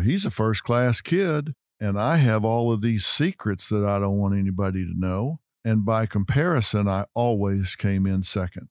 He's 0.00 0.24
a 0.24 0.30
first 0.30 0.64
class 0.64 1.00
kid, 1.00 1.54
and 1.78 1.98
I 1.98 2.16
have 2.16 2.44
all 2.44 2.72
of 2.72 2.80
these 2.80 3.04
secrets 3.04 3.68
that 3.68 3.84
I 3.84 3.98
don't 3.98 4.18
want 4.18 4.36
anybody 4.36 4.84
to 4.84 4.98
know. 4.98 5.40
And 5.64 5.84
by 5.84 6.06
comparison, 6.06 6.88
I 6.88 7.06
always 7.14 7.76
came 7.76 8.06
in 8.06 8.22
second. 8.22 8.68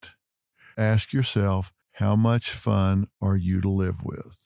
Ask 0.77 1.13
yourself, 1.13 1.71
how 1.93 2.15
much 2.15 2.51
fun 2.51 3.07
are 3.21 3.37
you 3.37 3.61
to 3.61 3.69
live 3.69 4.03
with? 4.03 4.37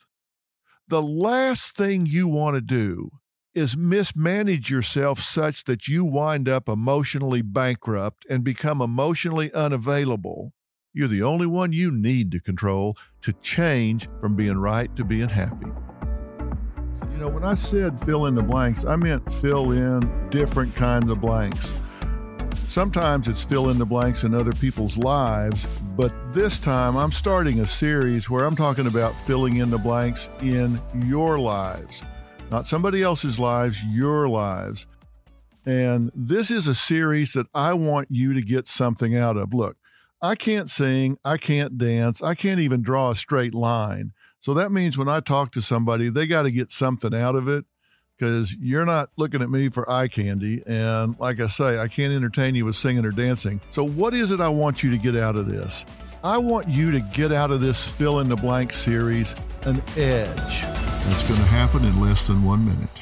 The 0.88 1.02
last 1.02 1.76
thing 1.76 2.06
you 2.06 2.28
want 2.28 2.56
to 2.56 2.62
do 2.62 3.10
is 3.56 3.78
mismanage 3.78 4.70
yourself 4.70 5.20
such 5.20 5.64
that 5.64 5.88
you 5.88 6.04
wind 6.04 6.50
up 6.50 6.68
emotionally 6.68 7.42
bankrupt 7.42 8.26
and 8.30 8.44
become 8.44 8.82
emotionally 8.82 9.52
unavailable. 9.54 10.54
You're 10.94 11.08
the 11.08 11.24
only 11.24 11.48
one 11.48 11.72
you 11.72 11.90
need 11.90 12.32
to 12.32 12.40
control 12.40 12.96
to 13.22 13.34
change 13.42 14.08
from 14.20 14.36
being 14.36 14.58
right 14.58 14.94
to 14.96 15.04
being 15.04 15.30
happy. 15.30 15.68
You 17.16 17.22
know, 17.22 17.30
when 17.30 17.46
I 17.46 17.56
said 17.56 17.98
fill 18.02 18.26
in 18.26 18.36
the 18.36 18.44
blanks, 18.44 18.84
I 18.84 18.98
meant 18.98 19.32
fill 19.32 19.72
in 19.72 20.30
different 20.32 20.76
kinds 20.76 21.10
of 21.10 21.22
blanks. 21.22 21.74
Sometimes 22.68 23.30
it's 23.30 23.42
fill 23.42 23.70
in 23.70 23.78
the 23.78 23.86
blanks 23.86 24.26
in 24.26 24.36
other 24.36 24.52
people's 24.52 24.98
lives, 24.98 25.66
but 25.96 26.14
this 26.34 26.60
time 26.60 26.98
I'm 26.98 27.14
starting 27.14 27.62
a 27.62 27.68
series 27.68 28.30
where 28.30 28.44
I'm 28.44 28.58
talking 28.58 28.86
about 28.86 29.16
filling 29.22 29.58
in 29.58 29.70
the 29.70 29.78
blanks 29.78 30.28
in 30.42 30.78
your 31.06 31.40
lives. 31.40 32.04
Not 32.52 32.68
somebody 32.68 33.02
else's 33.02 33.40
lives, 33.40 33.82
your 33.86 34.28
lives. 34.28 34.86
And 35.66 36.12
this 36.14 36.52
is 36.52 36.68
a 36.68 36.76
series 36.76 37.32
that 37.32 37.48
I 37.54 37.76
want 37.76 38.10
you 38.12 38.34
to 38.34 38.42
get 38.42 38.68
something 38.68 39.16
out 39.16 39.38
of. 39.38 39.54
Look, 39.54 39.78
I 40.22 40.36
can't 40.36 40.70
sing, 40.70 41.18
I 41.24 41.38
can't 41.38 41.78
dance, 41.78 42.22
I 42.22 42.36
can't 42.36 42.60
even 42.60 42.82
draw 42.82 43.12
a 43.12 43.16
straight 43.16 43.54
line. 43.54 44.12
So 44.46 44.54
that 44.54 44.72
means 44.72 44.96
when 44.96 45.10
I 45.10 45.22
talk 45.22 45.54
to 45.54 45.62
somebody, 45.64 46.12
they 46.12 46.28
got 46.28 46.44
to 46.44 46.52
get 46.52 46.72
something 46.72 47.16
out 47.16 47.34
of 47.34 47.48
it 47.48 47.66
because 48.16 48.54
you're 48.54 48.86
not 48.86 49.10
looking 49.18 49.42
at 49.42 49.50
me 49.50 49.70
for 49.70 49.90
eye 49.90 50.08
candy. 50.08 50.62
And 50.68 51.20
like 51.20 51.40
I 51.40 51.48
say, 51.48 51.80
I 51.80 51.88
can't 51.88 52.14
entertain 52.14 52.54
you 52.54 52.66
with 52.66 52.76
singing 52.76 53.06
or 53.06 53.10
dancing. 53.10 53.60
So, 53.72 53.84
what 53.84 54.14
is 54.14 54.30
it 54.30 54.40
I 54.40 54.50
want 54.50 54.84
you 54.84 54.92
to 54.92 55.00
get 55.00 55.16
out 55.16 55.36
of 55.36 55.48
this? 55.48 55.84
I 56.24 56.38
want 56.38 56.68
you 56.68 56.92
to 56.92 57.00
get 57.00 57.32
out 57.32 57.50
of 57.50 57.60
this 57.60 57.88
fill 57.88 58.20
in 58.20 58.30
the 58.30 58.36
blank 58.36 58.72
series 58.72 59.34
an 59.64 59.82
edge. 59.98 60.64
It's 61.08 61.24
going 61.24 61.40
to 61.40 61.48
happen 61.48 61.84
in 61.84 62.00
less 62.00 62.28
than 62.28 62.44
one 62.44 62.66
minute. 62.66 63.02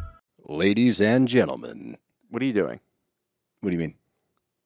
Ladies 0.55 0.99
and 0.99 1.29
gentlemen, 1.29 1.97
What 2.29 2.41
are 2.41 2.45
you 2.45 2.51
doing? 2.51 2.81
what 3.61 3.69
do 3.69 3.73
you 3.73 3.79
mean? 3.79 3.95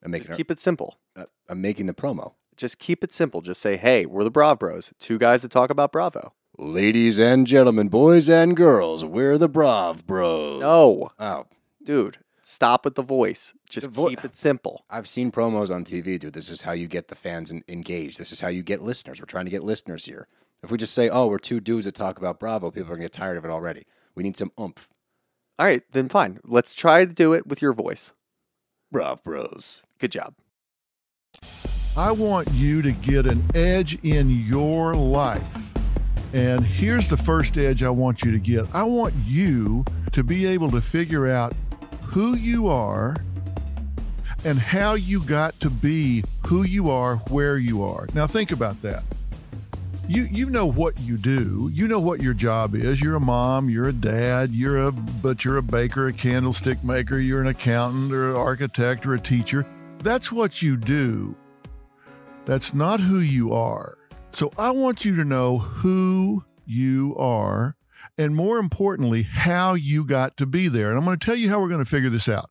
I'm 0.02 0.10
making. 0.10 0.26
Just 0.26 0.36
keep 0.36 0.50
it 0.50 0.58
simple. 0.58 0.98
uh, 1.14 1.26
I'm 1.48 1.60
making 1.60 1.86
the 1.86 1.94
promo. 1.94 2.32
Just 2.56 2.80
keep 2.80 3.04
it 3.04 3.12
simple. 3.12 3.40
Just 3.40 3.60
say, 3.60 3.76
hey, 3.76 4.04
we're 4.04 4.24
the 4.24 4.30
Brav 4.30 4.58
Bros, 4.58 4.92
two 4.98 5.16
guys 5.16 5.42
that 5.42 5.52
talk 5.52 5.70
about 5.70 5.92
Bravo. 5.92 6.32
Ladies 6.58 7.20
and 7.20 7.46
gentlemen, 7.46 7.86
boys 7.88 8.28
and 8.28 8.56
girls, 8.56 9.04
we're 9.04 9.38
the 9.38 9.48
Brav 9.48 10.04
Bros. 10.08 10.60
No, 10.60 11.12
Oh, 11.20 11.44
dude, 11.84 12.18
stop 12.42 12.84
with 12.84 12.96
the 12.96 13.02
voice. 13.02 13.54
Just 13.70 13.86
The 13.86 13.92
vo- 13.92 14.08
keep 14.08 14.24
it 14.24 14.36
simple. 14.36 14.84
I've 14.90 15.06
seen 15.08 15.30
promos 15.30 15.72
on 15.72 15.84
TV, 15.84 16.18
dude. 16.18 16.32
This 16.32 16.50
is 16.50 16.62
how 16.62 16.72
you 16.72 16.88
get 16.88 17.06
the 17.06 17.14
fans 17.14 17.52
en- 17.52 17.62
engaged. 17.68 18.18
This 18.18 18.32
is 18.32 18.40
how 18.40 18.48
you 18.48 18.64
get 18.64 18.82
listeners. 18.82 19.20
We're 19.20 19.26
trying 19.26 19.44
to 19.44 19.52
get 19.52 19.62
listeners 19.62 20.06
here. 20.06 20.26
If 20.64 20.70
we 20.72 20.78
just 20.78 20.94
say, 20.94 21.08
"Oh, 21.08 21.28
we're 21.28 21.38
two 21.38 21.60
dudes 21.60 21.84
that 21.84 21.94
talk 21.94 22.18
about 22.18 22.40
Bravo," 22.40 22.72
people 22.72 22.90
are 22.90 22.96
gonna 22.96 23.04
get 23.04 23.12
tired 23.12 23.36
of 23.36 23.44
it 23.44 23.52
already. 23.52 23.84
We 24.16 24.24
need 24.24 24.36
some 24.36 24.50
oomph. 24.58 24.88
All 25.58 25.64
right, 25.64 25.82
then 25.92 26.08
fine. 26.08 26.38
Let's 26.44 26.74
try 26.74 27.04
to 27.04 27.12
do 27.12 27.32
it 27.32 27.46
with 27.46 27.62
your 27.62 27.72
voice. 27.72 28.12
Brav 28.92 29.24
Bros. 29.24 29.84
Good 29.98 30.12
job. 30.12 30.34
I 31.96 32.12
want 32.12 32.50
you 32.52 32.82
to 32.82 32.92
get 32.92 33.26
an 33.26 33.42
edge 33.54 33.98
in 34.04 34.28
your 34.28 34.94
life. 34.94 35.72
And 36.34 36.64
here's 36.64 37.08
the 37.08 37.16
first 37.16 37.56
edge 37.56 37.82
I 37.82 37.88
want 37.88 38.22
you 38.22 38.32
to 38.32 38.38
get 38.38 38.66
I 38.74 38.82
want 38.82 39.14
you 39.24 39.84
to 40.12 40.22
be 40.22 40.44
able 40.44 40.70
to 40.72 40.82
figure 40.82 41.26
out 41.26 41.54
who 42.02 42.34
you 42.34 42.68
are 42.68 43.16
and 44.44 44.58
how 44.58 44.92
you 44.94 45.22
got 45.22 45.58
to 45.60 45.70
be 45.70 46.22
who 46.46 46.64
you 46.64 46.90
are, 46.90 47.16
where 47.30 47.56
you 47.56 47.82
are. 47.82 48.06
Now, 48.12 48.26
think 48.26 48.52
about 48.52 48.82
that. 48.82 49.02
You, 50.08 50.28
you 50.30 50.50
know 50.50 50.66
what 50.66 51.00
you 51.00 51.16
do. 51.16 51.68
You 51.72 51.88
know 51.88 51.98
what 51.98 52.22
your 52.22 52.32
job 52.32 52.76
is. 52.76 53.00
You're 53.00 53.16
a 53.16 53.20
mom, 53.20 53.68
you're 53.68 53.88
a 53.88 53.92
dad, 53.92 54.50
you're 54.50 54.86
a 54.86 54.92
butcher, 54.92 55.56
a 55.56 55.62
baker, 55.62 56.06
a 56.06 56.12
candlestick 56.12 56.84
maker, 56.84 57.18
you're 57.18 57.40
an 57.40 57.48
accountant 57.48 58.12
or 58.12 58.30
an 58.30 58.36
architect 58.36 59.04
or 59.04 59.14
a 59.14 59.20
teacher. 59.20 59.66
That's 59.98 60.30
what 60.30 60.62
you 60.62 60.76
do. 60.76 61.34
That's 62.44 62.72
not 62.72 63.00
who 63.00 63.18
you 63.18 63.52
are. 63.52 63.98
So 64.30 64.52
I 64.56 64.70
want 64.70 65.04
you 65.04 65.16
to 65.16 65.24
know 65.24 65.58
who 65.58 66.44
you 66.64 67.16
are 67.18 67.76
and 68.16 68.36
more 68.36 68.58
importantly, 68.58 69.22
how 69.24 69.74
you 69.74 70.04
got 70.04 70.36
to 70.36 70.46
be 70.46 70.68
there. 70.68 70.90
And 70.90 70.98
I'm 70.98 71.04
going 71.04 71.18
to 71.18 71.24
tell 71.24 71.34
you 71.34 71.48
how 71.48 71.60
we're 71.60 71.68
going 71.68 71.84
to 71.84 71.90
figure 71.90 72.10
this 72.10 72.28
out. 72.28 72.50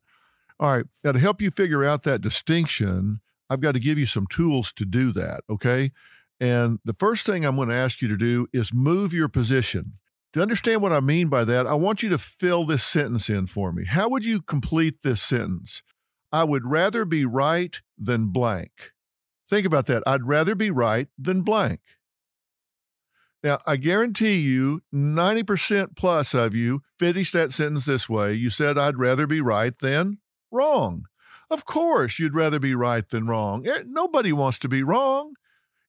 All 0.60 0.76
right. 0.76 0.84
Now, 1.02 1.12
to 1.12 1.18
help 1.18 1.40
you 1.40 1.50
figure 1.50 1.84
out 1.84 2.02
that 2.02 2.20
distinction, 2.20 3.20
I've 3.48 3.60
got 3.60 3.72
to 3.72 3.80
give 3.80 3.98
you 3.98 4.06
some 4.06 4.26
tools 4.26 4.74
to 4.74 4.84
do 4.84 5.10
that. 5.12 5.40
Okay. 5.48 5.92
And 6.40 6.78
the 6.84 6.94
first 6.98 7.24
thing 7.24 7.44
I'm 7.44 7.56
going 7.56 7.68
to 7.68 7.74
ask 7.74 8.02
you 8.02 8.08
to 8.08 8.16
do 8.16 8.46
is 8.52 8.72
move 8.74 9.12
your 9.12 9.28
position. 9.28 9.94
To 10.34 10.42
understand 10.42 10.82
what 10.82 10.92
I 10.92 11.00
mean 11.00 11.28
by 11.28 11.44
that, 11.44 11.66
I 11.66 11.74
want 11.74 12.02
you 12.02 12.10
to 12.10 12.18
fill 12.18 12.66
this 12.66 12.84
sentence 12.84 13.30
in 13.30 13.46
for 13.46 13.72
me. 13.72 13.86
How 13.86 14.08
would 14.10 14.24
you 14.24 14.42
complete 14.42 15.02
this 15.02 15.22
sentence? 15.22 15.82
I 16.30 16.44
would 16.44 16.66
rather 16.66 17.06
be 17.06 17.24
right 17.24 17.80
than 17.96 18.28
blank. 18.28 18.92
Think 19.48 19.64
about 19.64 19.86
that. 19.86 20.02
I'd 20.06 20.24
rather 20.24 20.54
be 20.54 20.70
right 20.70 21.08
than 21.18 21.42
blank. 21.42 21.80
Now, 23.42 23.60
I 23.66 23.76
guarantee 23.76 24.38
you 24.38 24.82
90% 24.92 25.96
plus 25.96 26.34
of 26.34 26.54
you 26.54 26.82
finished 26.98 27.32
that 27.32 27.52
sentence 27.52 27.84
this 27.84 28.08
way. 28.08 28.34
You 28.34 28.50
said, 28.50 28.76
I'd 28.76 28.98
rather 28.98 29.26
be 29.26 29.40
right 29.40 29.78
than 29.78 30.18
wrong. 30.50 31.04
Of 31.48 31.64
course, 31.64 32.18
you'd 32.18 32.34
rather 32.34 32.58
be 32.58 32.74
right 32.74 33.08
than 33.08 33.28
wrong. 33.28 33.66
Eh, 33.66 33.84
Nobody 33.86 34.32
wants 34.32 34.58
to 34.60 34.68
be 34.68 34.82
wrong. 34.82 35.34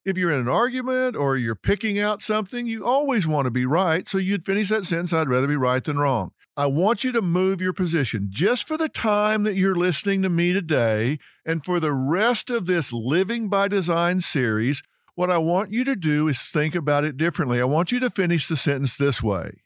If 0.08 0.16
you're 0.16 0.32
in 0.32 0.40
an 0.40 0.48
argument 0.48 1.16
or 1.16 1.36
you're 1.36 1.54
picking 1.54 1.98
out 1.98 2.22
something, 2.22 2.66
you 2.66 2.82
always 2.82 3.28
want 3.28 3.44
to 3.44 3.50
be 3.50 3.66
right. 3.66 4.08
So 4.08 4.16
you'd 4.16 4.42
finish 4.42 4.70
that 4.70 4.86
sentence, 4.86 5.12
I'd 5.12 5.28
rather 5.28 5.46
be 5.46 5.54
right 5.54 5.84
than 5.84 5.98
wrong. 5.98 6.30
I 6.56 6.64
want 6.64 7.04
you 7.04 7.12
to 7.12 7.20
move 7.20 7.60
your 7.60 7.74
position 7.74 8.28
just 8.30 8.66
for 8.66 8.78
the 8.78 8.88
time 8.88 9.42
that 9.42 9.56
you're 9.56 9.74
listening 9.74 10.22
to 10.22 10.30
me 10.30 10.54
today 10.54 11.18
and 11.44 11.62
for 11.62 11.78
the 11.78 11.92
rest 11.92 12.48
of 12.48 12.64
this 12.64 12.90
Living 12.90 13.50
by 13.50 13.68
Design 13.68 14.22
series. 14.22 14.82
What 15.14 15.28
I 15.28 15.36
want 15.36 15.72
you 15.72 15.84
to 15.84 15.94
do 15.94 16.26
is 16.26 16.42
think 16.42 16.74
about 16.74 17.04
it 17.04 17.18
differently. 17.18 17.60
I 17.60 17.64
want 17.64 17.92
you 17.92 18.00
to 18.00 18.08
finish 18.08 18.48
the 18.48 18.56
sentence 18.56 18.96
this 18.96 19.22
way 19.22 19.60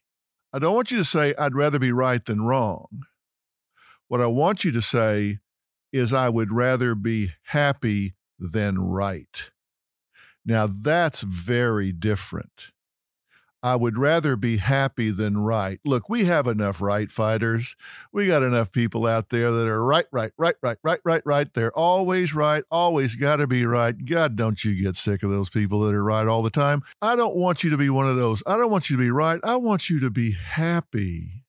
I 0.52 0.58
don't 0.58 0.74
want 0.74 0.90
you 0.90 0.98
to 0.98 1.04
say, 1.04 1.34
I'd 1.38 1.54
rather 1.54 1.78
be 1.78 1.92
right 1.92 2.24
than 2.24 2.42
wrong. 2.42 2.88
What 4.08 4.20
I 4.20 4.26
want 4.26 4.64
you 4.64 4.72
to 4.72 4.82
say 4.82 5.38
is, 5.92 6.12
I 6.12 6.30
would 6.30 6.50
rather 6.50 6.96
be 6.96 7.30
happy 7.44 8.14
than 8.40 8.80
right. 8.80 9.52
Now, 10.44 10.66
that's 10.66 11.20
very 11.20 11.92
different. 11.92 12.72
I 13.64 13.76
would 13.76 13.96
rather 13.96 14.34
be 14.34 14.56
happy 14.56 15.10
than 15.12 15.38
right. 15.38 15.78
Look, 15.84 16.08
we 16.08 16.24
have 16.24 16.48
enough 16.48 16.80
right 16.80 17.08
fighters. 17.12 17.76
We 18.12 18.26
got 18.26 18.42
enough 18.42 18.72
people 18.72 19.06
out 19.06 19.28
there 19.28 19.52
that 19.52 19.68
are 19.68 19.84
right, 19.84 20.06
right, 20.10 20.32
right, 20.36 20.56
right, 20.60 20.78
right, 20.82 21.00
right, 21.04 21.22
right. 21.24 21.54
They're 21.54 21.76
always 21.78 22.34
right, 22.34 22.64
always 22.72 23.14
got 23.14 23.36
to 23.36 23.46
be 23.46 23.64
right. 23.64 24.04
God, 24.04 24.34
don't 24.34 24.64
you 24.64 24.82
get 24.82 24.96
sick 24.96 25.22
of 25.22 25.30
those 25.30 25.48
people 25.48 25.80
that 25.82 25.94
are 25.94 26.02
right 26.02 26.26
all 26.26 26.42
the 26.42 26.50
time. 26.50 26.82
I 27.00 27.14
don't 27.14 27.36
want 27.36 27.62
you 27.62 27.70
to 27.70 27.76
be 27.76 27.88
one 27.88 28.08
of 28.08 28.16
those. 28.16 28.42
I 28.46 28.56
don't 28.56 28.70
want 28.70 28.90
you 28.90 28.96
to 28.96 29.02
be 29.02 29.12
right. 29.12 29.38
I 29.44 29.54
want 29.56 29.88
you 29.88 30.00
to 30.00 30.10
be 30.10 30.32
happy. 30.32 31.41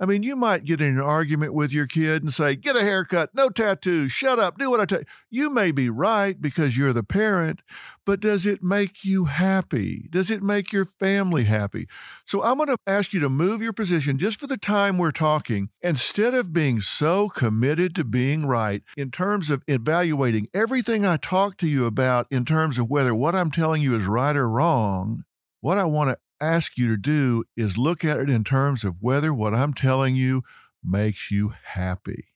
I 0.00 0.06
mean, 0.06 0.22
you 0.22 0.34
might 0.34 0.64
get 0.64 0.80
in 0.80 0.96
an 0.96 1.02
argument 1.02 1.52
with 1.52 1.72
your 1.72 1.86
kid 1.86 2.22
and 2.22 2.32
say, 2.32 2.56
get 2.56 2.74
a 2.74 2.80
haircut, 2.80 3.34
no 3.34 3.50
tattoos, 3.50 4.10
shut 4.10 4.38
up, 4.38 4.56
do 4.56 4.70
what 4.70 4.80
I 4.80 4.86
tell 4.86 5.00
you. 5.00 5.04
You 5.30 5.50
may 5.50 5.72
be 5.72 5.90
right 5.90 6.40
because 6.40 6.74
you're 6.74 6.94
the 6.94 7.02
parent, 7.02 7.60
but 8.06 8.18
does 8.18 8.46
it 8.46 8.62
make 8.62 9.04
you 9.04 9.26
happy? 9.26 10.08
Does 10.08 10.30
it 10.30 10.42
make 10.42 10.72
your 10.72 10.86
family 10.86 11.44
happy? 11.44 11.86
So 12.24 12.42
I'm 12.42 12.56
going 12.56 12.70
to 12.70 12.78
ask 12.86 13.12
you 13.12 13.20
to 13.20 13.28
move 13.28 13.60
your 13.60 13.74
position 13.74 14.16
just 14.16 14.40
for 14.40 14.46
the 14.46 14.56
time 14.56 14.96
we're 14.96 15.10
talking. 15.10 15.68
Instead 15.82 16.32
of 16.32 16.50
being 16.50 16.80
so 16.80 17.28
committed 17.28 17.94
to 17.96 18.04
being 18.04 18.46
right 18.46 18.82
in 18.96 19.10
terms 19.10 19.50
of 19.50 19.62
evaluating 19.68 20.48
everything 20.54 21.04
I 21.04 21.18
talk 21.18 21.58
to 21.58 21.66
you 21.66 21.84
about 21.84 22.26
in 22.30 22.46
terms 22.46 22.78
of 22.78 22.88
whether 22.88 23.14
what 23.14 23.34
I'm 23.34 23.50
telling 23.50 23.82
you 23.82 23.94
is 23.96 24.06
right 24.06 24.34
or 24.34 24.48
wrong, 24.48 25.24
what 25.60 25.76
I 25.76 25.84
want 25.84 26.08
to 26.08 26.18
ask 26.40 26.76
you 26.78 26.88
to 26.88 26.96
do 26.96 27.44
is 27.56 27.78
look 27.78 28.04
at 28.04 28.18
it 28.18 28.30
in 28.30 28.44
terms 28.44 28.84
of 28.84 29.02
whether 29.02 29.32
what 29.32 29.54
I'm 29.54 29.74
telling 29.74 30.16
you 30.16 30.42
makes 30.82 31.30
you 31.30 31.52
happy. 31.64 32.30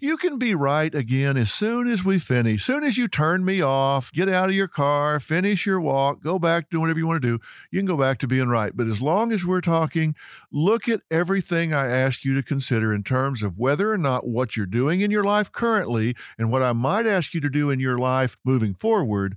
You 0.00 0.16
can 0.16 0.38
be 0.38 0.54
right 0.54 0.94
again 0.94 1.36
as 1.36 1.52
soon 1.52 1.86
as 1.86 2.04
we 2.04 2.18
finish. 2.18 2.62
As 2.62 2.64
soon 2.64 2.82
as 2.82 2.96
you 2.96 3.08
turn 3.08 3.44
me 3.44 3.60
off, 3.60 4.10
get 4.10 4.28
out 4.28 4.48
of 4.48 4.54
your 4.54 4.68
car, 4.68 5.20
finish 5.20 5.66
your 5.66 5.80
walk, 5.80 6.22
go 6.22 6.38
back 6.38 6.70
do 6.70 6.80
whatever 6.80 6.98
you 6.98 7.06
want 7.06 7.20
to 7.22 7.28
do, 7.28 7.44
you 7.70 7.78
can 7.78 7.86
go 7.86 7.96
back 7.96 8.18
to 8.18 8.26
being 8.26 8.48
right. 8.48 8.74
But 8.74 8.86
as 8.86 9.02
long 9.02 9.32
as 9.32 9.44
we're 9.44 9.60
talking, 9.60 10.14
look 10.50 10.88
at 10.88 11.02
everything 11.10 11.74
I 11.74 11.88
ask 11.88 12.24
you 12.24 12.34
to 12.34 12.42
consider 12.42 12.94
in 12.94 13.02
terms 13.02 13.42
of 13.42 13.58
whether 13.58 13.92
or 13.92 13.98
not 13.98 14.26
what 14.26 14.56
you're 14.56 14.66
doing 14.66 15.00
in 15.00 15.10
your 15.10 15.24
life 15.24 15.52
currently 15.52 16.16
and 16.38 16.50
what 16.50 16.62
I 16.62 16.72
might 16.72 17.06
ask 17.06 17.34
you 17.34 17.40
to 17.42 17.50
do 17.50 17.70
in 17.70 17.78
your 17.78 17.98
life 17.98 18.36
moving 18.44 18.74
forward, 18.74 19.36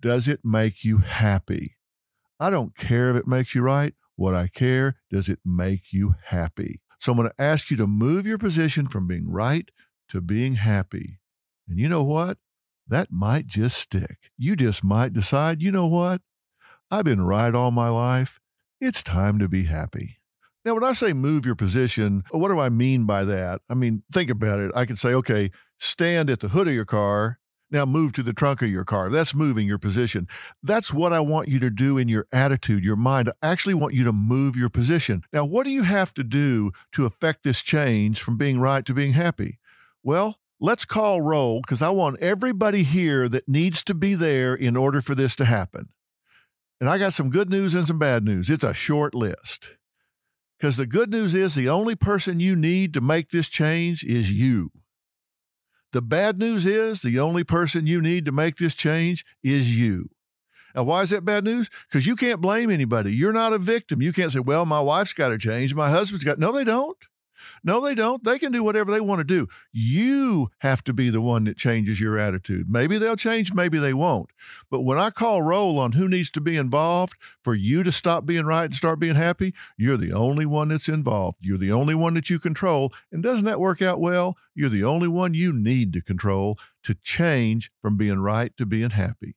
does 0.00 0.28
it 0.28 0.40
make 0.44 0.84
you 0.84 0.98
happy? 0.98 1.76
I 2.40 2.48
don't 2.48 2.74
care 2.74 3.10
if 3.10 3.16
it 3.16 3.28
makes 3.28 3.54
you 3.54 3.60
right. 3.60 3.94
What 4.16 4.34
I 4.34 4.48
care, 4.48 4.96
does 5.10 5.28
it 5.28 5.40
make 5.44 5.92
you 5.92 6.14
happy? 6.24 6.80
So 6.98 7.12
I'm 7.12 7.18
going 7.18 7.28
to 7.28 7.42
ask 7.42 7.70
you 7.70 7.76
to 7.76 7.86
move 7.86 8.26
your 8.26 8.38
position 8.38 8.88
from 8.88 9.06
being 9.06 9.30
right 9.30 9.70
to 10.08 10.20
being 10.20 10.54
happy. 10.54 11.20
And 11.68 11.78
you 11.78 11.88
know 11.88 12.02
what? 12.02 12.38
That 12.88 13.12
might 13.12 13.46
just 13.46 13.78
stick. 13.78 14.30
You 14.36 14.56
just 14.56 14.82
might 14.82 15.12
decide, 15.12 15.62
you 15.62 15.70
know 15.70 15.86
what? 15.86 16.20
I've 16.90 17.04
been 17.04 17.22
right 17.22 17.54
all 17.54 17.70
my 17.70 17.88
life. 17.88 18.40
It's 18.80 19.02
time 19.02 19.38
to 19.38 19.48
be 19.48 19.64
happy. 19.64 20.16
Now, 20.64 20.74
when 20.74 20.84
I 20.84 20.92
say 20.92 21.12
move 21.12 21.46
your 21.46 21.54
position, 21.54 22.24
what 22.30 22.48
do 22.48 22.58
I 22.58 22.68
mean 22.68 23.06
by 23.06 23.24
that? 23.24 23.62
I 23.68 23.74
mean, 23.74 24.02
think 24.12 24.28
about 24.28 24.60
it. 24.60 24.70
I 24.74 24.84
can 24.84 24.96
say, 24.96 25.14
okay, 25.14 25.50
stand 25.78 26.28
at 26.28 26.40
the 26.40 26.48
hood 26.48 26.68
of 26.68 26.74
your 26.74 26.84
car 26.84 27.39
now 27.70 27.84
move 27.84 28.12
to 28.14 28.22
the 28.22 28.32
trunk 28.32 28.62
of 28.62 28.70
your 28.70 28.84
car. 28.84 29.10
That's 29.10 29.34
moving 29.34 29.66
your 29.66 29.78
position. 29.78 30.26
That's 30.62 30.92
what 30.92 31.12
I 31.12 31.20
want 31.20 31.48
you 31.48 31.58
to 31.60 31.70
do 31.70 31.98
in 31.98 32.08
your 32.08 32.26
attitude, 32.32 32.84
your 32.84 32.96
mind. 32.96 33.30
I 33.42 33.50
actually 33.50 33.74
want 33.74 33.94
you 33.94 34.04
to 34.04 34.12
move 34.12 34.56
your 34.56 34.70
position. 34.70 35.22
Now, 35.32 35.44
what 35.44 35.64
do 35.64 35.70
you 35.70 35.82
have 35.82 36.12
to 36.14 36.24
do 36.24 36.72
to 36.92 37.06
affect 37.06 37.42
this 37.42 37.62
change 37.62 38.20
from 38.20 38.36
being 38.36 38.58
right 38.60 38.84
to 38.86 38.94
being 38.94 39.12
happy? 39.12 39.58
Well, 40.02 40.38
let's 40.58 40.84
call 40.84 41.20
roll 41.20 41.60
because 41.60 41.82
I 41.82 41.90
want 41.90 42.20
everybody 42.20 42.82
here 42.82 43.28
that 43.28 43.48
needs 43.48 43.82
to 43.84 43.94
be 43.94 44.14
there 44.14 44.54
in 44.54 44.76
order 44.76 45.00
for 45.00 45.14
this 45.14 45.36
to 45.36 45.44
happen. 45.44 45.88
And 46.80 46.88
I 46.88 46.98
got 46.98 47.12
some 47.12 47.30
good 47.30 47.50
news 47.50 47.74
and 47.74 47.86
some 47.86 47.98
bad 47.98 48.24
news. 48.24 48.48
It's 48.48 48.64
a 48.64 48.72
short 48.72 49.14
list. 49.14 49.70
Because 50.58 50.76
the 50.76 50.86
good 50.86 51.10
news 51.10 51.34
is 51.34 51.54
the 51.54 51.68
only 51.68 51.94
person 51.94 52.40
you 52.40 52.54
need 52.56 52.92
to 52.94 53.00
make 53.00 53.30
this 53.30 53.48
change 53.48 54.04
is 54.04 54.32
you. 54.32 54.70
The 55.92 56.02
bad 56.02 56.38
news 56.38 56.66
is 56.66 57.02
the 57.02 57.18
only 57.18 57.44
person 57.44 57.86
you 57.86 58.00
need 58.00 58.24
to 58.26 58.32
make 58.32 58.56
this 58.56 58.74
change 58.74 59.24
is 59.42 59.76
you. 59.76 60.08
Now, 60.74 60.84
why 60.84 61.02
is 61.02 61.10
that 61.10 61.24
bad 61.24 61.42
news? 61.42 61.68
Because 61.88 62.06
you 62.06 62.14
can't 62.14 62.40
blame 62.40 62.70
anybody. 62.70 63.12
You're 63.12 63.32
not 63.32 63.52
a 63.52 63.58
victim. 63.58 64.00
You 64.00 64.12
can't 64.12 64.30
say, 64.30 64.38
well, 64.38 64.64
my 64.64 64.80
wife's 64.80 65.12
got 65.12 65.30
to 65.30 65.38
change. 65.38 65.74
My 65.74 65.90
husband's 65.90 66.24
got. 66.24 66.38
No, 66.38 66.52
they 66.52 66.64
don't. 66.64 66.96
No, 67.62 67.80
they 67.80 67.94
don't. 67.94 68.24
They 68.24 68.38
can 68.38 68.52
do 68.52 68.62
whatever 68.62 68.90
they 68.90 69.00
want 69.00 69.20
to 69.20 69.24
do. 69.24 69.48
You 69.72 70.50
have 70.58 70.82
to 70.84 70.92
be 70.92 71.10
the 71.10 71.20
one 71.20 71.44
that 71.44 71.56
changes 71.56 72.00
your 72.00 72.18
attitude. 72.18 72.66
Maybe 72.68 72.98
they'll 72.98 73.16
change, 73.16 73.52
maybe 73.52 73.78
they 73.78 73.94
won't. 73.94 74.30
But 74.70 74.80
when 74.80 74.98
I 74.98 75.10
call 75.10 75.42
roll 75.42 75.78
on 75.78 75.92
who 75.92 76.08
needs 76.08 76.30
to 76.32 76.40
be 76.40 76.56
involved 76.56 77.14
for 77.42 77.54
you 77.54 77.82
to 77.82 77.92
stop 77.92 78.26
being 78.26 78.46
right 78.46 78.64
and 78.64 78.74
start 78.74 78.98
being 78.98 79.16
happy, 79.16 79.54
you're 79.76 79.96
the 79.96 80.12
only 80.12 80.46
one 80.46 80.68
that's 80.68 80.88
involved. 80.88 81.38
You're 81.40 81.58
the 81.58 81.72
only 81.72 81.94
one 81.94 82.14
that 82.14 82.30
you 82.30 82.38
control. 82.38 82.92
And 83.12 83.22
doesn't 83.22 83.44
that 83.44 83.60
work 83.60 83.82
out 83.82 84.00
well? 84.00 84.36
You're 84.54 84.68
the 84.68 84.84
only 84.84 85.08
one 85.08 85.34
you 85.34 85.52
need 85.52 85.92
to 85.94 86.02
control 86.02 86.58
to 86.84 86.94
change 86.94 87.70
from 87.80 87.96
being 87.96 88.20
right 88.20 88.56
to 88.56 88.66
being 88.66 88.90
happy. 88.90 89.36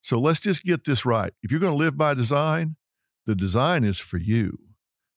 So 0.00 0.18
let's 0.18 0.40
just 0.40 0.64
get 0.64 0.84
this 0.84 1.06
right. 1.06 1.32
If 1.42 1.50
you're 1.50 1.60
going 1.60 1.72
to 1.72 1.78
live 1.78 1.96
by 1.96 2.14
design, 2.14 2.76
the 3.24 3.36
design 3.36 3.84
is 3.84 3.98
for 3.98 4.18
you. 4.18 4.58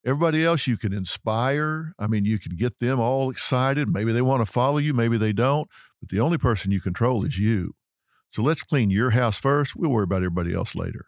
Everybody 0.06 0.46
else 0.46 0.68
you 0.68 0.78
can 0.78 0.94
inspire. 0.94 1.94
I 1.98 2.06
mean, 2.06 2.26
you 2.26 2.38
can 2.38 2.56
get 2.56 2.80
them 2.80 3.00
all 3.00 3.32
excited. 3.32 3.90
Maybe 3.90 4.14
they 4.14 4.22
want 4.22 4.46
to 4.46 4.52
follow 4.52 4.78
you, 4.78 4.94
maybe 4.94 5.18
they 5.18 5.34
don't. 5.34 5.68
But 6.00 6.10
the 6.10 6.20
only 6.20 6.38
person 6.38 6.72
you 6.72 6.80
control 6.80 7.26
is 7.26 7.40
you. 7.40 7.74
So 8.30 8.44
let's 8.44 8.62
clean 8.64 8.92
your 8.92 9.12
house 9.12 9.40
first. 9.40 9.76
We'll 9.76 9.90
worry 9.90 10.04
about 10.04 10.18
everybody 10.18 10.54
else 10.54 10.76
later. 10.76 11.08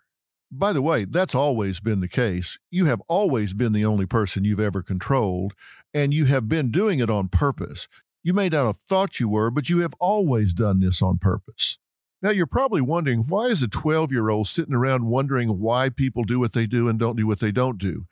By 0.50 0.74
the 0.74 0.82
way, 0.82 1.06
that's 1.06 1.36
always 1.36 1.80
been 1.80 2.00
the 2.00 2.08
case. 2.08 2.58
You 2.72 2.86
have 2.86 3.02
always 3.08 3.54
been 3.54 3.74
the 3.74 3.86
only 3.86 4.06
person 4.06 4.46
you've 4.46 4.62
ever 4.62 4.82
controlled, 4.82 5.54
and 5.94 6.14
you 6.14 6.26
have 6.26 6.48
been 6.48 6.72
doing 6.72 7.00
it 7.00 7.10
on 7.10 7.28
purpose. 7.28 7.88
You 8.24 8.34
may 8.34 8.50
not 8.50 8.66
have 8.66 8.80
thought 8.80 9.20
you 9.20 9.30
were, 9.30 9.52
but 9.52 9.70
you 9.70 9.80
have 9.80 9.94
always 10.00 10.54
done 10.54 10.80
this 10.80 11.02
on 11.02 11.18
purpose. 11.18 11.78
Now, 12.22 12.32
you're 12.32 12.48
probably 12.48 12.82
wondering 12.82 13.26
why 13.28 13.48
is 13.48 13.62
a 13.62 13.68
12 13.68 14.12
year 14.12 14.30
old 14.30 14.48
sitting 14.48 14.74
around 14.74 15.06
wondering 15.06 15.60
why 15.60 15.90
people 15.90 16.24
do 16.24 16.40
what 16.40 16.54
they 16.54 16.66
do 16.66 16.90
and 16.90 16.98
don't 16.98 17.18
do 17.18 17.28
what 17.28 17.40
they 17.40 17.52
don't 17.52 17.78
do? 17.78 18.06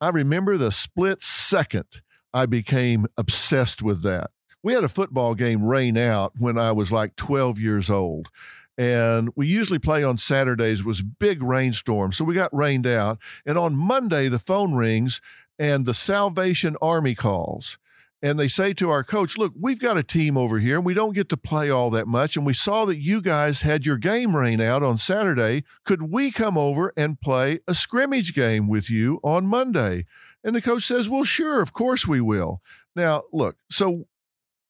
I 0.00 0.10
remember 0.10 0.56
the 0.56 0.72
split 0.72 1.22
second 1.22 2.02
I 2.32 2.46
became 2.46 3.06
obsessed 3.16 3.82
with 3.82 4.02
that. 4.02 4.30
We 4.62 4.72
had 4.72 4.84
a 4.84 4.88
football 4.88 5.34
game 5.34 5.64
rain 5.64 5.96
out 5.96 6.32
when 6.38 6.58
I 6.58 6.72
was 6.72 6.92
like 6.92 7.16
12 7.16 7.58
years 7.58 7.90
old. 7.90 8.28
And 8.76 9.30
we 9.34 9.46
usually 9.46 9.78
play 9.78 10.04
on 10.04 10.18
Saturdays. 10.18 10.80
It 10.80 10.86
was 10.86 11.02
big 11.02 11.42
rainstorm. 11.42 12.12
So 12.12 12.24
we 12.24 12.34
got 12.34 12.54
rained 12.54 12.86
out. 12.86 13.18
And 13.44 13.58
on 13.58 13.74
Monday, 13.74 14.28
the 14.28 14.38
phone 14.38 14.74
rings 14.74 15.20
and 15.58 15.84
the 15.84 15.94
Salvation 15.94 16.76
Army 16.80 17.14
calls 17.14 17.76
and 18.22 18.38
they 18.38 18.48
say 18.48 18.72
to 18.74 18.90
our 18.90 19.04
coach, 19.04 19.38
Look, 19.38 19.52
we've 19.58 19.78
got 19.78 19.96
a 19.96 20.02
team 20.02 20.36
over 20.36 20.58
here 20.58 20.76
and 20.76 20.84
we 20.84 20.94
don't 20.94 21.14
get 21.14 21.28
to 21.30 21.36
play 21.36 21.70
all 21.70 21.90
that 21.90 22.08
much. 22.08 22.36
And 22.36 22.44
we 22.44 22.52
saw 22.52 22.84
that 22.86 22.98
you 22.98 23.20
guys 23.20 23.60
had 23.60 23.86
your 23.86 23.98
game 23.98 24.36
rain 24.36 24.60
out 24.60 24.82
on 24.82 24.98
Saturday. 24.98 25.64
Could 25.84 26.10
we 26.10 26.30
come 26.30 26.58
over 26.58 26.92
and 26.96 27.20
play 27.20 27.60
a 27.68 27.74
scrimmage 27.74 28.34
game 28.34 28.68
with 28.68 28.90
you 28.90 29.20
on 29.22 29.46
Monday? 29.46 30.06
And 30.42 30.54
the 30.54 30.62
coach 30.62 30.84
says, 30.84 31.08
Well, 31.08 31.24
sure, 31.24 31.60
of 31.60 31.72
course 31.72 32.06
we 32.06 32.20
will. 32.20 32.60
Now, 32.96 33.24
look, 33.32 33.56
so 33.70 34.06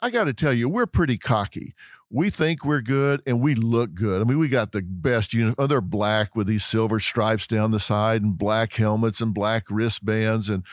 I 0.00 0.10
got 0.10 0.24
to 0.24 0.34
tell 0.34 0.52
you, 0.52 0.68
we're 0.68 0.86
pretty 0.86 1.18
cocky. 1.18 1.74
We 2.10 2.30
think 2.30 2.64
we're 2.64 2.80
good 2.80 3.22
and 3.26 3.42
we 3.42 3.54
look 3.54 3.94
good. 3.94 4.22
I 4.22 4.24
mean, 4.24 4.38
we 4.38 4.48
got 4.48 4.72
the 4.72 4.80
best 4.80 5.34
uniform. 5.34 5.56
Oh, 5.58 5.66
they're 5.66 5.80
black 5.80 6.34
with 6.34 6.46
these 6.46 6.64
silver 6.64 7.00
stripes 7.00 7.46
down 7.46 7.70
the 7.70 7.80
side 7.80 8.22
and 8.22 8.38
black 8.38 8.72
helmets 8.72 9.20
and 9.20 9.34
black 9.34 9.64
wristbands. 9.68 10.48
And 10.48 10.64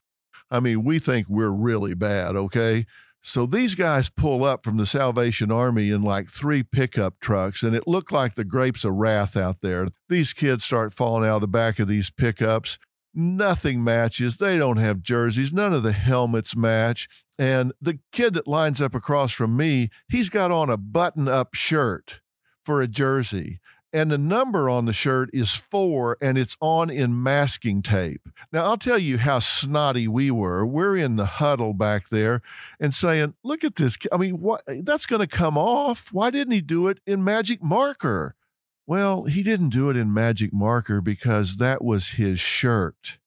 I 0.52 0.60
mean, 0.60 0.84
we 0.84 1.00
think 1.00 1.28
we're 1.28 1.50
really 1.50 1.94
bad, 1.94 2.36
okay? 2.36 2.86
So 3.28 3.48
these 3.48 3.74
guys 3.74 4.10
pull 4.10 4.44
up 4.44 4.64
from 4.64 4.78
the 4.78 4.86
Salvation 4.86 5.52
Army 5.52 5.90
in 5.90 6.04
like 6.04 6.30
three 6.30 6.62
pickup 6.62 7.20
trucks, 7.20 7.64
and 7.64 7.76
it 7.76 7.88
looked 7.88 8.12
like 8.12 8.36
the 8.36 8.46
grapes 8.46 8.86
of 8.86 8.94
wrath 8.94 9.36
out 9.36 9.62
there. 9.62 9.88
These 10.10 10.34
kids 10.34 10.64
start 10.64 10.94
falling 10.94 11.28
out 11.28 11.38
of 11.38 11.42
the 11.42 11.48
back 11.48 11.80
of 11.80 11.88
these 11.88 12.12
pickups. 12.12 12.78
Nothing 13.16 13.84
matches. 13.84 14.38
They 14.38 14.58
don't 14.58 14.78
have 14.78 15.02
jerseys. 15.02 15.52
None 15.52 15.74
of 15.74 15.82
the 15.82 15.94
helmets 15.94 16.56
match. 16.56 17.08
And 17.40 17.74
the 17.82 17.98
kid 18.12 18.36
that 18.36 18.48
lines 18.48 18.80
up 18.80 18.94
across 18.94 19.34
from 19.34 19.58
me, 19.58 19.90
he's 20.08 20.30
got 20.30 20.52
on 20.52 20.70
a 20.70 20.78
button 20.78 21.28
up 21.28 21.56
shirt 21.56 22.20
for 22.64 22.80
a 22.80 22.88
jersey 22.88 23.60
and 23.96 24.12
the 24.12 24.18
number 24.18 24.70
on 24.70 24.84
the 24.84 24.92
shirt 24.92 25.30
is 25.32 25.56
four 25.56 26.18
and 26.22 26.38
it's 26.38 26.58
on 26.60 26.90
in 26.90 27.24
masking 27.24 27.82
tape. 27.82 28.28
Now, 28.52 28.66
I'll 28.66 28.78
tell 28.78 29.00
you 29.00 29.18
how 29.18 29.40
snotty 29.40 30.06
we 30.06 30.30
were. 30.30 30.66
We're 30.66 30.98
in 30.98 31.16
the 31.16 31.26
huddle 31.26 31.74
back 31.74 32.10
there 32.10 32.42
and 32.78 32.94
saying, 32.94 33.36
Look 33.42 33.64
at 33.64 33.76
this. 33.76 33.98
I 34.12 34.18
mean, 34.18 34.42
what 34.42 34.64
that's 34.68 35.06
going 35.06 35.22
to 35.22 35.28
come 35.28 35.58
off. 35.58 36.10
Why 36.12 36.30
didn't 36.30 36.52
he 36.52 36.60
do 36.60 36.90
it 36.90 37.00
in 37.08 37.24
magic 37.24 37.64
marker? 37.64 38.36
Well, 38.86 39.24
he 39.24 39.42
didn't 39.42 39.70
do 39.70 39.90
it 39.90 39.96
in 39.96 40.14
magic 40.14 40.52
marker 40.52 41.00
because 41.00 41.56
that 41.56 41.82
was 41.82 42.10
his 42.10 42.38
shirt. 42.38 43.18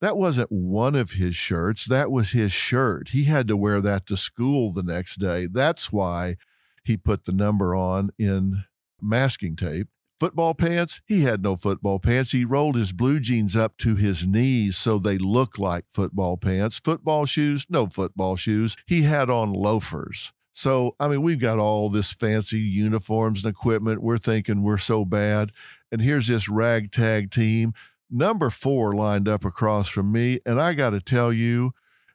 That 0.00 0.16
wasn't 0.16 0.50
one 0.50 0.96
of 0.96 1.12
his 1.12 1.36
shirts. 1.36 1.84
That 1.84 2.10
was 2.10 2.30
his 2.30 2.52
shirt. 2.52 3.10
He 3.10 3.24
had 3.24 3.46
to 3.48 3.56
wear 3.56 3.82
that 3.82 4.06
to 4.06 4.16
school 4.16 4.72
the 4.72 4.82
next 4.82 5.16
day. 5.16 5.46
That's 5.46 5.92
why 5.92 6.38
he 6.82 6.96
put 6.96 7.26
the 7.26 7.34
number 7.34 7.76
on 7.76 8.10
in 8.18 8.64
masking 9.02 9.56
tape. 9.56 9.88
Football 10.20 10.52
pants? 10.54 11.00
He 11.06 11.22
had 11.22 11.42
no 11.42 11.56
football 11.56 11.98
pants. 11.98 12.32
He 12.32 12.44
rolled 12.44 12.76
his 12.76 12.92
blue 12.92 13.20
jeans 13.20 13.56
up 13.56 13.78
to 13.78 13.96
his 13.96 14.26
knees 14.26 14.76
so 14.76 14.98
they 14.98 15.16
looked 15.16 15.58
like 15.58 15.86
football 15.88 16.36
pants. 16.36 16.78
Football 16.78 17.24
shoes? 17.24 17.64
No 17.70 17.86
football 17.86 18.36
shoes. 18.36 18.76
He 18.86 19.02
had 19.02 19.30
on 19.30 19.54
loafers. 19.54 20.32
So, 20.52 20.94
I 21.00 21.08
mean, 21.08 21.22
we've 21.22 21.40
got 21.40 21.58
all 21.58 21.88
this 21.88 22.12
fancy 22.12 22.58
uniforms 22.58 23.42
and 23.42 23.50
equipment. 23.50 24.02
We're 24.02 24.18
thinking 24.18 24.62
we're 24.62 24.76
so 24.76 25.06
bad. 25.06 25.52
And 25.90 26.02
here's 26.02 26.26
this 26.26 26.50
ragtag 26.50 27.30
team. 27.30 27.72
Number 28.10 28.50
four 28.50 28.92
lined 28.92 29.26
up 29.26 29.46
across 29.46 29.88
from 29.88 30.12
me. 30.12 30.40
And 30.44 30.60
I 30.60 30.74
got 30.74 30.90
to 30.90 31.00
tell 31.00 31.32
you, 31.32 31.72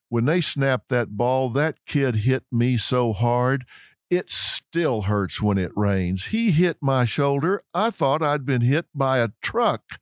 when 0.10 0.26
they 0.26 0.42
snapped 0.42 0.90
that 0.90 1.18
ball, 1.18 1.50
that 1.50 1.84
kid 1.88 2.18
hit 2.18 2.44
me 2.52 2.78
so 2.78 3.14
hard. 3.14 3.66
It 4.12 4.30
still 4.76 5.04
hurts 5.04 5.42
when 5.42 5.58
it 5.58 5.72
rains. 5.74 6.26
He 6.26 6.52
hit 6.52 6.76
my 6.82 7.06
shoulder. 7.06 7.62
I 7.74 7.92
thought 7.92 8.22
I'd 8.22 8.46
been 8.46 8.60
hit 8.60 8.88
by 8.94 9.20
a 9.20 9.30
truck. 9.42 10.02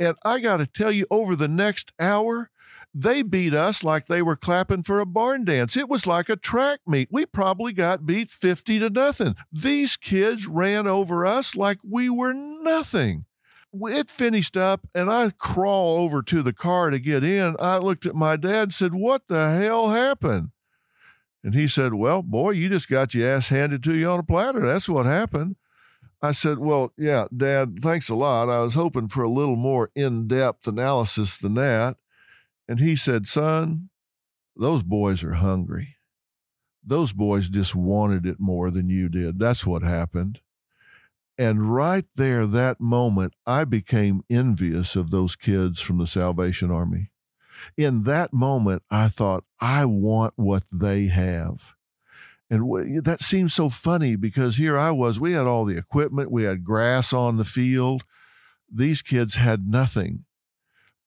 And 0.00 0.16
I 0.24 0.40
got 0.40 0.56
to 0.56 0.66
tell 0.66 0.90
you, 0.90 1.06
over 1.12 1.36
the 1.36 1.46
next 1.46 1.92
hour, 2.00 2.50
they 2.92 3.22
beat 3.22 3.54
us 3.54 3.84
like 3.84 4.06
they 4.06 4.20
were 4.20 4.34
clapping 4.34 4.82
for 4.82 4.98
a 4.98 5.06
barn 5.06 5.44
dance. 5.44 5.76
It 5.76 5.88
was 5.88 6.08
like 6.08 6.28
a 6.28 6.34
track 6.34 6.80
meet. 6.88 7.06
We 7.12 7.24
probably 7.24 7.72
got 7.72 8.04
beat 8.04 8.30
50 8.30 8.80
to 8.80 8.90
nothing. 8.90 9.36
These 9.52 9.96
kids 9.96 10.48
ran 10.48 10.88
over 10.88 11.24
us 11.24 11.54
like 11.54 11.78
we 11.88 12.10
were 12.10 12.34
nothing. 12.34 13.26
It 13.72 14.10
finished 14.10 14.56
up, 14.56 14.88
and 14.92 15.08
I 15.08 15.30
crawl 15.38 15.98
over 15.98 16.20
to 16.20 16.42
the 16.42 16.52
car 16.52 16.90
to 16.90 16.98
get 16.98 17.22
in. 17.22 17.54
I 17.60 17.76
looked 17.76 18.06
at 18.06 18.16
my 18.16 18.34
dad 18.34 18.74
said, 18.74 18.92
What 18.92 19.28
the 19.28 19.50
hell 19.50 19.90
happened? 19.90 20.50
And 21.42 21.54
he 21.54 21.68
said, 21.68 21.94
Well, 21.94 22.22
boy, 22.22 22.50
you 22.50 22.68
just 22.68 22.88
got 22.88 23.14
your 23.14 23.28
ass 23.28 23.48
handed 23.48 23.82
to 23.84 23.94
you 23.94 24.10
on 24.10 24.20
a 24.20 24.24
platter. 24.24 24.60
That's 24.60 24.88
what 24.88 25.06
happened. 25.06 25.56
I 26.22 26.32
said, 26.32 26.58
Well, 26.58 26.92
yeah, 26.96 27.26
Dad, 27.34 27.78
thanks 27.80 28.08
a 28.08 28.14
lot. 28.14 28.48
I 28.48 28.60
was 28.60 28.74
hoping 28.74 29.08
for 29.08 29.22
a 29.22 29.30
little 29.30 29.56
more 29.56 29.90
in 29.94 30.28
depth 30.28 30.66
analysis 30.66 31.36
than 31.36 31.54
that. 31.54 31.96
And 32.68 32.78
he 32.78 32.94
said, 32.94 33.26
Son, 33.26 33.88
those 34.54 34.82
boys 34.82 35.24
are 35.24 35.34
hungry. 35.34 35.96
Those 36.84 37.12
boys 37.12 37.48
just 37.48 37.74
wanted 37.74 38.26
it 38.26 38.38
more 38.38 38.70
than 38.70 38.88
you 38.88 39.08
did. 39.08 39.38
That's 39.38 39.66
what 39.66 39.82
happened. 39.82 40.40
And 41.38 41.72
right 41.72 42.04
there, 42.16 42.46
that 42.46 42.80
moment, 42.80 43.34
I 43.46 43.64
became 43.64 44.22
envious 44.28 44.94
of 44.96 45.10
those 45.10 45.36
kids 45.36 45.80
from 45.80 45.96
the 45.96 46.06
Salvation 46.06 46.70
Army 46.70 47.10
in 47.76 48.04
that 48.04 48.32
moment, 48.32 48.82
I 48.90 49.08
thought, 49.08 49.44
I 49.60 49.84
want 49.84 50.34
what 50.36 50.64
they 50.72 51.06
have. 51.06 51.74
And 52.50 53.04
that 53.04 53.22
seems 53.22 53.54
so 53.54 53.68
funny 53.68 54.16
because 54.16 54.56
here 54.56 54.76
I 54.76 54.90
was, 54.90 55.20
we 55.20 55.32
had 55.32 55.46
all 55.46 55.64
the 55.64 55.78
equipment, 55.78 56.32
we 56.32 56.42
had 56.42 56.64
grass 56.64 57.12
on 57.12 57.36
the 57.36 57.44
field. 57.44 58.04
These 58.68 59.02
kids 59.02 59.36
had 59.36 59.68
nothing, 59.68 60.24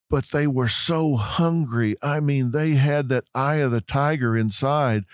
but 0.08 0.26
they 0.26 0.46
were 0.46 0.68
so 0.68 1.16
hungry. 1.16 1.96
I 2.02 2.20
mean, 2.20 2.50
they 2.50 2.72
had 2.72 3.08
that 3.08 3.24
eye 3.34 3.56
of 3.56 3.72
the 3.72 3.82
tiger 3.82 4.36
inside. 4.36 5.04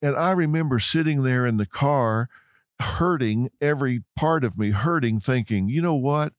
And 0.00 0.16
I 0.16 0.32
remember 0.32 0.78
sitting 0.78 1.22
there 1.22 1.46
in 1.46 1.56
the 1.56 1.66
car, 1.66 2.28
hurting, 2.78 3.50
every 3.60 4.02
part 4.16 4.44
of 4.44 4.58
me 4.58 4.70
hurting, 4.70 5.20
thinking, 5.20 5.68
you 5.68 5.82
know 5.82 5.94
what? 5.94 6.32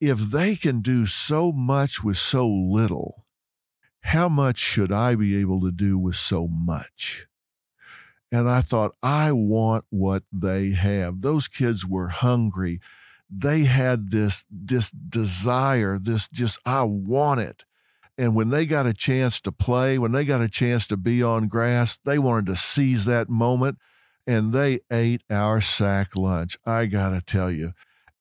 If 0.00 0.18
they 0.18 0.56
can 0.56 0.80
do 0.80 1.06
so 1.06 1.52
much 1.52 2.02
with 2.02 2.16
so 2.16 2.48
little, 2.48 3.21
how 4.02 4.28
much 4.28 4.58
should 4.58 4.92
I 4.92 5.14
be 5.14 5.36
able 5.36 5.60
to 5.62 5.72
do 5.72 5.98
with 5.98 6.16
so 6.16 6.46
much? 6.46 7.26
And 8.30 8.48
I 8.48 8.60
thought, 8.60 8.94
I 9.02 9.32
want 9.32 9.84
what 9.90 10.24
they 10.32 10.70
have. 10.70 11.20
Those 11.20 11.48
kids 11.48 11.86
were 11.86 12.08
hungry. 12.08 12.80
They 13.30 13.64
had 13.64 14.10
this, 14.10 14.46
this 14.50 14.90
desire, 14.90 15.98
this 15.98 16.28
just, 16.28 16.58
I 16.64 16.82
want 16.82 17.40
it. 17.40 17.64
And 18.18 18.34
when 18.34 18.50
they 18.50 18.66
got 18.66 18.86
a 18.86 18.94
chance 18.94 19.40
to 19.42 19.52
play, 19.52 19.98
when 19.98 20.12
they 20.12 20.24
got 20.24 20.42
a 20.42 20.48
chance 20.48 20.86
to 20.88 20.96
be 20.96 21.22
on 21.22 21.48
grass, 21.48 21.98
they 22.04 22.18
wanted 22.18 22.46
to 22.46 22.56
seize 22.56 23.04
that 23.06 23.28
moment 23.28 23.78
and 24.26 24.52
they 24.52 24.80
ate 24.90 25.22
our 25.30 25.60
sack 25.60 26.16
lunch. 26.16 26.56
I 26.64 26.86
got 26.86 27.10
to 27.10 27.20
tell 27.20 27.50
you, 27.50 27.72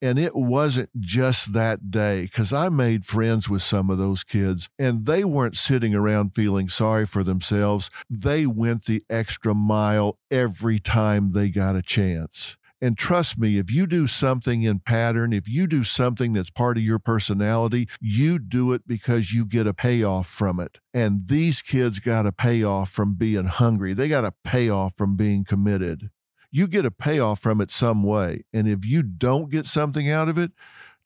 and 0.02 0.18
it 0.18 0.36
wasn't 0.36 0.90
just 1.00 1.54
that 1.54 1.92
day 1.92 2.24
because 2.24 2.52
I 2.52 2.70
made 2.70 3.06
friends 3.06 3.48
with 3.50 3.62
some 3.62 3.90
of 3.90 3.98
those 3.98 4.24
kids 4.24 4.70
and 4.80 5.06
they 5.06 5.24
weren't 5.24 5.56
sitting 5.56 5.94
around 5.94 6.34
feeling 6.34 6.70
sorry 6.70 7.06
for 7.06 7.24
themselves. 7.24 7.90
They 8.10 8.46
went 8.46 8.86
the 8.86 9.04
extra 9.10 9.54
mile 9.54 10.18
every 10.32 10.80
time 10.80 11.32
they 11.32 11.50
got 11.50 11.76
a 11.76 11.82
chance. 11.82 12.58
And 12.84 12.98
trust 12.98 13.38
me, 13.38 13.60
if 13.60 13.72
you 13.72 13.86
do 13.86 14.08
something 14.08 14.64
in 14.64 14.80
pattern, 14.80 15.34
if 15.34 15.48
you 15.48 15.68
do 15.68 15.84
something 15.84 16.34
that's 16.34 16.50
part 16.50 16.78
of 16.78 16.84
your 16.84 16.98
personality, 16.98 17.88
you 18.00 18.40
do 18.40 18.74
it 18.74 18.88
because 18.88 19.34
you 19.34 19.46
get 19.46 19.68
a 19.68 19.74
payoff 19.74 20.26
from 20.26 20.60
it. 20.60 20.80
And 20.92 21.28
these 21.28 21.62
kids 21.62 22.00
got 22.00 22.26
a 22.26 22.32
payoff 22.32 22.90
from 22.90 23.14
being 23.14 23.46
hungry. 23.46 23.94
They 23.94 24.08
got 24.08 24.26
a 24.26 24.34
payoff 24.44 24.96
from 24.98 25.16
being 25.16 25.44
committed 25.44 26.10
you 26.52 26.68
get 26.68 26.86
a 26.86 26.92
payoff 26.92 27.40
from 27.40 27.62
it 27.62 27.72
some 27.72 28.04
way. 28.04 28.44
And 28.54 28.68
if 28.68 28.86
you 28.86 29.04
don't 29.04 29.50
get 29.50 29.66
something 29.66 30.10
out 30.10 30.30
of 30.30 30.38
it, 30.38 30.52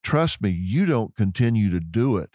trust 0.03 0.41
me, 0.41 0.49
you 0.49 0.85
don't 0.85 1.15
continue 1.15 1.69
to 1.69 1.79
do 1.79 2.17
it. 2.17 2.31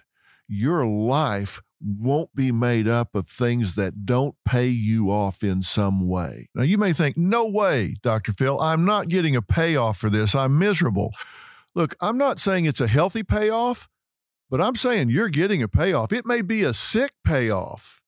Your 0.48 0.86
life 0.86 1.60
won't 1.80 2.34
be 2.34 2.52
made 2.52 2.86
up 2.86 3.14
of 3.14 3.26
things 3.26 3.74
that 3.74 4.04
don't 4.04 4.34
pay 4.44 4.66
you 4.66 5.10
off 5.10 5.42
in 5.42 5.62
some 5.62 6.08
way. 6.08 6.48
Now, 6.54 6.62
you 6.62 6.76
may 6.76 6.92
think, 6.92 7.16
no 7.16 7.48
way, 7.48 7.94
Dr. 8.02 8.32
Phil, 8.32 8.60
I'm 8.60 8.84
not 8.84 9.08
getting 9.08 9.34
a 9.34 9.42
payoff 9.42 9.98
for 9.98 10.10
this. 10.10 10.34
I'm 10.34 10.58
miserable. 10.58 11.12
Look, 11.74 11.94
I'm 12.00 12.18
not 12.18 12.40
saying 12.40 12.64
it's 12.66 12.80
a 12.80 12.88
healthy 12.88 13.22
payoff, 13.22 13.88
but 14.50 14.60
I'm 14.60 14.76
saying 14.76 15.10
you're 15.10 15.28
getting 15.28 15.62
a 15.62 15.68
payoff. 15.68 16.12
It 16.12 16.26
may 16.26 16.42
be 16.42 16.62
a 16.62 16.74
sick 16.74 17.12
payoff. 17.24 17.99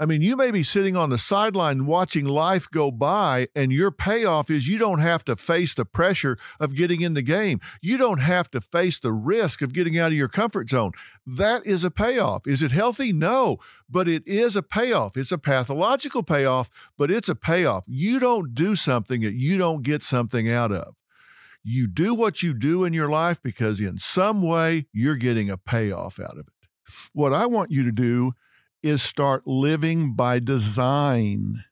I 0.00 0.06
mean, 0.06 0.22
you 0.22 0.36
may 0.36 0.50
be 0.50 0.64
sitting 0.64 0.96
on 0.96 1.10
the 1.10 1.18
sideline 1.18 1.86
watching 1.86 2.24
life 2.24 2.68
go 2.68 2.90
by, 2.90 3.46
and 3.54 3.70
your 3.70 3.92
payoff 3.92 4.50
is 4.50 4.66
you 4.66 4.76
don't 4.76 4.98
have 4.98 5.24
to 5.26 5.36
face 5.36 5.72
the 5.72 5.84
pressure 5.84 6.36
of 6.58 6.74
getting 6.74 7.00
in 7.00 7.14
the 7.14 7.22
game. 7.22 7.60
You 7.80 7.96
don't 7.96 8.18
have 8.18 8.50
to 8.52 8.60
face 8.60 8.98
the 8.98 9.12
risk 9.12 9.62
of 9.62 9.72
getting 9.72 9.96
out 9.96 10.08
of 10.08 10.18
your 10.18 10.28
comfort 10.28 10.68
zone. 10.68 10.92
That 11.24 11.64
is 11.64 11.84
a 11.84 11.92
payoff. 11.92 12.48
Is 12.48 12.60
it 12.60 12.72
healthy? 12.72 13.12
No, 13.12 13.58
but 13.88 14.08
it 14.08 14.26
is 14.26 14.56
a 14.56 14.62
payoff. 14.62 15.16
It's 15.16 15.30
a 15.30 15.38
pathological 15.38 16.24
payoff, 16.24 16.70
but 16.98 17.12
it's 17.12 17.28
a 17.28 17.36
payoff. 17.36 17.84
You 17.86 18.18
don't 18.18 18.52
do 18.52 18.74
something 18.74 19.20
that 19.20 19.34
you 19.34 19.56
don't 19.56 19.82
get 19.82 20.02
something 20.02 20.50
out 20.50 20.72
of. 20.72 20.96
You 21.62 21.86
do 21.86 22.14
what 22.14 22.42
you 22.42 22.52
do 22.52 22.82
in 22.82 22.92
your 22.92 23.08
life 23.08 23.40
because 23.40 23.80
in 23.80 23.98
some 23.98 24.42
way 24.42 24.86
you're 24.92 25.14
getting 25.14 25.50
a 25.50 25.56
payoff 25.56 26.18
out 26.18 26.32
of 26.32 26.48
it. 26.48 26.68
What 27.12 27.32
I 27.32 27.46
want 27.46 27.70
you 27.70 27.84
to 27.84 27.92
do 27.92 28.34
is 28.84 29.02
start 29.02 29.46
living 29.46 30.12
by 30.12 30.38
design. 30.38 31.64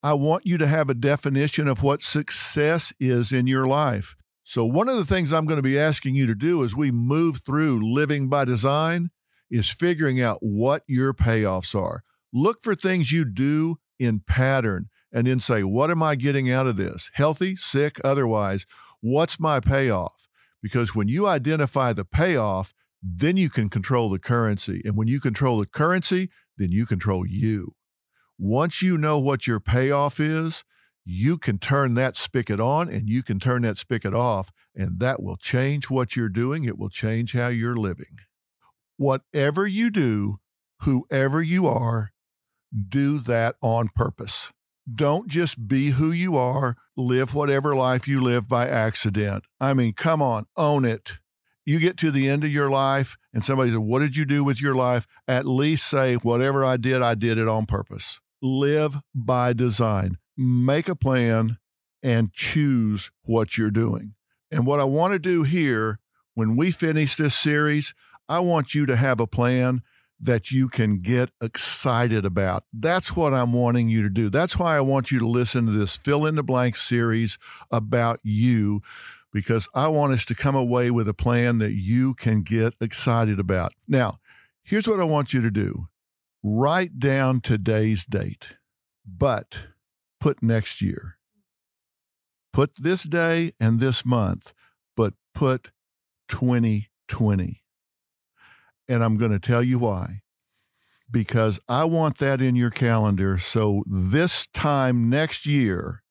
I 0.00 0.14
want 0.14 0.46
you 0.46 0.58
to 0.58 0.66
have 0.68 0.88
a 0.88 0.94
definition 0.94 1.66
of 1.66 1.82
what 1.82 2.04
success 2.04 2.92
is 3.00 3.32
in 3.32 3.48
your 3.48 3.66
life. 3.66 4.14
So, 4.44 4.64
one 4.64 4.88
of 4.88 4.96
the 4.96 5.04
things 5.04 5.32
I'm 5.32 5.44
going 5.44 5.58
to 5.58 5.62
be 5.62 5.78
asking 5.78 6.14
you 6.14 6.28
to 6.28 6.36
do 6.36 6.64
as 6.64 6.76
we 6.76 6.92
move 6.92 7.42
through 7.44 7.92
living 7.92 8.28
by 8.28 8.44
design 8.44 9.10
is 9.50 9.68
figuring 9.68 10.20
out 10.20 10.38
what 10.40 10.84
your 10.86 11.12
payoffs 11.12 11.74
are. 11.74 12.04
Look 12.32 12.62
for 12.62 12.76
things 12.76 13.10
you 13.10 13.24
do 13.24 13.78
in 13.98 14.20
pattern 14.20 14.88
and 15.12 15.26
then 15.26 15.40
say, 15.40 15.64
What 15.64 15.90
am 15.90 16.00
I 16.00 16.14
getting 16.14 16.48
out 16.48 16.68
of 16.68 16.76
this? 16.76 17.10
Healthy, 17.14 17.56
sick, 17.56 18.00
otherwise. 18.04 18.66
What's 19.00 19.40
my 19.40 19.58
payoff? 19.58 20.28
Because 20.62 20.94
when 20.94 21.08
you 21.08 21.26
identify 21.26 21.92
the 21.92 22.04
payoff, 22.04 22.72
then 23.02 23.36
you 23.36 23.48
can 23.50 23.68
control 23.68 24.10
the 24.10 24.18
currency. 24.18 24.82
And 24.84 24.96
when 24.96 25.08
you 25.08 25.20
control 25.20 25.58
the 25.58 25.66
currency, 25.66 26.30
then 26.56 26.70
you 26.70 26.86
control 26.86 27.26
you. 27.26 27.74
Once 28.38 28.82
you 28.82 28.98
know 28.98 29.18
what 29.18 29.46
your 29.46 29.60
payoff 29.60 30.20
is, 30.20 30.64
you 31.04 31.38
can 31.38 31.58
turn 31.58 31.94
that 31.94 32.16
spigot 32.16 32.60
on 32.60 32.88
and 32.88 33.08
you 33.08 33.22
can 33.22 33.38
turn 33.38 33.62
that 33.62 33.78
spigot 33.78 34.14
off, 34.14 34.50
and 34.74 35.00
that 35.00 35.22
will 35.22 35.36
change 35.36 35.90
what 35.90 36.14
you're 36.14 36.28
doing. 36.28 36.64
It 36.64 36.78
will 36.78 36.90
change 36.90 37.32
how 37.32 37.48
you're 37.48 37.76
living. 37.76 38.18
Whatever 38.96 39.66
you 39.66 39.90
do, 39.90 40.40
whoever 40.80 41.42
you 41.42 41.66
are, 41.66 42.10
do 42.88 43.18
that 43.20 43.56
on 43.62 43.88
purpose. 43.94 44.50
Don't 44.92 45.28
just 45.28 45.68
be 45.68 45.90
who 45.90 46.10
you 46.10 46.36
are, 46.36 46.76
live 46.96 47.34
whatever 47.34 47.74
life 47.74 48.06
you 48.06 48.20
live 48.20 48.48
by 48.48 48.68
accident. 48.68 49.44
I 49.58 49.72
mean, 49.72 49.94
come 49.94 50.20
on, 50.20 50.46
own 50.56 50.84
it 50.84 51.18
you 51.70 51.78
get 51.78 51.96
to 51.98 52.10
the 52.10 52.28
end 52.28 52.42
of 52.42 52.50
your 52.50 52.68
life 52.68 53.16
and 53.32 53.44
somebody 53.44 53.70
says, 53.70 53.78
What 53.78 54.00
did 54.00 54.16
you 54.16 54.24
do 54.24 54.42
with 54.42 54.60
your 54.60 54.74
life? 54.74 55.06
At 55.28 55.46
least 55.46 55.86
say, 55.86 56.14
Whatever 56.16 56.64
I 56.64 56.76
did, 56.76 57.00
I 57.00 57.14
did 57.14 57.38
it 57.38 57.48
on 57.48 57.66
purpose. 57.66 58.20
Live 58.42 58.98
by 59.14 59.52
design. 59.52 60.18
Make 60.36 60.88
a 60.88 60.96
plan 60.96 61.58
and 62.02 62.32
choose 62.32 63.12
what 63.22 63.56
you're 63.56 63.70
doing. 63.70 64.14
And 64.50 64.66
what 64.66 64.80
I 64.80 64.84
want 64.84 65.12
to 65.12 65.18
do 65.20 65.44
here, 65.44 66.00
when 66.34 66.56
we 66.56 66.72
finish 66.72 67.14
this 67.14 67.36
series, 67.36 67.94
I 68.28 68.40
want 68.40 68.74
you 68.74 68.84
to 68.86 68.96
have 68.96 69.20
a 69.20 69.26
plan 69.26 69.82
that 70.18 70.50
you 70.50 70.68
can 70.68 70.98
get 70.98 71.30
excited 71.40 72.24
about. 72.24 72.64
That's 72.72 73.14
what 73.14 73.32
I'm 73.32 73.52
wanting 73.52 73.88
you 73.88 74.02
to 74.02 74.10
do. 74.10 74.28
That's 74.28 74.58
why 74.58 74.76
I 74.76 74.80
want 74.80 75.10
you 75.10 75.18
to 75.20 75.26
listen 75.26 75.66
to 75.66 75.72
this 75.72 75.96
fill 75.96 76.26
in 76.26 76.34
the 76.34 76.42
blank 76.42 76.76
series 76.76 77.38
about 77.70 78.18
you 78.22 78.82
because 79.32 79.68
I 79.74 79.88
want 79.88 80.12
us 80.12 80.24
to 80.26 80.34
come 80.34 80.54
away 80.54 80.90
with 80.90 81.08
a 81.08 81.14
plan 81.14 81.58
that 81.58 81.72
you 81.72 82.14
can 82.14 82.42
get 82.42 82.74
excited 82.80 83.38
about. 83.38 83.72
Now, 83.86 84.18
here's 84.62 84.88
what 84.88 85.00
I 85.00 85.04
want 85.04 85.32
you 85.32 85.40
to 85.40 85.50
do 85.50 85.88
write 86.42 86.98
down 86.98 87.40
today's 87.40 88.06
date, 88.06 88.56
but 89.06 89.58
put 90.20 90.42
next 90.42 90.80
year. 90.80 91.16
Put 92.52 92.74
this 92.76 93.04
day 93.04 93.52
and 93.60 93.78
this 93.78 94.04
month, 94.04 94.52
but 94.96 95.14
put 95.34 95.70
2020. 96.28 97.62
And 98.88 99.04
I'm 99.04 99.16
going 99.16 99.30
to 99.30 99.38
tell 99.38 99.62
you 99.62 99.78
why. 99.78 100.22
Because 101.10 101.60
I 101.68 101.84
want 101.84 102.18
that 102.18 102.40
in 102.40 102.56
your 102.56 102.70
calendar. 102.70 103.38
So 103.38 103.82
this 103.86 104.46
time 104.48 105.08
next 105.08 105.46
year, 105.46 106.02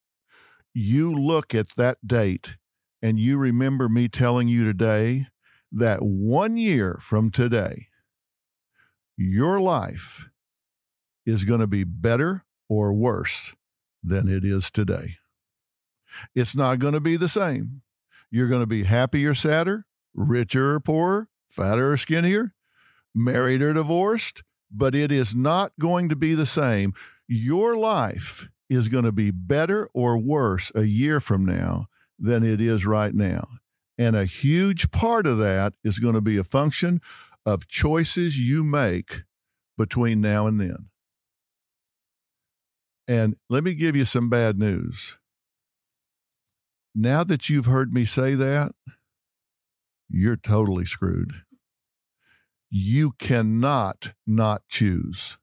you 0.73 1.13
look 1.13 1.55
at 1.55 1.75
that 1.75 1.97
date 2.05 2.55
and 3.01 3.19
you 3.19 3.37
remember 3.37 3.87
me 3.87 4.07
telling 4.07 4.47
you 4.47 4.65
today 4.65 5.27
that 5.71 6.01
one 6.01 6.57
year 6.57 6.99
from 7.01 7.31
today, 7.31 7.87
your 9.15 9.59
life 9.59 10.29
is 11.25 11.45
going 11.45 11.59
to 11.59 11.67
be 11.67 11.83
better 11.83 12.43
or 12.67 12.93
worse 12.93 13.55
than 14.03 14.27
it 14.27 14.43
is 14.43 14.71
today. 14.71 15.17
It's 16.35 16.55
not 16.55 16.79
going 16.79 16.93
to 16.93 16.99
be 16.99 17.17
the 17.17 17.29
same. 17.29 17.81
You're 18.31 18.47
going 18.47 18.61
to 18.61 18.67
be 18.67 18.83
happier, 18.83 19.33
sadder, 19.33 19.85
richer 20.13 20.75
or 20.75 20.79
poorer, 20.79 21.29
fatter 21.49 21.93
or 21.93 21.97
skinnier, 21.97 22.53
married 23.13 23.61
or 23.61 23.73
divorced, 23.73 24.43
but 24.71 24.95
it 24.95 25.11
is 25.11 25.35
not 25.35 25.73
going 25.79 26.09
to 26.09 26.15
be 26.15 26.35
the 26.35 26.45
same. 26.45 26.93
Your 27.27 27.75
life 27.75 28.49
is 28.69 28.87
going 28.87 29.03
to 29.03 29.11
be 29.11 29.31
better 29.31 29.89
or 29.93 30.17
worse 30.17 30.71
a 30.75 30.83
year 30.83 31.19
from 31.19 31.45
now 31.45 31.87
than 32.19 32.43
it 32.43 32.61
is 32.61 32.85
right 32.85 33.13
now. 33.13 33.47
And 33.97 34.15
a 34.15 34.25
huge 34.25 34.91
part 34.91 35.25
of 35.25 35.37
that 35.39 35.73
is 35.83 35.99
going 35.99 36.13
to 36.13 36.21
be 36.21 36.37
a 36.37 36.43
function 36.43 37.01
of 37.45 37.67
choices 37.67 38.39
you 38.39 38.63
make 38.63 39.23
between 39.77 40.21
now 40.21 40.47
and 40.47 40.59
then. 40.59 40.89
And 43.07 43.35
let 43.49 43.63
me 43.63 43.73
give 43.73 43.95
you 43.95 44.05
some 44.05 44.29
bad 44.29 44.59
news. 44.59 45.17
Now 46.93 47.23
that 47.23 47.49
you've 47.49 47.65
heard 47.65 47.93
me 47.93 48.05
say 48.05 48.35
that, 48.35 48.73
you're 50.09 50.35
totally 50.35 50.85
screwed. 50.85 51.33
You 52.69 53.13
cannot 53.17 54.13
not 54.27 54.61
choose 54.67 55.37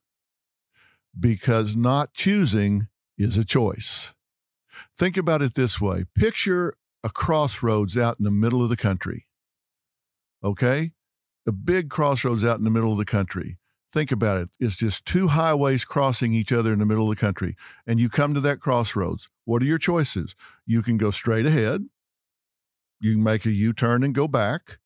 because 1.18 1.74
not 1.74 2.14
choosing 2.14 2.88
is 3.18 3.38
a 3.38 3.44
choice. 3.44 4.12
Think 4.96 5.16
about 5.16 5.42
it 5.42 5.54
this 5.54 5.80
way 5.80 6.04
picture 6.14 6.74
a 7.04 7.10
crossroads 7.10 7.96
out 7.96 8.18
in 8.18 8.24
the 8.24 8.30
middle 8.30 8.62
of 8.62 8.68
the 8.68 8.76
country. 8.76 9.26
Okay? 10.42 10.92
A 11.46 11.52
big 11.52 11.88
crossroads 11.88 12.44
out 12.44 12.58
in 12.58 12.64
the 12.64 12.70
middle 12.70 12.90
of 12.90 12.98
the 12.98 13.04
country. 13.04 13.58
Think 13.92 14.10
about 14.10 14.38
it. 14.38 14.48
It's 14.58 14.76
just 14.76 15.06
two 15.06 15.28
highways 15.28 15.84
crossing 15.84 16.34
each 16.34 16.52
other 16.52 16.72
in 16.72 16.80
the 16.80 16.84
middle 16.84 17.10
of 17.10 17.16
the 17.16 17.20
country. 17.20 17.56
And 17.86 18.00
you 18.00 18.08
come 18.08 18.34
to 18.34 18.40
that 18.40 18.60
crossroads. 18.60 19.28
What 19.44 19.62
are 19.62 19.66
your 19.66 19.78
choices? 19.78 20.34
You 20.66 20.82
can 20.82 20.98
go 20.98 21.12
straight 21.12 21.46
ahead. 21.46 21.86
You 23.00 23.14
can 23.14 23.22
make 23.22 23.46
a 23.46 23.50
U 23.50 23.72
turn 23.72 24.02
and 24.02 24.14
go 24.14 24.26
back. 24.26 24.78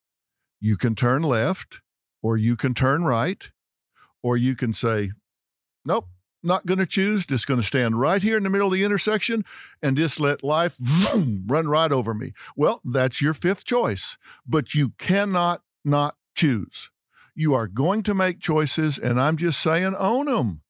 You 0.61 0.77
can 0.77 0.95
turn 0.95 1.23
left, 1.23 1.81
or 2.23 2.37
you 2.37 2.55
can 2.55 2.75
turn 2.75 3.05
right, 3.05 3.51
or 4.23 4.37
you 4.37 4.55
can 4.55 4.75
say, 4.75 5.13
Nope, 5.87 6.09
not 6.43 6.67
going 6.67 6.79
to 6.79 6.87
choose. 6.87 7.27
Just 7.27 7.47
going 7.47 7.61
to 7.61 7.67
stand 7.67 8.01
right 8.01 8.23
here 8.23 8.37
in 8.37 8.43
the 8.43 8.51
middle 8.51 8.69
of 8.69 8.73
the 8.73 8.85
intersection 8.85 9.45
and 9.83 9.97
just 9.97 10.21
let 10.21 10.43
life 10.43 10.77
vroom, 10.79 11.45
run 11.47 11.69
right 11.69 11.93
over 11.93 12.15
me. 12.15 12.33
Well, 12.57 12.81
that's 12.85 13.21
your 13.21 13.35
fifth 13.35 13.65
choice, 13.65 14.17
but 14.47 14.75
you 14.75 14.91
cannot 14.99 15.63
not 15.85 16.17
choose. 16.35 16.91
You 17.35 17.55
are 17.55 17.67
going 17.67 18.03
to 18.05 18.15
make 18.15 18.41
choices, 18.41 18.99
and 18.99 19.21
I'm 19.21 19.37
just 19.37 19.61
saying, 19.61 19.95
own 19.97 20.27
them. 20.27 20.63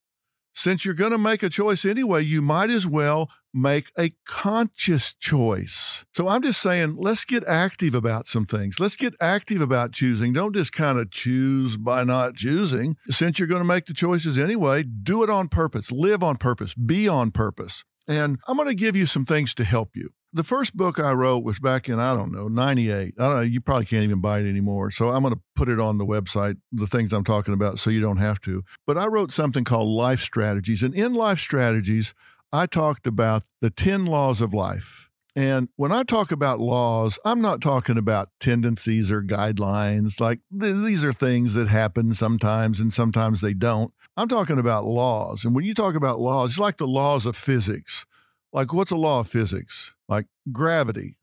Since 0.54 0.84
you're 0.84 0.94
going 0.94 1.12
to 1.12 1.18
make 1.18 1.42
a 1.42 1.48
choice 1.48 1.84
anyway, 1.84 2.22
you 2.22 2.42
might 2.42 2.70
as 2.70 2.86
well 2.86 3.30
make 3.52 3.90
a 3.98 4.10
conscious 4.26 5.14
choice. 5.14 6.04
So 6.14 6.28
I'm 6.28 6.42
just 6.42 6.60
saying, 6.60 6.96
let's 6.98 7.24
get 7.24 7.44
active 7.44 7.94
about 7.94 8.28
some 8.28 8.44
things. 8.44 8.78
Let's 8.78 8.96
get 8.96 9.14
active 9.20 9.60
about 9.60 9.92
choosing. 9.92 10.32
Don't 10.32 10.54
just 10.54 10.72
kind 10.72 10.98
of 10.98 11.10
choose 11.10 11.76
by 11.76 12.04
not 12.04 12.36
choosing. 12.36 12.96
Since 13.08 13.38
you're 13.38 13.48
going 13.48 13.62
to 13.62 13.66
make 13.68 13.86
the 13.86 13.94
choices 13.94 14.38
anyway, 14.38 14.82
do 14.82 15.22
it 15.22 15.30
on 15.30 15.48
purpose, 15.48 15.90
live 15.90 16.22
on 16.22 16.36
purpose, 16.36 16.74
be 16.74 17.08
on 17.08 17.30
purpose. 17.30 17.84
And 18.06 18.38
I'm 18.46 18.56
going 18.56 18.68
to 18.68 18.74
give 18.74 18.96
you 18.96 19.06
some 19.06 19.24
things 19.24 19.54
to 19.54 19.64
help 19.64 19.96
you. 19.96 20.10
The 20.32 20.44
first 20.44 20.76
book 20.76 21.00
I 21.00 21.12
wrote 21.12 21.42
was 21.42 21.58
back 21.58 21.88
in, 21.88 21.98
I 21.98 22.14
don't 22.14 22.30
know, 22.30 22.46
98. 22.46 23.14
I 23.18 23.22
don't 23.22 23.36
know, 23.36 23.40
you 23.40 23.60
probably 23.60 23.86
can't 23.86 24.04
even 24.04 24.20
buy 24.20 24.40
it 24.40 24.48
anymore. 24.48 24.92
So 24.92 25.10
I'm 25.10 25.22
going 25.22 25.34
to 25.34 25.40
put 25.56 25.68
it 25.68 25.80
on 25.80 25.98
the 25.98 26.06
website, 26.06 26.56
the 26.70 26.86
things 26.86 27.12
I'm 27.12 27.24
talking 27.24 27.52
about, 27.52 27.80
so 27.80 27.90
you 27.90 28.00
don't 28.00 28.18
have 28.18 28.40
to. 28.42 28.62
But 28.86 28.96
I 28.96 29.06
wrote 29.06 29.32
something 29.32 29.64
called 29.64 29.88
Life 29.88 30.20
Strategies. 30.20 30.84
And 30.84 30.94
in 30.94 31.14
Life 31.14 31.40
Strategies, 31.40 32.14
I 32.52 32.66
talked 32.66 33.06
about 33.06 33.42
the 33.60 33.70
10 33.70 34.06
laws 34.06 34.40
of 34.40 34.54
life. 34.54 35.10
And 35.36 35.68
when 35.76 35.92
I 35.92 36.02
talk 36.02 36.32
about 36.32 36.60
laws, 36.60 37.18
I'm 37.24 37.40
not 37.40 37.60
talking 37.60 37.96
about 37.96 38.30
tendencies 38.40 39.10
or 39.10 39.22
guidelines. 39.22 40.20
Like 40.20 40.40
th- 40.58 40.84
these 40.84 41.04
are 41.04 41.12
things 41.12 41.54
that 41.54 41.68
happen 41.68 42.14
sometimes 42.14 42.80
and 42.80 42.92
sometimes 42.92 43.40
they 43.40 43.54
don't. 43.54 43.92
I'm 44.16 44.28
talking 44.28 44.58
about 44.58 44.84
laws. 44.84 45.44
And 45.44 45.54
when 45.54 45.64
you 45.64 45.74
talk 45.74 45.94
about 45.94 46.20
laws, 46.20 46.50
it's 46.50 46.58
like 46.58 46.78
the 46.78 46.86
laws 46.86 47.26
of 47.26 47.36
physics. 47.36 48.04
Like, 48.52 48.72
what's 48.74 48.90
a 48.90 48.96
law 48.96 49.20
of 49.20 49.28
physics? 49.28 49.94
Like 50.10 50.26
gravity. 50.50 51.16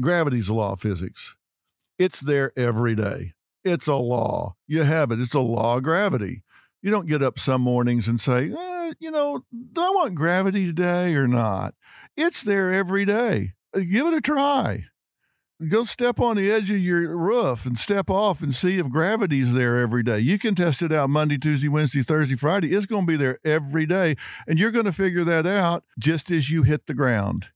Gravity's 0.00 0.48
a 0.48 0.54
law 0.54 0.72
of 0.72 0.80
physics. 0.80 1.36
It's 1.98 2.20
there 2.20 2.52
every 2.56 2.94
day. 2.94 3.32
It's 3.64 3.86
a 3.86 3.94
law. 3.94 4.56
You 4.66 4.82
have 4.82 5.12
it. 5.12 5.20
It's 5.20 5.34
a 5.34 5.40
law 5.40 5.76
of 5.76 5.84
gravity. 5.84 6.42
You 6.82 6.90
don't 6.90 7.06
get 7.06 7.22
up 7.22 7.38
some 7.38 7.62
mornings 7.62 8.08
and 8.08 8.20
say, 8.20 8.52
eh, 8.52 8.92
you 8.98 9.10
know, 9.10 9.44
do 9.72 9.80
I 9.80 9.90
want 9.90 10.14
gravity 10.14 10.66
today 10.66 11.14
or 11.14 11.26
not? 11.26 11.74
It's 12.16 12.42
there 12.42 12.72
every 12.72 13.04
day. 13.04 13.54
Give 13.74 14.06
it 14.06 14.14
a 14.14 14.20
try. 14.20 14.86
Go 15.68 15.84
step 15.84 16.20
on 16.20 16.36
the 16.36 16.50
edge 16.52 16.70
of 16.70 16.78
your 16.78 17.16
roof 17.16 17.66
and 17.66 17.76
step 17.76 18.08
off 18.10 18.42
and 18.42 18.54
see 18.54 18.78
if 18.78 18.88
gravity's 18.88 19.54
there 19.54 19.76
every 19.76 20.04
day. 20.04 20.20
You 20.20 20.38
can 20.38 20.54
test 20.54 20.82
it 20.82 20.92
out 20.92 21.10
Monday, 21.10 21.36
Tuesday, 21.36 21.66
Wednesday, 21.66 22.02
Thursday, 22.02 22.36
Friday. 22.36 22.72
It's 22.72 22.86
going 22.86 23.06
to 23.06 23.12
be 23.12 23.16
there 23.16 23.40
every 23.44 23.84
day. 23.84 24.16
And 24.46 24.56
you're 24.56 24.70
going 24.70 24.84
to 24.84 24.92
figure 24.92 25.24
that 25.24 25.46
out 25.46 25.82
just 25.98 26.30
as 26.30 26.48
you 26.48 26.62
hit 26.62 26.86
the 26.86 26.94
ground. 26.94 27.48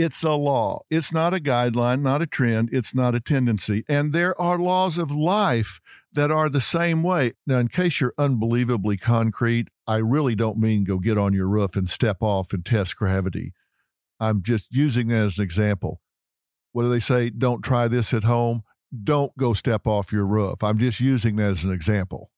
It's 0.00 0.22
a 0.22 0.32
law. 0.32 0.80
It's 0.90 1.12
not 1.12 1.34
a 1.34 1.38
guideline, 1.38 2.00
not 2.00 2.22
a 2.22 2.26
trend. 2.26 2.70
It's 2.72 2.94
not 2.94 3.14
a 3.14 3.20
tendency. 3.20 3.84
And 3.88 4.12
there 4.12 4.38
are 4.40 4.58
laws 4.58 4.96
of 4.96 5.10
life 5.10 5.80
that 6.12 6.30
are 6.30 6.48
the 6.48 6.60
same 6.60 7.02
way. 7.02 7.34
Now, 7.46 7.58
in 7.58 7.68
case 7.68 8.00
you're 8.00 8.14
unbelievably 8.16 8.96
concrete, 8.96 9.68
I 9.86 9.96
really 9.96 10.34
don't 10.34 10.58
mean 10.58 10.84
go 10.84 10.98
get 10.98 11.18
on 11.18 11.34
your 11.34 11.48
roof 11.48 11.76
and 11.76 11.88
step 11.88 12.18
off 12.20 12.52
and 12.52 12.64
test 12.64 12.96
gravity. 12.96 13.52
I'm 14.18 14.42
just 14.42 14.74
using 14.74 15.08
that 15.08 15.24
as 15.24 15.38
an 15.38 15.44
example 15.44 16.00
what 16.72 16.84
do 16.84 16.88
they 16.88 17.00
say? 17.00 17.30
Don't 17.30 17.62
try 17.62 17.88
this 17.88 18.14
at 18.14 18.24
home. 18.24 18.62
Don't 19.04 19.36
go 19.36 19.52
step 19.52 19.86
off 19.86 20.12
your 20.12 20.26
roof. 20.26 20.62
I'm 20.62 20.78
just 20.78 21.00
using 21.00 21.36
that 21.36 21.52
as 21.52 21.64
an 21.64 21.72
example. 21.72 22.30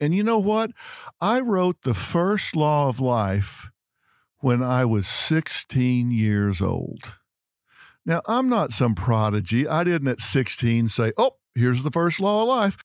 And 0.00 0.14
you 0.14 0.22
know 0.22 0.38
what? 0.38 0.72
I 1.20 1.40
wrote 1.40 1.82
the 1.82 1.94
first 1.94 2.56
law 2.56 2.88
of 2.88 2.98
life 3.00 3.70
when 4.42 4.62
I 4.62 4.84
was 4.84 5.06
16 5.06 6.10
years 6.10 6.60
old. 6.60 7.14
Now, 8.04 8.20
I'm 8.26 8.48
not 8.48 8.72
some 8.72 8.94
prodigy. 8.94 9.68
I 9.68 9.84
didn't 9.84 10.08
at 10.08 10.20
16 10.20 10.88
say, 10.88 11.12
oh, 11.16 11.36
here's 11.54 11.84
the 11.84 11.90
first 11.90 12.18
law 12.18 12.42
of 12.42 12.48
life. 12.48 12.76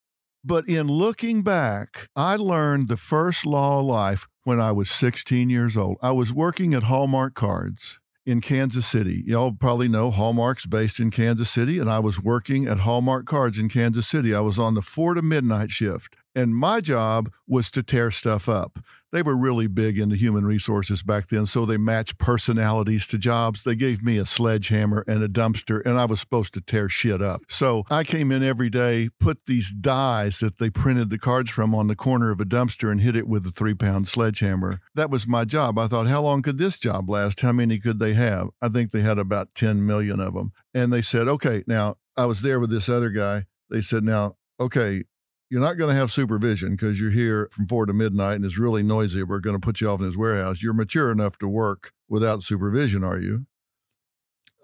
But 0.43 0.69
in 0.69 0.87
looking 0.87 1.41
back, 1.41 2.07
I 2.15 2.35
learned 2.35 2.87
the 2.87 2.95
first 2.95 3.45
law 3.45 3.79
of 3.79 3.85
life 3.85 4.27
when 4.43 4.61
I 4.61 4.71
was 4.71 4.89
16 4.89 5.49
years 5.49 5.75
old. 5.75 5.97
I 6.01 6.11
was 6.11 6.31
working 6.31 6.73
at 6.75 6.83
Hallmark 6.83 7.33
Cards 7.33 7.99
in 8.25 8.39
Kansas 8.39 8.85
City. 8.85 9.23
Y'all 9.25 9.51
probably 9.51 9.87
know 9.87 10.11
Hallmark's 10.11 10.65
based 10.65 10.99
in 10.99 11.09
Kansas 11.09 11.49
City, 11.49 11.79
and 11.79 11.89
I 11.89 11.99
was 11.99 12.21
working 12.21 12.67
at 12.67 12.79
Hallmark 12.79 13.25
Cards 13.25 13.57
in 13.57 13.67
Kansas 13.67 14.07
City. 14.07 14.35
I 14.35 14.41
was 14.41 14.59
on 14.59 14.75
the 14.75 14.81
four 14.81 15.15
to 15.15 15.21
midnight 15.21 15.71
shift, 15.71 16.15
and 16.35 16.55
my 16.55 16.81
job 16.81 17.31
was 17.47 17.71
to 17.71 17.81
tear 17.81 18.11
stuff 18.11 18.47
up 18.47 18.79
they 19.11 19.21
were 19.21 19.37
really 19.37 19.67
big 19.67 19.97
into 19.97 20.15
human 20.15 20.45
resources 20.45 21.03
back 21.03 21.29
then. 21.29 21.45
So 21.45 21.65
they 21.65 21.77
matched 21.77 22.17
personalities 22.17 23.07
to 23.07 23.17
jobs. 23.17 23.63
They 23.63 23.75
gave 23.75 24.03
me 24.03 24.17
a 24.17 24.25
sledgehammer 24.25 25.03
and 25.07 25.23
a 25.23 25.29
dumpster, 25.29 25.85
and 25.85 25.99
I 25.99 26.05
was 26.05 26.19
supposed 26.19 26.53
to 26.55 26.61
tear 26.61 26.89
shit 26.89 27.21
up. 27.21 27.43
So 27.47 27.83
I 27.89 28.03
came 28.03 28.31
in 28.31 28.43
every 28.43 28.69
day, 28.69 29.09
put 29.19 29.39
these 29.47 29.71
dies 29.71 30.39
that 30.39 30.57
they 30.57 30.69
printed 30.69 31.09
the 31.09 31.17
cards 31.17 31.49
from 31.49 31.73
on 31.73 31.87
the 31.87 31.95
corner 31.95 32.31
of 32.31 32.41
a 32.41 32.45
dumpster 32.45 32.91
and 32.91 33.01
hit 33.01 33.15
it 33.15 33.27
with 33.27 33.45
a 33.45 33.51
three 33.51 33.73
pound 33.73 34.07
sledgehammer. 34.07 34.79
That 34.95 35.09
was 35.09 35.27
my 35.27 35.45
job. 35.45 35.79
I 35.79 35.87
thought, 35.87 36.07
how 36.07 36.21
long 36.21 36.41
could 36.41 36.57
this 36.57 36.77
job 36.77 37.09
last? 37.09 37.41
How 37.41 37.51
many 37.51 37.79
could 37.79 37.99
they 37.99 38.13
have? 38.13 38.49
I 38.61 38.69
think 38.69 38.91
they 38.91 39.01
had 39.01 39.19
about 39.19 39.55
10 39.55 39.85
million 39.85 40.19
of 40.19 40.33
them. 40.33 40.51
And 40.73 40.91
they 40.91 41.01
said, 41.01 41.27
okay, 41.27 41.63
now 41.67 41.95
I 42.15 42.25
was 42.25 42.41
there 42.41 42.59
with 42.59 42.69
this 42.69 42.89
other 42.89 43.09
guy. 43.09 43.45
They 43.69 43.81
said, 43.81 44.03
now, 44.03 44.35
okay, 44.59 45.03
you're 45.49 45.61
not 45.61 45.77
going 45.77 45.93
to 45.93 45.99
have 45.99 46.11
supervision 46.11 46.71
because 46.71 46.99
you're 46.99 47.11
here 47.11 47.47
from 47.51 47.67
four 47.67 47.85
to 47.85 47.93
midnight 47.93 48.35
and 48.35 48.45
it's 48.45 48.57
really 48.57 48.83
noisy. 48.83 49.23
We're 49.23 49.39
going 49.39 49.55
to 49.55 49.65
put 49.65 49.81
you 49.81 49.89
off 49.89 49.99
in 49.99 50.05
his 50.05 50.17
warehouse. 50.17 50.61
You're 50.61 50.73
mature 50.73 51.11
enough 51.11 51.37
to 51.39 51.47
work 51.47 51.93
without 52.09 52.43
supervision, 52.43 53.03
are 53.03 53.19
you? 53.19 53.45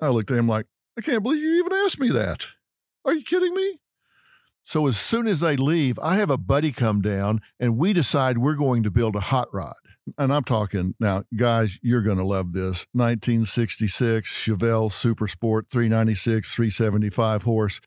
I 0.01 0.09
looked 0.09 0.31
at 0.31 0.37
him 0.37 0.47
like, 0.47 0.65
I 0.97 1.01
can't 1.01 1.23
believe 1.23 1.41
you 1.41 1.53
even 1.59 1.73
asked 1.73 1.99
me 1.99 2.09
that. 2.09 2.47
Are 3.05 3.13
you 3.13 3.23
kidding 3.23 3.53
me? 3.53 3.79
So 4.65 4.87
as 4.87 4.97
soon 4.97 5.27
as 5.27 5.39
they 5.39 5.57
leave, 5.57 5.99
I 5.99 6.15
have 6.17 6.29
a 6.29 6.37
buddy 6.37 6.71
come 6.71 7.01
down 7.01 7.41
and 7.59 7.77
we 7.77 7.93
decide 7.93 8.37
we're 8.37 8.55
going 8.55 8.83
to 8.83 8.91
build 8.91 9.15
a 9.15 9.21
hot 9.21 9.47
rod. 9.53 9.75
And 10.17 10.33
I'm 10.33 10.43
talking 10.43 10.95
now, 10.99 11.23
guys, 11.35 11.79
you're 11.81 12.01
going 12.01 12.17
to 12.17 12.25
love 12.25 12.51
this. 12.51 12.87
1966 12.93 14.29
Chevelle 14.29 14.91
Super 14.91 15.27
Sport 15.27 15.67
396, 15.71 16.53
375 16.53 17.43
horse. 17.43 17.81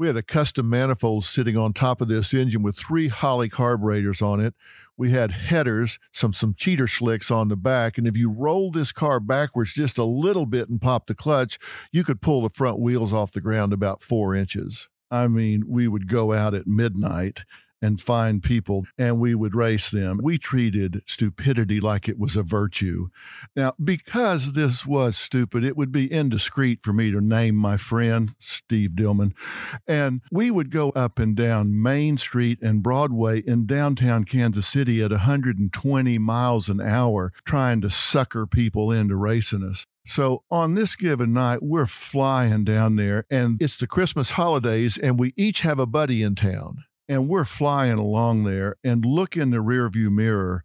We 0.00 0.06
had 0.06 0.16
a 0.16 0.22
custom 0.22 0.70
manifold 0.70 1.26
sitting 1.26 1.58
on 1.58 1.74
top 1.74 2.00
of 2.00 2.08
this 2.08 2.32
engine 2.32 2.62
with 2.62 2.74
three 2.74 3.08
Holley 3.08 3.50
carburetors 3.50 4.22
on 4.22 4.40
it. 4.40 4.54
We 4.96 5.10
had 5.10 5.30
headers, 5.30 5.98
some 6.10 6.32
some 6.32 6.54
cheater 6.54 6.88
slicks 6.88 7.30
on 7.30 7.48
the 7.48 7.56
back, 7.56 7.98
and 7.98 8.06
if 8.06 8.16
you 8.16 8.30
rolled 8.30 8.72
this 8.72 8.92
car 8.92 9.20
backwards 9.20 9.74
just 9.74 9.98
a 9.98 10.04
little 10.04 10.46
bit 10.46 10.70
and 10.70 10.80
popped 10.80 11.08
the 11.08 11.14
clutch, 11.14 11.58
you 11.92 12.02
could 12.02 12.22
pull 12.22 12.40
the 12.40 12.48
front 12.48 12.78
wheels 12.78 13.12
off 13.12 13.32
the 13.32 13.42
ground 13.42 13.74
about 13.74 14.02
four 14.02 14.34
inches. 14.34 14.88
I 15.10 15.28
mean, 15.28 15.64
we 15.68 15.86
would 15.86 16.08
go 16.08 16.32
out 16.32 16.54
at 16.54 16.66
midnight 16.66 17.44
and 17.82 18.00
find 18.00 18.42
people 18.42 18.84
and 18.98 19.18
we 19.18 19.34
would 19.34 19.54
race 19.54 19.90
them. 19.90 20.20
We 20.22 20.38
treated 20.38 21.02
stupidity 21.06 21.80
like 21.80 22.08
it 22.08 22.18
was 22.18 22.36
a 22.36 22.42
virtue. 22.42 23.08
Now, 23.56 23.74
because 23.82 24.52
this 24.52 24.86
was 24.86 25.16
stupid, 25.16 25.64
it 25.64 25.76
would 25.76 25.92
be 25.92 26.10
indiscreet 26.10 26.80
for 26.82 26.92
me 26.92 27.10
to 27.10 27.20
name 27.20 27.56
my 27.56 27.76
friend, 27.76 28.34
Steve 28.38 28.90
Dillman. 28.90 29.32
And 29.86 30.20
we 30.30 30.50
would 30.50 30.70
go 30.70 30.90
up 30.90 31.18
and 31.18 31.34
down 31.36 31.80
Main 31.80 32.18
Street 32.18 32.58
and 32.62 32.82
Broadway 32.82 33.40
in 33.40 33.66
downtown 33.66 34.24
Kansas 34.24 34.66
City 34.66 35.02
at 35.02 35.10
120 35.10 36.18
miles 36.18 36.68
an 36.68 36.80
hour 36.80 37.32
trying 37.44 37.80
to 37.80 37.90
sucker 37.90 38.46
people 38.46 38.92
into 38.92 39.16
racing 39.16 39.62
us. 39.62 39.86
So 40.06 40.42
on 40.50 40.74
this 40.74 40.96
given 40.96 41.32
night, 41.32 41.62
we're 41.62 41.86
flying 41.86 42.64
down 42.64 42.96
there, 42.96 43.26
and 43.30 43.60
it's 43.62 43.76
the 43.76 43.86
Christmas 43.86 44.30
holidays, 44.30 44.98
and 44.98 45.20
we 45.20 45.32
each 45.36 45.60
have 45.60 45.78
a 45.78 45.86
buddy 45.86 46.22
in 46.22 46.34
town. 46.34 46.84
And 47.10 47.28
we're 47.28 47.44
flying 47.44 47.98
along 47.98 48.44
there 48.44 48.76
and 48.84 49.04
look 49.04 49.36
in 49.36 49.50
the 49.50 49.56
rearview 49.56 50.12
mirror, 50.12 50.64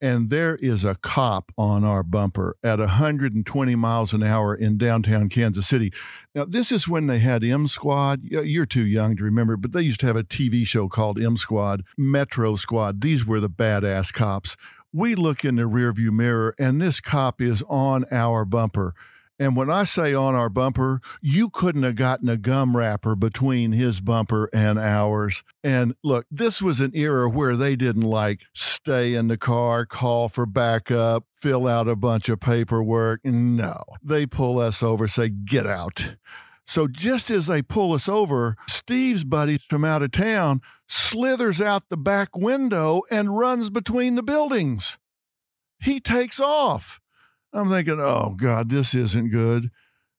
and 0.00 0.28
there 0.28 0.56
is 0.56 0.82
a 0.82 0.96
cop 0.96 1.52
on 1.56 1.84
our 1.84 2.02
bumper 2.02 2.56
at 2.64 2.80
120 2.80 3.74
miles 3.76 4.12
an 4.12 4.24
hour 4.24 4.56
in 4.56 4.76
downtown 4.76 5.28
Kansas 5.28 5.68
City. 5.68 5.92
Now, 6.34 6.46
this 6.46 6.72
is 6.72 6.88
when 6.88 7.06
they 7.06 7.20
had 7.20 7.44
M 7.44 7.68
Squad. 7.68 8.24
You're 8.24 8.66
too 8.66 8.84
young 8.84 9.16
to 9.16 9.22
remember, 9.22 9.56
but 9.56 9.70
they 9.70 9.82
used 9.82 10.00
to 10.00 10.06
have 10.08 10.16
a 10.16 10.24
TV 10.24 10.66
show 10.66 10.88
called 10.88 11.22
M 11.22 11.36
Squad, 11.36 11.84
Metro 11.96 12.56
Squad. 12.56 13.00
These 13.00 13.24
were 13.24 13.38
the 13.38 13.48
badass 13.48 14.12
cops 14.12 14.56
we 14.94 15.16
look 15.16 15.44
in 15.44 15.56
the 15.56 15.64
rearview 15.64 16.12
mirror 16.12 16.54
and 16.56 16.80
this 16.80 17.00
cop 17.00 17.40
is 17.40 17.64
on 17.68 18.04
our 18.12 18.44
bumper. 18.44 18.94
And 19.38 19.56
when 19.56 19.68
I 19.68 19.84
say 19.84 20.14
on 20.14 20.34
our 20.34 20.48
bumper, 20.48 21.00
you 21.20 21.50
couldn't 21.50 21.82
have 21.82 21.96
gotten 21.96 22.28
a 22.28 22.36
gum 22.36 22.76
wrapper 22.76 23.16
between 23.16 23.72
his 23.72 24.00
bumper 24.00 24.48
and 24.52 24.78
ours. 24.78 25.42
And 25.64 25.94
look, 26.04 26.26
this 26.30 26.62
was 26.62 26.80
an 26.80 26.92
era 26.94 27.28
where 27.28 27.56
they 27.56 27.74
didn't 27.74 28.02
like 28.02 28.42
stay 28.54 29.14
in 29.14 29.28
the 29.28 29.36
car, 29.36 29.86
call 29.86 30.28
for 30.28 30.46
backup, 30.46 31.24
fill 31.34 31.66
out 31.66 31.88
a 31.88 31.96
bunch 31.96 32.28
of 32.28 32.38
paperwork. 32.38 33.24
No, 33.24 33.82
they 34.02 34.24
pull 34.26 34.58
us 34.60 34.82
over, 34.82 35.08
say, 35.08 35.30
get 35.30 35.66
out. 35.66 36.14
So 36.66 36.86
just 36.86 37.30
as 37.30 37.46
they 37.46 37.60
pull 37.60 37.92
us 37.92 38.08
over, 38.08 38.56
Steve's 38.68 39.24
buddy 39.24 39.58
from 39.58 39.84
out 39.84 40.02
of 40.02 40.12
town 40.12 40.60
slithers 40.88 41.60
out 41.60 41.88
the 41.88 41.96
back 41.96 42.36
window 42.36 43.02
and 43.10 43.36
runs 43.36 43.68
between 43.68 44.14
the 44.14 44.22
buildings. 44.22 44.98
He 45.80 46.00
takes 46.00 46.40
off. 46.40 47.00
I'm 47.54 47.70
thinking, 47.70 48.00
oh 48.00 48.34
God, 48.36 48.68
this 48.68 48.94
isn't 48.94 49.30
good. 49.30 49.70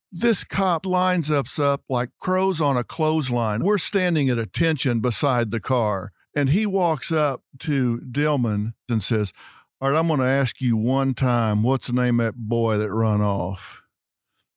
This 0.09 0.45
cop 0.45 0.85
lines 0.85 1.29
us 1.29 1.59
up 1.59 1.81
like 1.89 2.09
crows 2.19 2.61
on 2.61 2.77
a 2.77 2.83
clothesline. 2.85 3.61
We're 3.61 3.77
standing 3.77 4.29
at 4.29 4.39
attention 4.39 5.01
beside 5.01 5.51
the 5.51 5.59
car. 5.59 6.13
And 6.33 6.49
he 6.49 6.65
walks 6.65 7.11
up 7.11 7.43
to 7.59 7.99
Dillman 7.99 8.73
and 8.89 9.03
says, 9.03 9.33
All 9.81 9.91
right, 9.91 9.99
I'm 9.99 10.07
going 10.07 10.21
to 10.21 10.25
ask 10.25 10.61
you 10.61 10.77
one 10.77 11.13
time, 11.13 11.63
what's 11.63 11.87
the 11.87 11.93
name 11.93 12.21
of 12.21 12.27
that 12.27 12.35
boy 12.37 12.77
that 12.77 12.91
run 12.91 13.21
off? 13.21 13.81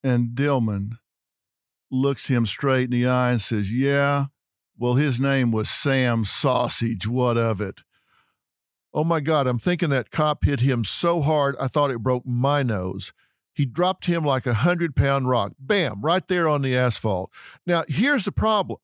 And 0.04 0.30
Dillman 0.36 0.98
looks 1.90 2.28
him 2.28 2.46
straight 2.46 2.84
in 2.84 2.90
the 2.90 3.08
eye 3.08 3.32
and 3.32 3.40
says, 3.40 3.72
Yeah, 3.72 4.26
well, 4.76 4.94
his 4.94 5.18
name 5.18 5.50
was 5.50 5.68
Sam 5.68 6.24
Sausage. 6.24 7.08
What 7.08 7.36
of 7.36 7.60
it? 7.60 7.82
Oh 8.94 9.04
my 9.04 9.20
God, 9.20 9.46
I'm 9.46 9.58
thinking 9.58 9.90
that 9.90 10.10
cop 10.10 10.44
hit 10.44 10.60
him 10.60 10.84
so 10.84 11.20
hard 11.20 11.56
I 11.60 11.68
thought 11.68 11.90
it 11.90 12.02
broke 12.02 12.26
my 12.26 12.62
nose. 12.62 13.12
He 13.52 13.66
dropped 13.66 14.06
him 14.06 14.24
like 14.24 14.46
a 14.46 14.54
hundred 14.54 14.94
pound 14.94 15.28
rock. 15.28 15.52
Bam, 15.58 16.00
right 16.00 16.26
there 16.28 16.48
on 16.48 16.62
the 16.62 16.76
asphalt. 16.76 17.30
Now, 17.66 17.84
here's 17.88 18.24
the 18.24 18.32
problem 18.32 18.78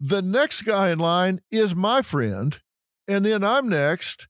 the 0.00 0.20
next 0.20 0.62
guy 0.62 0.90
in 0.90 0.98
line 0.98 1.40
is 1.50 1.76
my 1.76 2.02
friend, 2.02 2.60
and 3.06 3.24
then 3.24 3.44
I'm 3.44 3.68
next. 3.68 4.26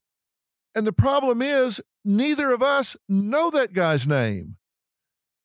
And 0.75 0.85
the 0.85 0.93
problem 0.93 1.41
is, 1.41 1.81
neither 2.05 2.51
of 2.51 2.61
us 2.61 2.95
know 3.09 3.49
that 3.49 3.73
guy's 3.73 4.05
name. 4.05 4.57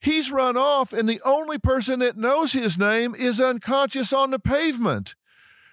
He's 0.00 0.30
run 0.30 0.56
off, 0.56 0.92
and 0.92 1.08
the 1.08 1.20
only 1.24 1.58
person 1.58 2.00
that 2.00 2.18
knows 2.18 2.52
his 2.52 2.76
name 2.76 3.14
is 3.14 3.40
unconscious 3.40 4.12
on 4.12 4.30
the 4.30 4.38
pavement. 4.38 5.14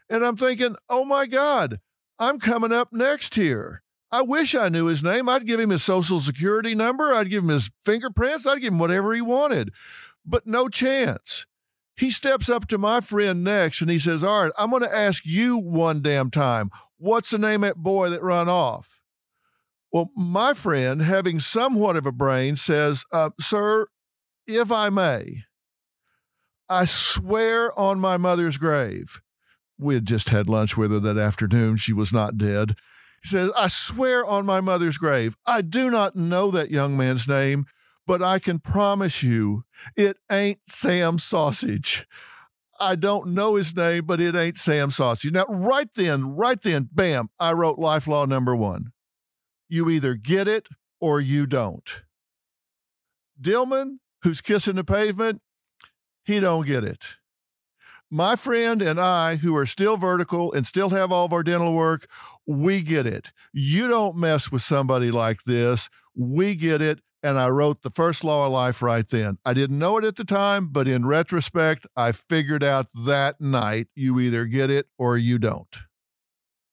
And 0.09 0.23
I'm 0.25 0.37
thinking, 0.37 0.77
oh 0.89 1.03
my 1.03 1.25
God, 1.25 1.79
I'm 2.17 2.39
coming 2.39 2.71
up 2.71 2.89
next 2.91 3.35
here. 3.35 3.81
I 4.11 4.21
wish 4.21 4.55
I 4.55 4.69
knew 4.69 4.85
his 4.85 5.03
name. 5.03 5.27
I'd 5.27 5.45
give 5.45 5.59
him 5.59 5.71
his 5.71 5.83
social 5.83 6.19
security 6.19 6.73
number. 6.73 7.13
I'd 7.13 7.29
give 7.29 7.43
him 7.43 7.49
his 7.49 7.71
fingerprints. 7.83 8.45
I'd 8.45 8.61
give 8.61 8.71
him 8.71 8.79
whatever 8.79 9.13
he 9.13 9.21
wanted. 9.21 9.71
But 10.25 10.47
no 10.47 10.69
chance. 10.69 11.45
He 11.97 12.11
steps 12.11 12.49
up 12.49 12.67
to 12.67 12.77
my 12.77 13.01
friend 13.01 13.43
next 13.43 13.81
and 13.81 13.89
he 13.89 13.99
says, 13.99 14.23
All 14.23 14.43
right, 14.43 14.51
I'm 14.57 14.69
going 14.69 14.83
to 14.83 14.95
ask 14.95 15.25
you 15.25 15.57
one 15.57 16.01
damn 16.01 16.29
time. 16.29 16.69
What's 16.97 17.31
the 17.31 17.37
name 17.37 17.63
of 17.63 17.69
that 17.69 17.77
boy 17.77 18.09
that 18.09 18.21
run 18.21 18.47
off? 18.47 18.99
Well, 19.91 20.11
my 20.15 20.53
friend, 20.53 21.01
having 21.01 21.39
somewhat 21.39 21.95
of 21.95 22.05
a 22.05 22.11
brain, 22.11 22.57
says, 22.57 23.05
uh, 23.11 23.29
Sir, 23.39 23.87
if 24.45 24.71
I 24.71 24.89
may, 24.89 25.43
I 26.67 26.85
swear 26.85 27.77
on 27.79 27.99
my 27.99 28.17
mother's 28.17 28.57
grave. 28.57 29.21
We 29.77 29.95
had 29.95 30.05
just 30.05 30.29
had 30.29 30.49
lunch 30.49 30.77
with 30.77 30.91
her 30.91 30.99
that 30.99 31.17
afternoon. 31.17 31.77
She 31.77 31.93
was 31.93 32.13
not 32.13 32.37
dead. 32.37 32.75
He 33.21 33.29
says, 33.29 33.51
I 33.57 33.67
swear 33.67 34.25
on 34.25 34.45
my 34.45 34.61
mother's 34.61 34.97
grave, 34.97 35.35
I 35.45 35.61
do 35.61 35.89
not 35.89 36.15
know 36.15 36.51
that 36.51 36.71
young 36.71 36.95
man's 36.95 37.27
name, 37.27 37.65
but 38.05 38.21
I 38.21 38.39
can 38.39 38.59
promise 38.59 39.23
you 39.23 39.63
it 39.97 40.17
ain't 40.31 40.59
Sam 40.67 41.17
Sausage. 41.17 42.07
I 42.79 42.95
don't 42.95 43.27
know 43.27 43.55
his 43.55 43.75
name, 43.75 44.05
but 44.05 44.21
it 44.21 44.35
ain't 44.35 44.57
Sam 44.57 44.91
Sausage. 44.91 45.31
Now, 45.31 45.45
right 45.47 45.89
then, 45.95 46.35
right 46.35 46.61
then, 46.61 46.89
bam, 46.91 47.29
I 47.39 47.53
wrote 47.53 47.79
life 47.79 48.07
law 48.07 48.25
number 48.25 48.55
one. 48.55 48.91
You 49.69 49.89
either 49.89 50.15
get 50.15 50.47
it 50.47 50.67
or 50.99 51.19
you 51.19 51.47
don't. 51.47 52.03
Dillman, 53.41 53.97
who's 54.23 54.41
kissing 54.41 54.75
the 54.75 54.83
pavement, 54.83 55.41
he 56.23 56.39
don't 56.39 56.65
get 56.65 56.83
it. 56.83 57.15
My 58.11 58.35
friend 58.35 58.81
and 58.81 58.99
I, 58.99 59.37
who 59.37 59.55
are 59.55 59.65
still 59.65 59.97
vertical 59.97 60.53
and 60.53 60.65
still 60.65 60.91
have 60.91 61.11
all 61.11 61.25
of 61.25 61.33
our 61.33 61.43
dental 61.43 61.73
work, 61.73 62.07
we 62.45 62.81
get 62.81 63.05
it. 63.05 63.31
You 63.51 63.87
don't 63.87 64.15
mess 64.15 64.51
with 64.51 64.61
somebody 64.61 65.11
like 65.11 65.43
this. 65.43 65.89
We 66.15 66.55
get 66.55 66.81
it. 66.81 67.01
And 67.23 67.39
I 67.39 67.49
wrote 67.49 67.81
the 67.81 67.89
first 67.89 68.23
law 68.23 68.45
of 68.45 68.51
life 68.51 68.83
right 68.83 69.07
then. 69.09 69.39
I 69.43 69.55
didn't 69.55 69.79
know 69.79 69.97
it 69.97 70.03
at 70.03 70.15
the 70.15 70.23
time, 70.23 70.67
but 70.67 70.87
in 70.87 71.07
retrospect, 71.07 71.87
I 71.95 72.11
figured 72.11 72.63
out 72.63 72.87
that 72.93 73.41
night 73.41 73.87
you 73.95 74.19
either 74.19 74.45
get 74.45 74.69
it 74.69 74.85
or 74.99 75.17
you 75.17 75.39
don't. 75.39 75.75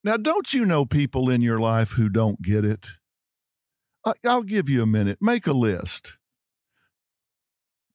Now, 0.04 0.18
don't 0.18 0.52
you 0.52 0.66
know 0.66 0.84
people 0.84 1.30
in 1.30 1.40
your 1.40 1.58
life 1.58 1.92
who 1.92 2.10
don't 2.10 2.42
get 2.42 2.66
it? 2.66 2.88
I'll 4.26 4.42
give 4.42 4.68
you 4.68 4.82
a 4.82 4.86
minute. 4.86 5.18
Make 5.22 5.46
a 5.46 5.52
list. 5.52 6.18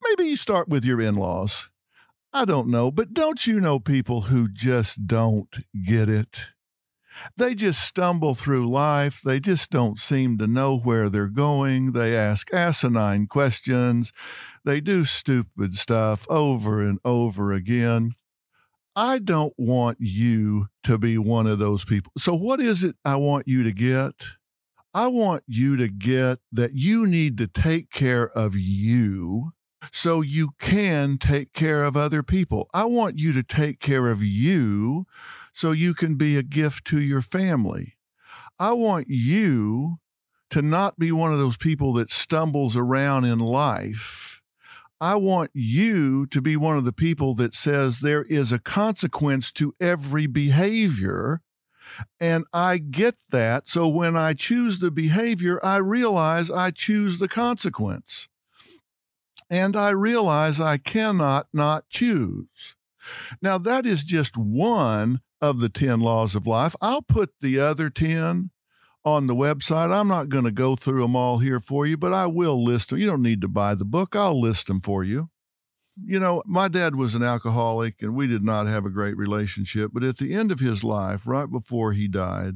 Maybe 0.04 0.30
you 0.30 0.36
start 0.38 0.70
with 0.70 0.84
your 0.86 1.02
in 1.02 1.16
laws. 1.16 1.70
I 2.38 2.46
don't 2.46 2.68
know, 2.68 2.92
but 2.92 3.16
don't 3.16 3.48
you 3.48 3.60
know 3.60 3.80
people 3.80 4.22
who 4.22 4.48
just 4.48 5.08
don't 5.08 5.50
get 5.84 6.08
it? 6.08 6.50
They 7.36 7.56
just 7.56 7.82
stumble 7.82 8.36
through 8.36 8.70
life. 8.70 9.22
They 9.26 9.40
just 9.40 9.72
don't 9.72 9.98
seem 9.98 10.38
to 10.38 10.46
know 10.46 10.78
where 10.78 11.10
they're 11.10 11.30
going. 11.30 11.94
They 11.94 12.16
ask 12.16 12.54
asinine 12.54 13.26
questions. 13.26 14.14
They 14.64 14.82
do 14.82 15.04
stupid 15.04 15.80
stuff 15.80 16.28
over 16.30 16.80
and 16.80 17.00
over 17.04 17.54
again. 17.54 18.12
I 18.96 19.18
don't 19.18 19.56
want 19.58 19.98
you 20.00 20.68
to 20.84 21.00
be 21.00 21.18
one 21.18 21.48
of 21.48 21.58
those 21.58 21.86
people. 21.86 22.12
So, 22.20 22.36
what 22.36 22.60
is 22.60 22.84
it 22.84 22.98
I 23.04 23.16
want 23.16 23.48
you 23.48 23.64
to 23.64 23.72
get? 23.72 24.14
I 24.94 25.08
want 25.08 25.42
you 25.48 25.76
to 25.78 25.88
get 25.88 26.38
that 26.52 26.76
you 26.76 27.08
need 27.08 27.40
to 27.40 27.48
take 27.48 27.90
care 27.90 28.30
of 28.30 28.56
you 28.56 29.54
so 29.92 30.22
you 30.22 30.50
can 30.60 31.18
take 31.18 31.54
care 31.54 31.84
of 31.84 31.98
other 31.98 32.24
people. 32.24 32.70
I 32.74 32.86
want 32.86 33.18
you 33.18 33.34
to 33.34 33.44
take 33.44 33.80
care 33.80 34.08
of 34.08 34.24
you 34.24 35.06
so 35.54 35.72
you 35.72 35.94
can 35.94 36.16
be 36.16 36.38
a 36.38 36.44
gift 36.44 36.86
to 36.86 37.02
your 37.02 37.22
family. 37.22 37.98
I 38.60 38.74
want 38.74 39.08
you 39.10 40.00
to 40.50 40.62
not 40.62 40.98
be 40.98 41.12
one 41.12 41.34
of 41.34 41.40
those 41.40 41.58
people 41.58 41.94
that 41.94 42.12
stumbles 42.12 42.78
around 42.78 43.26
in 43.26 43.40
life. 43.40 44.42
I 45.00 45.16
want 45.16 45.52
you 45.54 46.26
to 46.28 46.42
be 46.42 46.58
one 46.58 46.78
of 46.78 46.86
the 46.86 46.94
people 46.94 47.36
that 47.36 47.54
says 47.54 48.00
there 48.00 48.24
is 48.24 48.52
a 48.52 48.60
consequence 48.60 49.52
to 49.54 49.76
every 49.80 50.26
behavior. 50.26 51.42
And 52.20 52.46
I 52.52 52.80
get 52.80 53.16
that. 53.30 53.70
So 53.70 53.88
when 53.88 54.18
I 54.18 54.34
choose 54.34 54.80
the 54.80 54.92
behavior, 54.92 55.60
I 55.64 55.78
realize 55.78 56.50
I 56.50 56.72
choose 56.72 57.20
the 57.20 57.28
consequence. 57.28 58.28
And 59.50 59.76
I 59.76 59.92
realize 59.92 60.60
I 60.60 60.78
cannot 60.78 61.48
not 61.54 61.90
choose. 61.90 62.76
Now, 63.42 63.58
that 63.58 63.86
is 63.86 64.04
just 64.04 64.38
one 64.38 65.22
of 65.42 65.60
the 65.60 65.70
10 65.70 66.00
laws 66.00 66.36
of 66.36 66.48
life. 66.48 66.76
I'll 66.82 67.02
put 67.02 67.32
the 67.42 67.60
other 67.60 67.90
10 67.90 68.52
on 69.06 69.28
the 69.28 69.36
website. 69.36 69.92
I'm 69.92 70.10
not 70.10 70.30
going 70.30 70.44
to 70.44 70.52
go 70.52 70.76
through 70.76 71.02
them 71.02 71.16
all 71.16 71.38
here 71.38 71.62
for 71.62 71.86
you, 71.86 71.96
but 71.96 72.14
I 72.14 72.26
will 72.26 72.64
list 72.64 72.90
them. 72.90 73.00
You 73.00 73.08
don't 73.08 73.22
need 73.22 73.42
to 73.42 73.48
buy 73.48 73.76
the 73.76 73.86
book, 73.86 74.16
I'll 74.16 74.40
list 74.40 74.68
them 74.68 74.82
for 74.82 75.04
you. 75.04 75.30
You 76.04 76.20
know, 76.20 76.44
my 76.46 76.68
dad 76.68 76.96
was 76.96 77.16
an 77.16 77.24
alcoholic 77.24 78.02
and 78.02 78.16
we 78.16 78.28
did 78.28 78.44
not 78.44 78.68
have 78.68 78.86
a 78.86 78.92
great 78.92 79.18
relationship, 79.18 79.92
but 79.94 80.04
at 80.04 80.18
the 80.18 80.34
end 80.34 80.52
of 80.52 80.60
his 80.60 80.84
life, 80.84 81.26
right 81.26 81.50
before 81.50 81.94
he 81.94 82.08
died, 82.08 82.56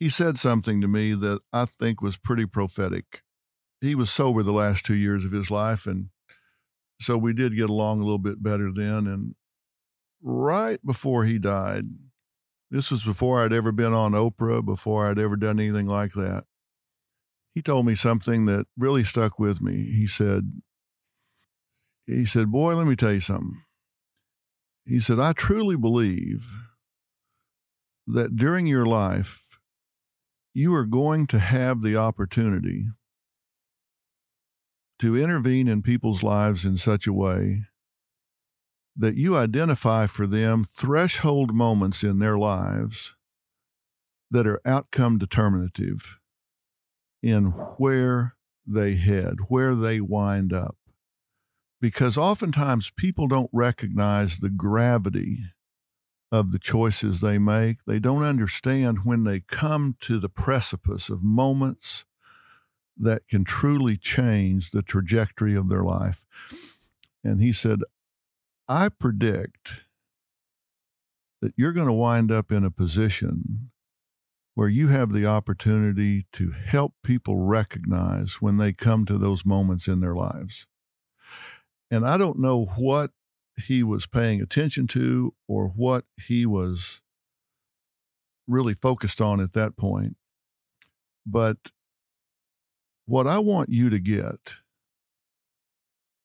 he 0.00 0.08
said 0.08 0.38
something 0.38 0.80
to 0.80 0.88
me 0.88 1.14
that 1.14 1.40
I 1.52 1.66
think 1.66 2.00
was 2.00 2.16
pretty 2.16 2.46
prophetic. 2.46 3.22
He 3.84 3.94
was 3.94 4.10
sober 4.10 4.42
the 4.42 4.52
last 4.52 4.84
two 4.84 4.94
years 4.94 5.24
of 5.24 5.32
his 5.32 5.50
life, 5.50 5.86
and 5.86 6.08
so 7.00 7.18
we 7.18 7.34
did 7.34 7.56
get 7.56 7.68
along 7.68 8.00
a 8.00 8.04
little 8.04 8.18
bit 8.18 8.42
better 8.42 8.70
then. 8.74 9.06
And 9.06 9.34
right 10.22 10.78
before 10.84 11.24
he 11.24 11.38
died, 11.38 11.84
this 12.70 12.90
was 12.90 13.04
before 13.04 13.40
I'd 13.40 13.52
ever 13.52 13.72
been 13.72 13.92
on 13.92 14.12
Oprah, 14.12 14.64
before 14.64 15.06
I'd 15.06 15.18
ever 15.18 15.36
done 15.36 15.60
anything 15.60 15.86
like 15.86 16.12
that. 16.14 16.44
He 17.54 17.62
told 17.62 17.86
me 17.86 17.94
something 17.94 18.46
that 18.46 18.66
really 18.76 19.04
stuck 19.04 19.38
with 19.38 19.60
me. 19.60 19.92
He 19.92 20.06
said, 20.06 20.50
he 22.06 22.24
said, 22.24 22.50
Boy, 22.50 22.74
let 22.74 22.86
me 22.86 22.96
tell 22.96 23.12
you 23.12 23.20
something. 23.20 23.62
He 24.86 24.98
said, 24.98 25.20
I 25.20 25.32
truly 25.34 25.76
believe 25.76 26.50
that 28.06 28.36
during 28.36 28.66
your 28.66 28.86
life, 28.86 29.58
you 30.52 30.74
are 30.74 30.86
going 30.86 31.26
to 31.28 31.38
have 31.38 31.80
the 31.80 31.96
opportunity 31.96 32.86
to 34.98 35.16
intervene 35.16 35.68
in 35.68 35.82
people's 35.82 36.22
lives 36.22 36.64
in 36.64 36.76
such 36.76 37.06
a 37.06 37.12
way 37.12 37.64
that 38.96 39.16
you 39.16 39.36
identify 39.36 40.06
for 40.06 40.26
them 40.26 40.64
threshold 40.64 41.52
moments 41.52 42.04
in 42.04 42.20
their 42.20 42.38
lives 42.38 43.14
that 44.30 44.46
are 44.46 44.60
outcome 44.64 45.18
determinative 45.18 46.18
in 47.22 47.46
where 47.78 48.36
they 48.66 48.94
head, 48.94 49.36
where 49.48 49.74
they 49.74 50.00
wind 50.00 50.52
up. 50.52 50.76
Because 51.80 52.16
oftentimes 52.16 52.92
people 52.96 53.26
don't 53.26 53.50
recognize 53.52 54.38
the 54.38 54.50
gravity 54.50 55.44
of 56.32 56.50
the 56.50 56.58
choices 56.58 57.20
they 57.20 57.38
make. 57.38 57.78
They 57.86 57.98
don't 57.98 58.22
understand 58.22 59.00
when 59.04 59.24
they 59.24 59.40
come 59.40 59.96
to 60.00 60.18
the 60.18 60.28
precipice 60.28 61.08
of 61.08 61.22
moments 61.22 62.04
that 62.96 63.26
can 63.28 63.44
truly 63.44 63.96
change 63.96 64.70
the 64.70 64.82
trajectory 64.82 65.54
of 65.54 65.68
their 65.68 65.82
life. 65.82 66.24
And 67.22 67.40
he 67.40 67.52
said, 67.52 67.80
I 68.68 68.88
predict 68.88 69.82
that 71.40 71.52
you're 71.56 71.72
going 71.72 71.88
to 71.88 71.92
wind 71.92 72.30
up 72.30 72.50
in 72.50 72.64
a 72.64 72.70
position 72.70 73.70
where 74.54 74.68
you 74.68 74.88
have 74.88 75.12
the 75.12 75.26
opportunity 75.26 76.26
to 76.32 76.52
help 76.52 76.94
people 77.02 77.38
recognize 77.38 78.40
when 78.40 78.56
they 78.56 78.72
come 78.72 79.04
to 79.04 79.18
those 79.18 79.44
moments 79.44 79.88
in 79.88 80.00
their 80.00 80.14
lives. 80.14 80.66
And 81.90 82.06
I 82.06 82.16
don't 82.16 82.38
know 82.38 82.66
what 82.76 83.10
he 83.56 83.82
was 83.82 84.06
paying 84.06 84.40
attention 84.40 84.86
to 84.88 85.34
or 85.48 85.68
what 85.68 86.04
he 86.16 86.46
was 86.46 87.02
really 88.46 88.74
focused 88.74 89.20
on 89.20 89.40
at 89.40 89.52
that 89.52 89.76
point. 89.76 90.16
But 91.26 91.56
what 93.06 93.26
I 93.26 93.38
want 93.38 93.68
you 93.70 93.90
to 93.90 93.98
get 93.98 94.56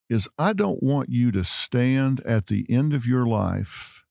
is 0.09 0.27
I 0.37 0.53
don't 0.53 0.81
want 0.81 1.09
you 1.09 1.31
to 1.31 1.43
stand 1.43 2.21
at 2.25 2.47
the 2.47 2.65
end 2.69 2.93
of 2.93 3.05
your 3.05 3.25
life 3.25 4.03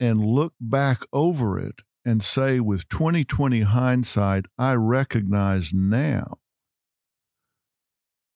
and 0.00 0.24
look 0.24 0.54
back 0.60 1.02
over 1.12 1.58
it 1.58 1.82
and 2.04 2.22
say, 2.22 2.60
with 2.60 2.88
2020 2.88 3.62
hindsight, 3.62 4.46
I 4.58 4.74
recognize 4.74 5.72
now 5.72 6.38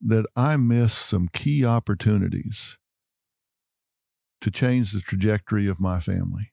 that 0.00 0.26
I 0.34 0.56
missed 0.56 0.98
some 0.98 1.28
key 1.28 1.64
opportunities 1.64 2.78
to 4.40 4.50
change 4.50 4.92
the 4.92 5.00
trajectory 5.00 5.68
of 5.68 5.78
my 5.78 6.00
family. 6.00 6.52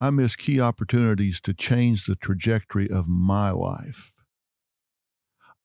I 0.00 0.10
missed 0.10 0.38
key 0.38 0.60
opportunities 0.60 1.40
to 1.42 1.54
change 1.54 2.04
the 2.04 2.16
trajectory 2.16 2.88
of 2.88 3.08
my 3.08 3.50
life. 3.50 4.12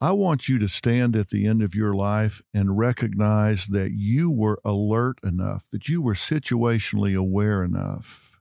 I 0.02 0.12
want 0.12 0.50
you 0.50 0.60
to 0.60 0.68
stand 0.68 1.16
at 1.16 1.30
the 1.30 1.48
end 1.48 1.62
of 1.62 1.74
your 1.74 1.94
life 1.94 2.42
and 2.54 2.78
recognize 2.78 3.68
that 3.68 3.92
you 3.94 4.30
were 4.30 4.60
alert 4.66 5.20
enough, 5.24 5.68
that 5.72 5.88
you 5.88 6.02
were 6.02 6.14
situationally 6.14 7.18
aware 7.18 7.64
enough, 7.64 8.38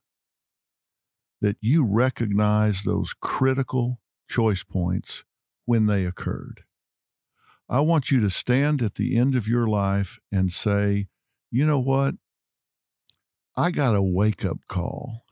that 1.41 1.57
you 1.61 1.85
recognize 1.85 2.83
those 2.83 3.15
critical 3.15 4.01
choice 4.29 4.65
points 4.65 5.25
when 5.65 5.87
they 5.87 6.05
occurred. 6.05 6.65
I 7.69 7.81
want 7.81 8.11
you 8.11 8.21
to 8.21 8.31
stand 8.31 8.83
at 8.83 8.97
the 8.97 9.17
end 9.17 9.37
of 9.37 9.47
your 9.47 9.69
life 9.69 10.19
and 10.33 10.53
say, 10.53 11.07
you 11.53 11.65
know 11.65 11.79
what? 11.79 12.17
I 13.57 13.71
got 13.71 13.95
a 13.95 14.03
wake 14.03 14.45
up 14.45 14.59
call 14.69 15.25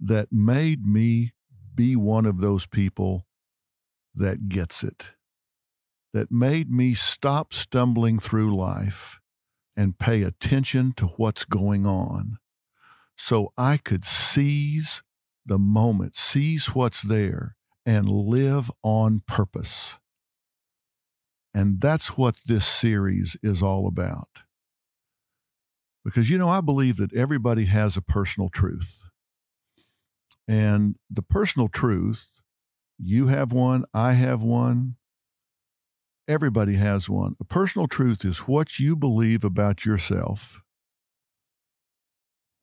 that 0.00 0.32
made 0.32 0.84
me 0.84 1.32
be 1.76 1.94
one 1.94 2.26
of 2.26 2.40
those 2.40 2.66
people 2.66 3.28
that 4.16 4.48
gets 4.48 4.82
it 4.82 5.10
that 6.12 6.30
made 6.30 6.70
me 6.70 6.94
stop 6.94 7.52
stumbling 7.52 8.18
through 8.18 8.56
life 8.56 9.20
and 9.76 9.98
pay 9.98 10.22
attention 10.22 10.92
to 10.96 11.06
what's 11.06 11.44
going 11.44 11.86
on 11.86 12.38
so 13.16 13.52
I 13.58 13.76
could 13.76 14.04
seize 14.04 15.02
the 15.44 15.58
moment, 15.58 16.16
seize 16.16 16.74
what's 16.74 17.02
there, 17.02 17.56
and 17.84 18.10
live 18.10 18.70
on 18.82 19.22
purpose. 19.26 19.98
And 21.54 21.80
that's 21.80 22.16
what 22.16 22.36
this 22.46 22.66
series 22.66 23.36
is 23.42 23.62
all 23.62 23.86
about. 23.88 24.28
Because, 26.04 26.30
you 26.30 26.38
know, 26.38 26.48
I 26.48 26.60
believe 26.60 26.96
that 26.98 27.12
everybody 27.12 27.64
has 27.64 27.96
a 27.96 28.02
personal 28.02 28.48
truth. 28.48 29.00
And 30.46 30.96
the 31.10 31.22
personal 31.22 31.68
truth, 31.68 32.28
you 32.98 33.26
have 33.26 33.52
one, 33.52 33.84
I 33.92 34.12
have 34.12 34.42
one, 34.42 34.96
Everybody 36.28 36.74
has 36.74 37.08
one. 37.08 37.36
A 37.40 37.44
personal 37.44 37.86
truth 37.86 38.24
is 38.24 38.40
what 38.40 38.78
you 38.78 38.94
believe 38.94 39.44
about 39.44 39.86
yourself 39.86 40.60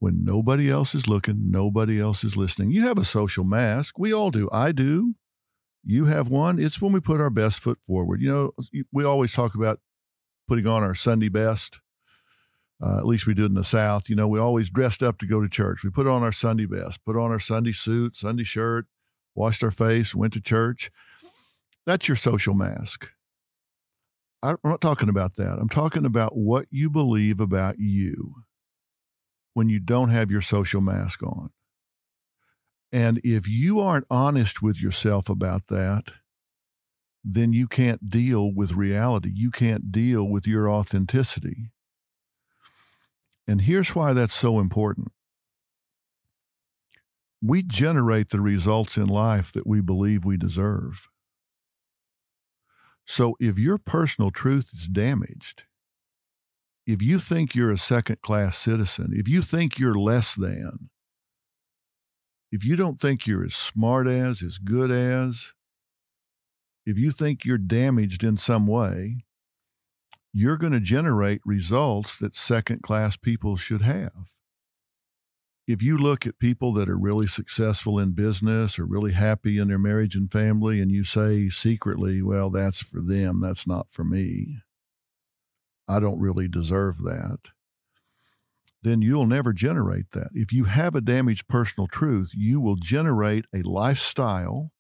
when 0.05 0.23
nobody 0.23 0.69
else 0.69 0.93
is 0.93 1.07
looking, 1.07 1.49
nobody 1.49 1.99
else 1.99 2.23
is 2.23 2.37
listening. 2.37 2.69
You 2.69 2.85
have 2.85 2.99
a 2.99 3.03
social 3.03 3.43
mask. 3.43 3.97
We 3.97 4.13
all 4.13 4.29
do. 4.29 4.47
I 4.51 4.71
do. 4.71 5.15
You 5.83 6.05
have 6.05 6.29
one. 6.29 6.59
It's 6.59 6.79
when 6.79 6.91
we 6.91 6.99
put 6.99 7.19
our 7.19 7.31
best 7.31 7.59
foot 7.59 7.79
forward. 7.81 8.21
You 8.21 8.31
know, 8.31 8.51
we 8.91 9.03
always 9.03 9.33
talk 9.33 9.55
about 9.55 9.79
putting 10.47 10.67
on 10.67 10.83
our 10.83 10.93
Sunday 10.93 11.29
best. 11.29 11.79
Uh, 12.79 12.99
at 12.99 13.07
least 13.07 13.25
we 13.25 13.33
did 13.33 13.45
in 13.45 13.55
the 13.55 13.63
South. 13.63 14.07
You 14.07 14.15
know, 14.15 14.27
we 14.27 14.37
always 14.37 14.69
dressed 14.69 15.01
up 15.01 15.17
to 15.19 15.25
go 15.25 15.41
to 15.41 15.49
church. 15.49 15.83
We 15.83 15.89
put 15.89 16.05
on 16.05 16.21
our 16.21 16.31
Sunday 16.31 16.67
best, 16.67 17.03
put 17.03 17.15
on 17.15 17.31
our 17.31 17.39
Sunday 17.39 17.71
suit, 17.71 18.15
Sunday 18.15 18.43
shirt, 18.43 18.85
washed 19.33 19.63
our 19.63 19.71
face, 19.71 20.13
went 20.13 20.33
to 20.33 20.41
church. 20.41 20.91
That's 21.87 22.07
your 22.07 22.17
social 22.17 22.53
mask. 22.53 23.11
I'm 24.51 24.71
not 24.71 24.81
talking 24.81 25.09
about 25.09 25.35
that. 25.35 25.57
I'm 25.59 25.69
talking 25.69 26.05
about 26.05 26.35
what 26.35 26.67
you 26.69 26.89
believe 26.89 27.39
about 27.39 27.79
you 27.79 28.35
when 29.53 29.69
you 29.69 29.79
don't 29.79 30.09
have 30.09 30.29
your 30.29 30.41
social 30.41 30.81
mask 30.81 31.23
on. 31.23 31.49
And 32.91 33.19
if 33.23 33.47
you 33.47 33.79
aren't 33.79 34.05
honest 34.09 34.61
with 34.61 34.81
yourself 34.81 35.29
about 35.29 35.67
that, 35.67 36.13
then 37.23 37.53
you 37.53 37.67
can't 37.67 38.09
deal 38.09 38.53
with 38.53 38.73
reality. 38.73 39.31
You 39.33 39.49
can't 39.49 39.91
deal 39.91 40.23
with 40.23 40.45
your 40.45 40.69
authenticity. 40.69 41.71
And 43.47 43.61
here's 43.61 43.95
why 43.95 44.13
that's 44.13 44.35
so 44.35 44.59
important 44.59 45.11
we 47.41 47.61
generate 47.61 48.29
the 48.29 48.41
results 48.41 48.97
in 48.97 49.07
life 49.07 49.51
that 49.51 49.67
we 49.67 49.79
believe 49.79 50.25
we 50.25 50.37
deserve. 50.37 51.07
So 53.05 53.35
if 53.39 53.57
your 53.57 53.77
personal 53.77 54.31
truth 54.31 54.71
is 54.73 54.87
damaged, 54.87 55.63
if 56.87 57.01
you 57.01 57.19
think 57.19 57.55
you're 57.55 57.71
a 57.71 57.77
second 57.77 58.21
class 58.21 58.57
citizen, 58.57 59.11
if 59.13 59.27
you 59.27 59.41
think 59.41 59.79
you're 59.79 59.95
less 59.95 60.33
than, 60.33 60.89
if 62.51 62.63
you 62.63 62.75
don't 62.75 62.99
think 62.99 63.25
you're 63.25 63.43
as 63.43 63.55
smart 63.55 64.07
as, 64.07 64.41
as 64.41 64.57
good 64.57 64.91
as, 64.91 65.53
if 66.85 66.97
you 66.97 67.11
think 67.11 67.43
you're 67.43 67.57
damaged 67.57 68.23
in 68.23 68.37
some 68.37 68.67
way, 68.67 69.25
you're 70.31 70.57
going 70.57 70.73
to 70.73 70.79
generate 70.79 71.41
results 71.45 72.15
that 72.17 72.35
second 72.35 72.83
class 72.83 73.17
people 73.17 73.55
should 73.55 73.81
have. 73.81 74.34
If 75.67 75.81
you 75.81 75.97
look 75.97 76.27
at 76.27 76.37
people 76.37 76.73
that 76.73 76.89
are 76.89 76.97
really 76.97 77.25
successful 77.25 77.97
in 77.97 78.11
business 78.11 78.77
or 78.77 78.85
really 78.85 79.13
happy 79.13 79.57
in 79.57 79.67
their 79.67 79.79
marriage 79.79 80.15
and 80.15 80.31
family, 80.31 80.79
and 80.79 80.91
you 80.91 81.03
say 81.03 81.49
secretly, 81.49 82.21
well, 82.21 82.51
that's 82.51 82.83
for 82.83 83.01
them, 83.01 83.41
that's 83.41 83.65
not 83.65 83.87
for 83.89 84.03
me, 84.03 84.59
I 85.87 85.99
don't 85.99 86.19
really 86.19 86.47
deserve 86.47 86.99
that, 86.99 87.39
then 88.83 89.01
you'll 89.01 89.25
never 89.25 89.53
generate 89.53 90.11
that. 90.11 90.29
If 90.33 90.53
you 90.53 90.65
have 90.65 90.93
a 90.93 91.01
damaged 91.01 91.47
personal 91.47 91.87
truth, 91.87 92.31
you 92.35 92.61
will 92.61 92.75
generate 92.75 93.45
a 93.53 93.63
lifestyle, 93.63 94.71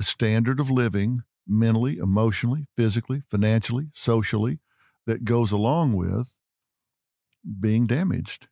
a 0.00 0.02
standard 0.02 0.58
of 0.58 0.70
living 0.70 1.22
mentally, 1.46 1.98
emotionally, 1.98 2.66
physically, 2.76 3.22
financially, 3.30 3.90
socially 3.94 4.58
that 5.06 5.24
goes 5.24 5.52
along 5.52 5.94
with 5.94 6.34
being 7.60 7.86
damaged. 7.86 8.48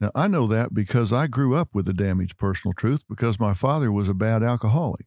Now, 0.00 0.10
I 0.14 0.26
know 0.28 0.46
that 0.48 0.74
because 0.74 1.12
I 1.12 1.26
grew 1.26 1.54
up 1.54 1.70
with 1.72 1.88
a 1.88 1.94
damaged 1.94 2.36
personal 2.36 2.74
truth 2.74 3.02
because 3.08 3.40
my 3.40 3.54
father 3.54 3.92
was 3.92 4.08
a 4.08 4.14
bad 4.14 4.42
alcoholic. 4.42 5.06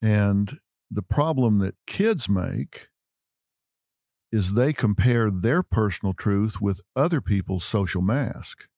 And 0.00 0.58
the 0.90 1.02
problem 1.02 1.58
that 1.58 1.74
kids 1.86 2.28
make 2.28 2.88
is 4.30 4.54
they 4.54 4.72
compare 4.72 5.30
their 5.30 5.62
personal 5.62 6.12
truth 6.12 6.60
with 6.60 6.80
other 6.96 7.20
people's 7.20 7.64
social 7.64 8.02
mask. 8.02 8.68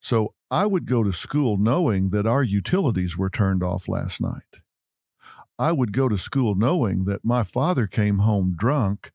So 0.00 0.34
I 0.50 0.66
would 0.66 0.86
go 0.86 1.02
to 1.02 1.12
school 1.12 1.56
knowing 1.56 2.10
that 2.10 2.26
our 2.26 2.42
utilities 2.42 3.16
were 3.16 3.30
turned 3.30 3.62
off 3.62 3.88
last 3.88 4.20
night. 4.20 4.60
I 5.58 5.72
would 5.72 5.92
go 5.92 6.08
to 6.08 6.18
school 6.18 6.54
knowing 6.54 7.04
that 7.04 7.24
my 7.24 7.42
father 7.42 7.86
came 7.86 8.18
home 8.18 8.54
drunk 8.56 9.12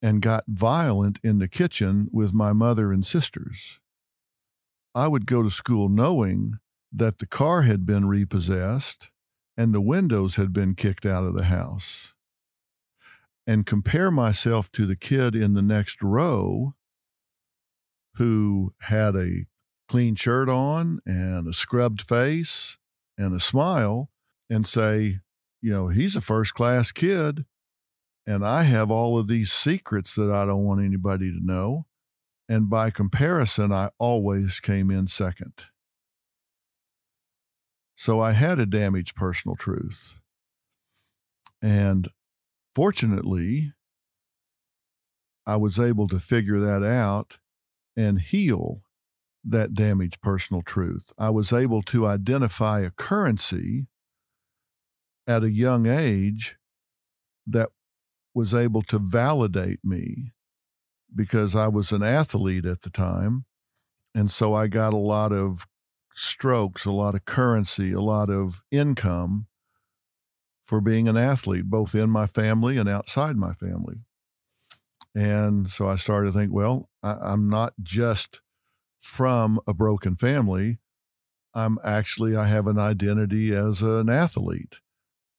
and 0.00 0.22
got 0.22 0.44
violent 0.46 1.18
in 1.22 1.38
the 1.38 1.48
kitchen 1.48 2.08
with 2.12 2.32
my 2.32 2.52
mother 2.52 2.92
and 2.92 3.04
sisters. 3.04 3.80
I 4.94 5.08
would 5.08 5.26
go 5.26 5.42
to 5.42 5.50
school 5.50 5.88
knowing 5.88 6.58
that 6.92 7.18
the 7.18 7.26
car 7.26 7.62
had 7.62 7.84
been 7.84 8.06
repossessed 8.06 9.10
and 9.56 9.74
the 9.74 9.80
windows 9.80 10.36
had 10.36 10.52
been 10.52 10.74
kicked 10.74 11.04
out 11.04 11.24
of 11.24 11.34
the 11.34 11.44
house. 11.44 12.14
And 13.46 13.66
compare 13.66 14.10
myself 14.10 14.72
to 14.72 14.86
the 14.86 14.96
kid 14.96 15.34
in 15.34 15.54
the 15.54 15.62
next 15.62 16.02
row 16.02 16.74
who 18.14 18.72
had 18.80 19.16
a 19.16 19.46
clean 19.88 20.14
shirt 20.14 20.48
on 20.48 21.00
and 21.04 21.46
a 21.46 21.52
scrubbed 21.52 22.00
face 22.00 22.78
and 23.18 23.34
a 23.34 23.40
smile 23.40 24.10
and 24.48 24.66
say, 24.66 25.20
you 25.60 25.70
know, 25.70 25.88
he's 25.88 26.16
a 26.16 26.20
first 26.20 26.54
class 26.54 26.90
kid. 26.92 27.44
And 28.26 28.46
I 28.46 28.62
have 28.62 28.90
all 28.90 29.18
of 29.18 29.28
these 29.28 29.52
secrets 29.52 30.14
that 30.14 30.30
I 30.30 30.46
don't 30.46 30.64
want 30.64 30.82
anybody 30.82 31.30
to 31.30 31.44
know. 31.44 31.86
And 32.48 32.68
by 32.68 32.90
comparison, 32.90 33.72
I 33.72 33.90
always 33.98 34.60
came 34.60 34.90
in 34.90 35.06
second. 35.06 35.54
So 37.96 38.20
I 38.20 38.32
had 38.32 38.58
a 38.58 38.66
damaged 38.66 39.16
personal 39.16 39.56
truth. 39.56 40.16
And 41.62 42.08
fortunately, 42.74 43.72
I 45.46 45.56
was 45.56 45.78
able 45.78 46.08
to 46.08 46.18
figure 46.18 46.58
that 46.58 46.82
out 46.82 47.38
and 47.96 48.20
heal 48.20 48.82
that 49.44 49.72
damaged 49.72 50.20
personal 50.20 50.62
truth. 50.62 51.12
I 51.18 51.30
was 51.30 51.52
able 51.52 51.82
to 51.82 52.06
identify 52.06 52.80
a 52.80 52.90
currency 52.90 53.86
at 55.26 55.42
a 55.42 55.50
young 55.50 55.86
age 55.86 56.56
that 57.46 57.70
was 58.34 58.52
able 58.52 58.82
to 58.82 58.98
validate 58.98 59.80
me 59.82 60.33
because 61.14 61.54
I 61.54 61.68
was 61.68 61.92
an 61.92 62.02
athlete 62.02 62.66
at 62.66 62.82
the 62.82 62.90
time. 62.90 63.44
And 64.14 64.30
so 64.30 64.54
I 64.54 64.68
got 64.68 64.92
a 64.92 64.98
lot 64.98 65.32
of 65.32 65.66
strokes, 66.14 66.84
a 66.84 66.92
lot 66.92 67.14
of 67.14 67.24
currency, 67.24 67.92
a 67.92 68.00
lot 68.00 68.28
of 68.28 68.62
income 68.70 69.46
for 70.66 70.80
being 70.80 71.08
an 71.08 71.16
athlete, 71.16 71.64
both 71.64 71.94
in 71.94 72.10
my 72.10 72.26
family 72.26 72.76
and 72.76 72.88
outside 72.88 73.36
my 73.36 73.52
family. 73.52 73.96
And 75.14 75.70
so 75.70 75.88
I 75.88 75.96
started 75.96 76.32
to 76.32 76.38
think, 76.38 76.52
well, 76.52 76.88
I, 77.02 77.32
am 77.32 77.48
not 77.48 77.74
just 77.82 78.40
from 79.00 79.60
a 79.66 79.74
broken 79.74 80.16
family. 80.16 80.78
I'm 81.54 81.78
actually, 81.84 82.36
I 82.36 82.46
have 82.48 82.66
an 82.66 82.78
identity 82.78 83.54
as 83.54 83.82
an 83.82 84.08
athlete 84.08 84.80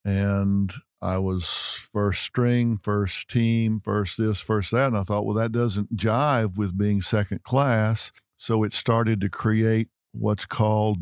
and 0.05 0.71
I 1.05 1.19
was 1.19 1.45
first 1.93 2.23
string, 2.23 2.79
first 2.81 3.29
team, 3.29 3.79
first 3.83 4.17
this, 4.17 4.41
first 4.41 4.71
that. 4.71 4.87
And 4.87 4.97
I 4.97 5.03
thought, 5.03 5.25
well, 5.25 5.35
that 5.35 5.51
doesn't 5.51 5.95
jive 5.95 6.57
with 6.57 6.77
being 6.77 7.01
second 7.01 7.43
class. 7.43 8.11
So 8.37 8.63
it 8.63 8.73
started 8.73 9.21
to 9.21 9.29
create 9.29 9.89
what's 10.11 10.45
called 10.45 10.97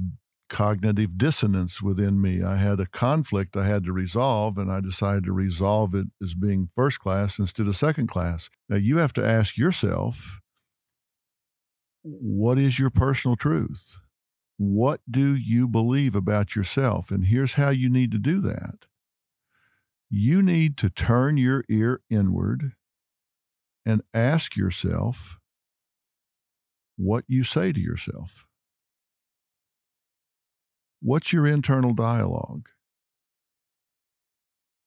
cognitive 0.50 1.18
dissonance 1.18 1.82
within 1.82 2.22
me. 2.22 2.44
I 2.44 2.58
had 2.58 2.80
a 2.80 2.86
conflict 2.86 3.56
I 3.56 3.66
had 3.66 3.86
to 3.86 3.94
resolve, 3.94 4.58
and 4.58 4.72
I 4.72 4.82
decided 4.82 5.24
to 5.24 5.32
resolve 5.32 5.96
it 5.96 6.08
as 6.22 6.36
being 6.36 6.70
first 6.76 7.00
class 7.00 7.39
instead 7.39 7.68
of 7.68 7.76
second 7.76 8.08
class. 8.08 8.50
Now, 8.70 8.76
you 8.76 8.98
have 8.98 9.13
to 9.13 9.26
ask 9.26 9.58
yourself 9.58 10.42
what 12.04 12.60
is 12.60 12.78
your 12.78 12.89
personal 12.89 13.38
truth? 13.38 13.98
What 14.58 15.00
do 15.10 15.34
you 15.36 15.68
believe 15.68 16.16
about 16.16 16.56
yourself? 16.56 17.10
And 17.10 17.28
here's 17.28 17.54
how 17.54 17.70
you 17.70 17.89
need 17.89 18.12
to 18.12 18.20
do 18.20 18.42
that 18.42 18.86
you 20.15 20.43
need 20.43 20.78
to 20.78 20.91
turn 20.91 21.38
your 21.38 21.63
ear 21.67 21.99
inward 22.08 22.73
and 23.84 24.04
ask 24.13 24.56
yourself 24.56 25.39
what 26.95 27.23
you 27.28 27.43
say 27.43 27.73
to 27.73 27.80
yourself. 27.80 28.45
What's 31.02 31.34
your 31.34 31.47
internal 31.47 31.95
dialogue? 31.95 32.69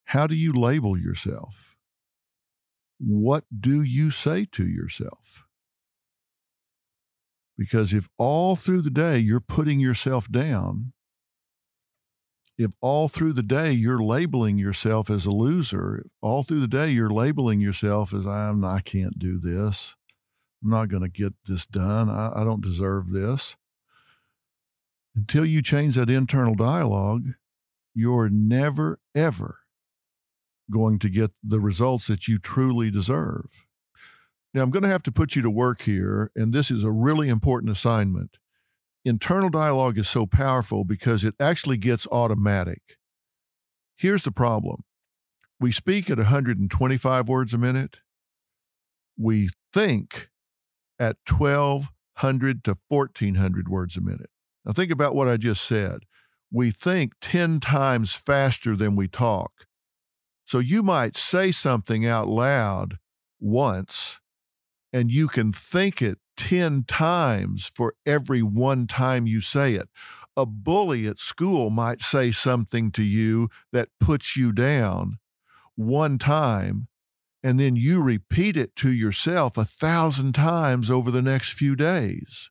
How 0.04 0.28
do 0.28 0.36
you 0.36 0.52
label 0.52 0.96
yourself? 0.96 1.74
What 3.00 3.42
do 3.50 3.82
you 3.82 4.12
say 4.12 4.46
to 4.52 4.64
yourself? 4.64 5.44
Because 7.58 7.92
if 7.92 8.08
all 8.16 8.54
through 8.54 8.82
the 8.82 8.90
day 8.90 9.18
you're 9.18 9.40
putting 9.40 9.80
yourself 9.80 10.30
down, 10.30 10.92
if 12.58 12.72
all 12.80 13.08
through 13.08 13.34
the 13.34 13.42
day 13.42 13.72
you're 13.72 14.02
labeling 14.02 14.58
yourself 14.58 15.10
as 15.10 15.26
a 15.26 15.30
loser, 15.30 16.06
all 16.22 16.42
through 16.42 16.60
the 16.60 16.68
day 16.68 16.90
you're 16.90 17.10
labeling 17.10 17.60
yourself 17.60 18.14
as 18.14 18.26
I'm 18.26 18.64
I 18.64 18.80
can't 18.80 19.18
do 19.18 19.38
this. 19.38 19.94
I'm 20.62 20.70
not 20.70 20.88
going 20.88 21.02
to 21.02 21.08
get 21.08 21.34
this 21.46 21.66
done. 21.66 22.08
I, 22.08 22.32
I 22.34 22.44
don't 22.44 22.62
deserve 22.62 23.10
this. 23.10 23.56
Until 25.14 25.44
you 25.44 25.62
change 25.62 25.94
that 25.94 26.10
internal 26.10 26.54
dialogue, 26.54 27.28
you're 27.94 28.28
never, 28.28 28.98
ever 29.14 29.60
going 30.70 30.98
to 30.98 31.08
get 31.08 31.30
the 31.42 31.60
results 31.60 32.06
that 32.08 32.26
you 32.26 32.38
truly 32.38 32.90
deserve. 32.90 33.66
Now, 34.52 34.62
I'm 34.62 34.70
going 34.70 34.82
to 34.82 34.88
have 34.88 35.02
to 35.04 35.12
put 35.12 35.36
you 35.36 35.42
to 35.42 35.50
work 35.50 35.82
here, 35.82 36.30
and 36.34 36.52
this 36.52 36.70
is 36.70 36.82
a 36.82 36.90
really 36.90 37.28
important 37.28 37.70
assignment 37.70 38.38
internal 39.06 39.48
dialogue 39.48 39.98
is 39.98 40.08
so 40.08 40.26
powerful 40.26 40.84
because 40.84 41.24
it 41.24 41.34
actually 41.38 41.78
gets 41.78 42.06
automatic. 42.10 42.98
Here's 43.96 44.24
the 44.24 44.32
problem 44.32 44.84
we 45.58 45.72
speak 45.72 46.10
at 46.10 46.18
125 46.18 47.28
words 47.28 47.54
a 47.54 47.58
minute, 47.58 47.98
we 49.16 49.48
think 49.72 50.28
at 50.98 51.16
1,200 51.26 52.64
to 52.64 52.76
1,400 52.88 53.68
words 53.68 53.96
a 53.96 54.00
minute. 54.02 54.30
Now, 54.64 54.72
think 54.72 54.90
about 54.90 55.14
what 55.14 55.28
I 55.28 55.36
just 55.36 55.64
said. 55.64 56.00
We 56.50 56.70
think 56.70 57.12
10 57.20 57.60
times 57.60 58.12
faster 58.12 58.76
than 58.76 58.96
we 58.96 59.08
talk. 59.08 59.66
So 60.44 60.58
you 60.58 60.82
might 60.82 61.16
say 61.16 61.52
something 61.52 62.06
out 62.06 62.28
loud 62.28 62.98
once, 63.40 64.20
and 64.92 65.10
you 65.10 65.28
can 65.28 65.52
think 65.52 66.02
it 66.02 66.18
10 66.37 66.85
times 66.85 67.70
for 67.75 67.94
every 68.05 68.42
one 68.42 68.87
time 68.87 69.27
you 69.27 69.40
say 69.40 69.75
it. 69.75 69.88
A 70.37 70.44
bully 70.46 71.07
at 71.07 71.18
school 71.18 71.70
might 71.70 72.03
say 72.03 72.31
something 72.31 72.90
to 72.92 73.03
you 73.03 73.49
that 73.72 73.88
puts 74.01 74.37
you 74.37 74.53
down 74.53 75.12
one 75.75 76.18
time, 76.18 76.88
and 77.42 77.59
then 77.59 77.77
you 77.77 78.03
repeat 78.03 78.57
it 78.57 78.77
to 78.77 78.90
yourself 78.90 79.57
a 79.57 79.64
thousand 79.64 80.34
times 80.34 80.91
over 80.91 81.11
the 81.11 81.22
next 81.22 81.53
few 81.53 81.74
days. 81.76 82.51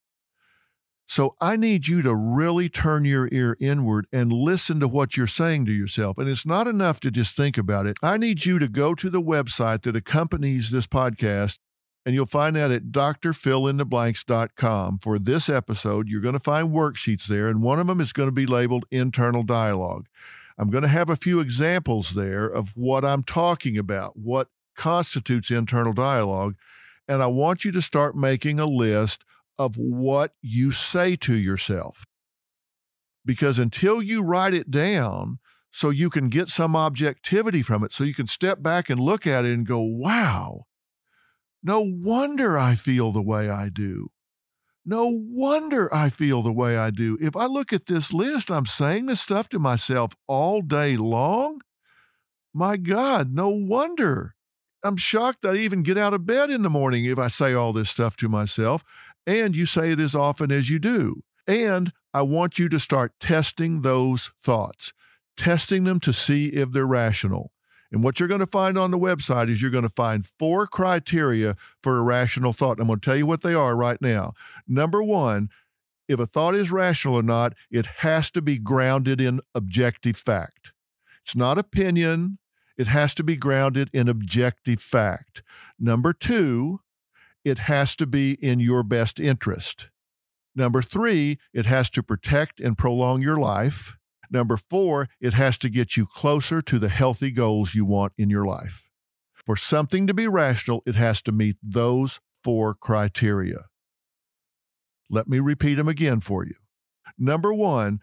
So 1.07 1.35
I 1.39 1.55
need 1.55 1.87
you 1.87 2.01
to 2.01 2.15
really 2.15 2.67
turn 2.67 3.05
your 3.05 3.29
ear 3.31 3.55
inward 3.59 4.07
and 4.11 4.33
listen 4.33 4.79
to 4.79 4.87
what 4.87 5.15
you're 5.15 5.27
saying 5.27 5.65
to 5.67 5.71
yourself. 5.71 6.17
And 6.17 6.27
it's 6.27 6.45
not 6.45 6.67
enough 6.67 6.99
to 7.01 7.11
just 7.11 7.35
think 7.35 7.57
about 7.57 7.85
it. 7.85 7.97
I 8.01 8.17
need 8.17 8.45
you 8.45 8.57
to 8.57 8.67
go 8.67 8.95
to 8.95 9.09
the 9.09 9.21
website 9.21 9.83
that 9.83 9.95
accompanies 9.95 10.71
this 10.71 10.87
podcast 10.87 11.59
and 12.05 12.13
you'll 12.13 12.25
find 12.25 12.55
that 12.55 12.71
at 12.71 12.91
drphilintheblanks.com. 12.91 14.99
For 14.99 15.17
this 15.17 15.49
episode, 15.49 16.07
you're 16.07 16.21
going 16.21 16.33
to 16.33 16.39
find 16.39 16.69
worksheets 16.69 17.25
there, 17.25 17.47
and 17.47 17.61
one 17.61 17.79
of 17.79 17.87
them 17.87 17.99
is 17.99 18.13
going 18.13 18.27
to 18.27 18.33
be 18.33 18.45
labeled 18.45 18.85
Internal 18.91 19.43
Dialogue. 19.43 20.05
I'm 20.57 20.69
going 20.69 20.83
to 20.83 20.87
have 20.87 21.09
a 21.09 21.15
few 21.15 21.39
examples 21.39 22.11
there 22.11 22.45
of 22.45 22.77
what 22.77 23.03
I'm 23.03 23.23
talking 23.23 23.77
about, 23.77 24.15
what 24.15 24.49
constitutes 24.75 25.51
internal 25.51 25.93
dialogue. 25.93 26.55
And 27.07 27.21
I 27.21 27.27
want 27.27 27.65
you 27.65 27.71
to 27.71 27.81
start 27.81 28.15
making 28.15 28.59
a 28.59 28.65
list 28.65 29.23
of 29.57 29.77
what 29.77 30.33
you 30.41 30.71
say 30.71 31.15
to 31.17 31.33
yourself. 31.33 32.05
Because 33.25 33.59
until 33.59 34.01
you 34.01 34.21
write 34.21 34.53
it 34.53 34.69
down, 34.69 35.39
so 35.71 35.89
you 35.89 36.09
can 36.09 36.29
get 36.29 36.47
some 36.47 36.75
objectivity 36.75 37.61
from 37.61 37.83
it, 37.83 37.91
so 37.91 38.03
you 38.03 38.13
can 38.13 38.27
step 38.27 38.61
back 38.61 38.89
and 38.89 38.99
look 38.99 39.27
at 39.27 39.45
it 39.45 39.53
and 39.53 39.65
go, 39.65 39.81
wow, 39.81 40.65
no 41.65 41.81
wonder 41.81 42.59
I 42.59 42.75
feel 42.75 43.09
the 43.09 43.23
way 43.23 43.49
I 43.49 43.69
do. 43.69 44.11
No 44.85 45.07
wonder 45.07 45.91
I 45.91 46.09
feel 46.09 46.43
the 46.43 46.53
way 46.53 46.77
I 46.77 46.91
do. 46.91 47.17
If 47.19 47.35
I 47.35 47.47
look 47.47 47.73
at 47.73 47.87
this 47.87 48.13
list, 48.13 48.51
I'm 48.51 48.67
saying 48.67 49.07
this 49.07 49.19
stuff 49.19 49.49
to 49.49 49.57
myself 49.57 50.11
all 50.27 50.61
day 50.61 50.95
long. 50.95 51.61
My 52.53 52.77
God, 52.77 53.33
no 53.33 53.49
wonder. 53.49 54.35
I'm 54.83 54.95
shocked 54.95 55.43
I 55.43 55.55
even 55.55 55.81
get 55.81 55.97
out 55.97 56.13
of 56.13 56.27
bed 56.27 56.51
in 56.51 56.61
the 56.61 56.69
morning 56.69 57.05
if 57.05 57.17
I 57.17 57.29
say 57.29 57.55
all 57.55 57.73
this 57.73 57.89
stuff 57.89 58.15
to 58.17 58.29
myself. 58.29 58.83
And 59.25 59.55
you 59.55 59.65
say 59.65 59.91
it 59.91 59.99
as 59.99 60.13
often 60.13 60.51
as 60.51 60.69
you 60.69 60.77
do. 60.77 61.23
And 61.47 61.91
I 62.13 62.21
want 62.21 62.59
you 62.59 62.69
to 62.69 62.79
start 62.79 63.13
testing 63.19 63.81
those 63.81 64.29
thoughts, 64.39 64.93
testing 65.35 65.83
them 65.83 65.99
to 66.01 66.13
see 66.13 66.49
if 66.49 66.69
they're 66.69 66.85
rational. 66.85 67.51
And 67.95 68.03
what 68.03 68.19
you're 68.19 68.27
going 68.27 68.41
to 68.41 68.45
find 68.45 68.77
on 68.77 68.91
the 68.91 68.99
website 68.99 69.49
is 69.49 69.61
you're 69.61 69.71
going 69.71 69.87
to 69.87 69.89
find 69.89 70.27
four 70.37 70.67
criteria 70.67 71.55
for 71.81 71.97
irrational 71.97 72.51
thought. 72.51 72.81
I'm 72.81 72.87
going 72.87 72.99
to 72.99 73.05
tell 73.05 73.15
you 73.15 73.25
what 73.25 73.41
they 73.41 73.53
are 73.53 73.73
right 73.73 74.01
now. 74.01 74.33
Number 74.67 75.01
one, 75.01 75.47
if 76.09 76.19
a 76.19 76.25
thought 76.25 76.55
is 76.55 76.71
rational 76.71 77.15
or 77.15 77.23
not, 77.23 77.53
it 77.71 77.85
has 77.85 78.29
to 78.31 78.41
be 78.41 78.59
grounded 78.59 79.21
in 79.21 79.39
objective 79.55 80.17
fact. 80.17 80.73
It's 81.23 81.37
not 81.37 81.57
opinion, 81.57 82.37
it 82.77 82.87
has 82.87 83.15
to 83.15 83.23
be 83.23 83.37
grounded 83.37 83.89
in 83.93 84.09
objective 84.09 84.81
fact. 84.81 85.41
Number 85.79 86.11
two, 86.11 86.81
it 87.45 87.59
has 87.59 87.95
to 87.95 88.05
be 88.05 88.33
in 88.33 88.59
your 88.59 88.83
best 88.83 89.21
interest. 89.21 89.87
Number 90.53 90.81
three, 90.81 91.39
it 91.53 91.65
has 91.65 91.89
to 91.91 92.03
protect 92.03 92.59
and 92.59 92.77
prolong 92.77 93.21
your 93.21 93.37
life. 93.37 93.95
Number 94.35 94.57
four, 94.57 95.07
it 95.21 95.33
has 95.33 95.57
to 95.59 95.69
get 95.69 95.95
you 95.95 96.05
closer 96.05 96.61
to 96.61 96.77
the 96.77 96.89
healthy 96.89 97.31
goals 97.31 97.73
you 97.73 97.85
want 97.85 98.11
in 98.17 98.29
your 98.29 98.45
life. 98.45 98.89
For 99.45 99.55
something 99.55 100.07
to 100.07 100.13
be 100.13 100.27
rational, 100.27 100.83
it 100.85 100.95
has 100.95 101.21
to 101.21 101.31
meet 101.31 101.55
those 101.63 102.19
four 102.43 102.73
criteria. 102.73 103.67
Let 105.09 105.29
me 105.29 105.39
repeat 105.39 105.75
them 105.75 105.87
again 105.87 106.19
for 106.19 106.45
you. 106.45 106.55
Number 107.17 107.53
one, 107.53 108.01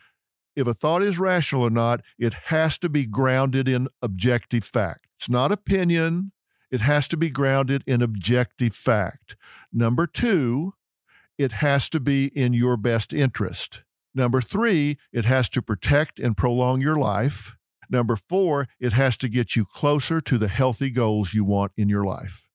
if 0.57 0.67
a 0.67 0.73
thought 0.73 1.03
is 1.03 1.19
rational 1.19 1.65
or 1.65 1.71
not, 1.71 2.01
it 2.19 2.33
has 2.45 2.79
to 2.79 2.89
be 2.89 3.05
grounded 3.05 3.69
in 3.69 3.89
objective 4.01 4.65
fact. 4.65 5.07
It's 5.19 5.29
not 5.29 5.53
opinion, 5.53 6.33
it 6.71 6.81
has 6.81 7.09
to 7.09 7.19
be 7.19 7.29
grounded 7.29 7.85
in 7.87 8.01
objective 8.01 8.75
fact. 8.75 9.37
Number 9.71 10.07
two, 10.07 10.73
it 11.37 11.53
has 11.53 11.91
to 11.91 12.01
be 12.01 12.29
in 12.29 12.55
your 12.55 12.79
best 12.79 13.13
interest. 13.13 13.83
Number 14.15 14.41
three, 14.41 14.99
it 15.13 15.25
has 15.25 15.49
to 15.51 15.63
protect 15.63 16.19
and 16.19 16.37
prolong 16.37 16.81
your 16.81 16.97
life. 16.97 17.57
Number 17.89 18.17
four, 18.17 18.69
it 18.81 18.93
has 18.95 19.17
to 19.19 19.29
get 19.29 19.57
you 19.57 19.65
closer 19.65 20.21
to 20.21 20.39
the 20.39 20.49
healthy 20.49 20.91
goals 20.91 21.35
you 21.35 21.45
want 21.45 21.73
in 21.77 21.89
your 21.89 22.05
life. 22.05 22.49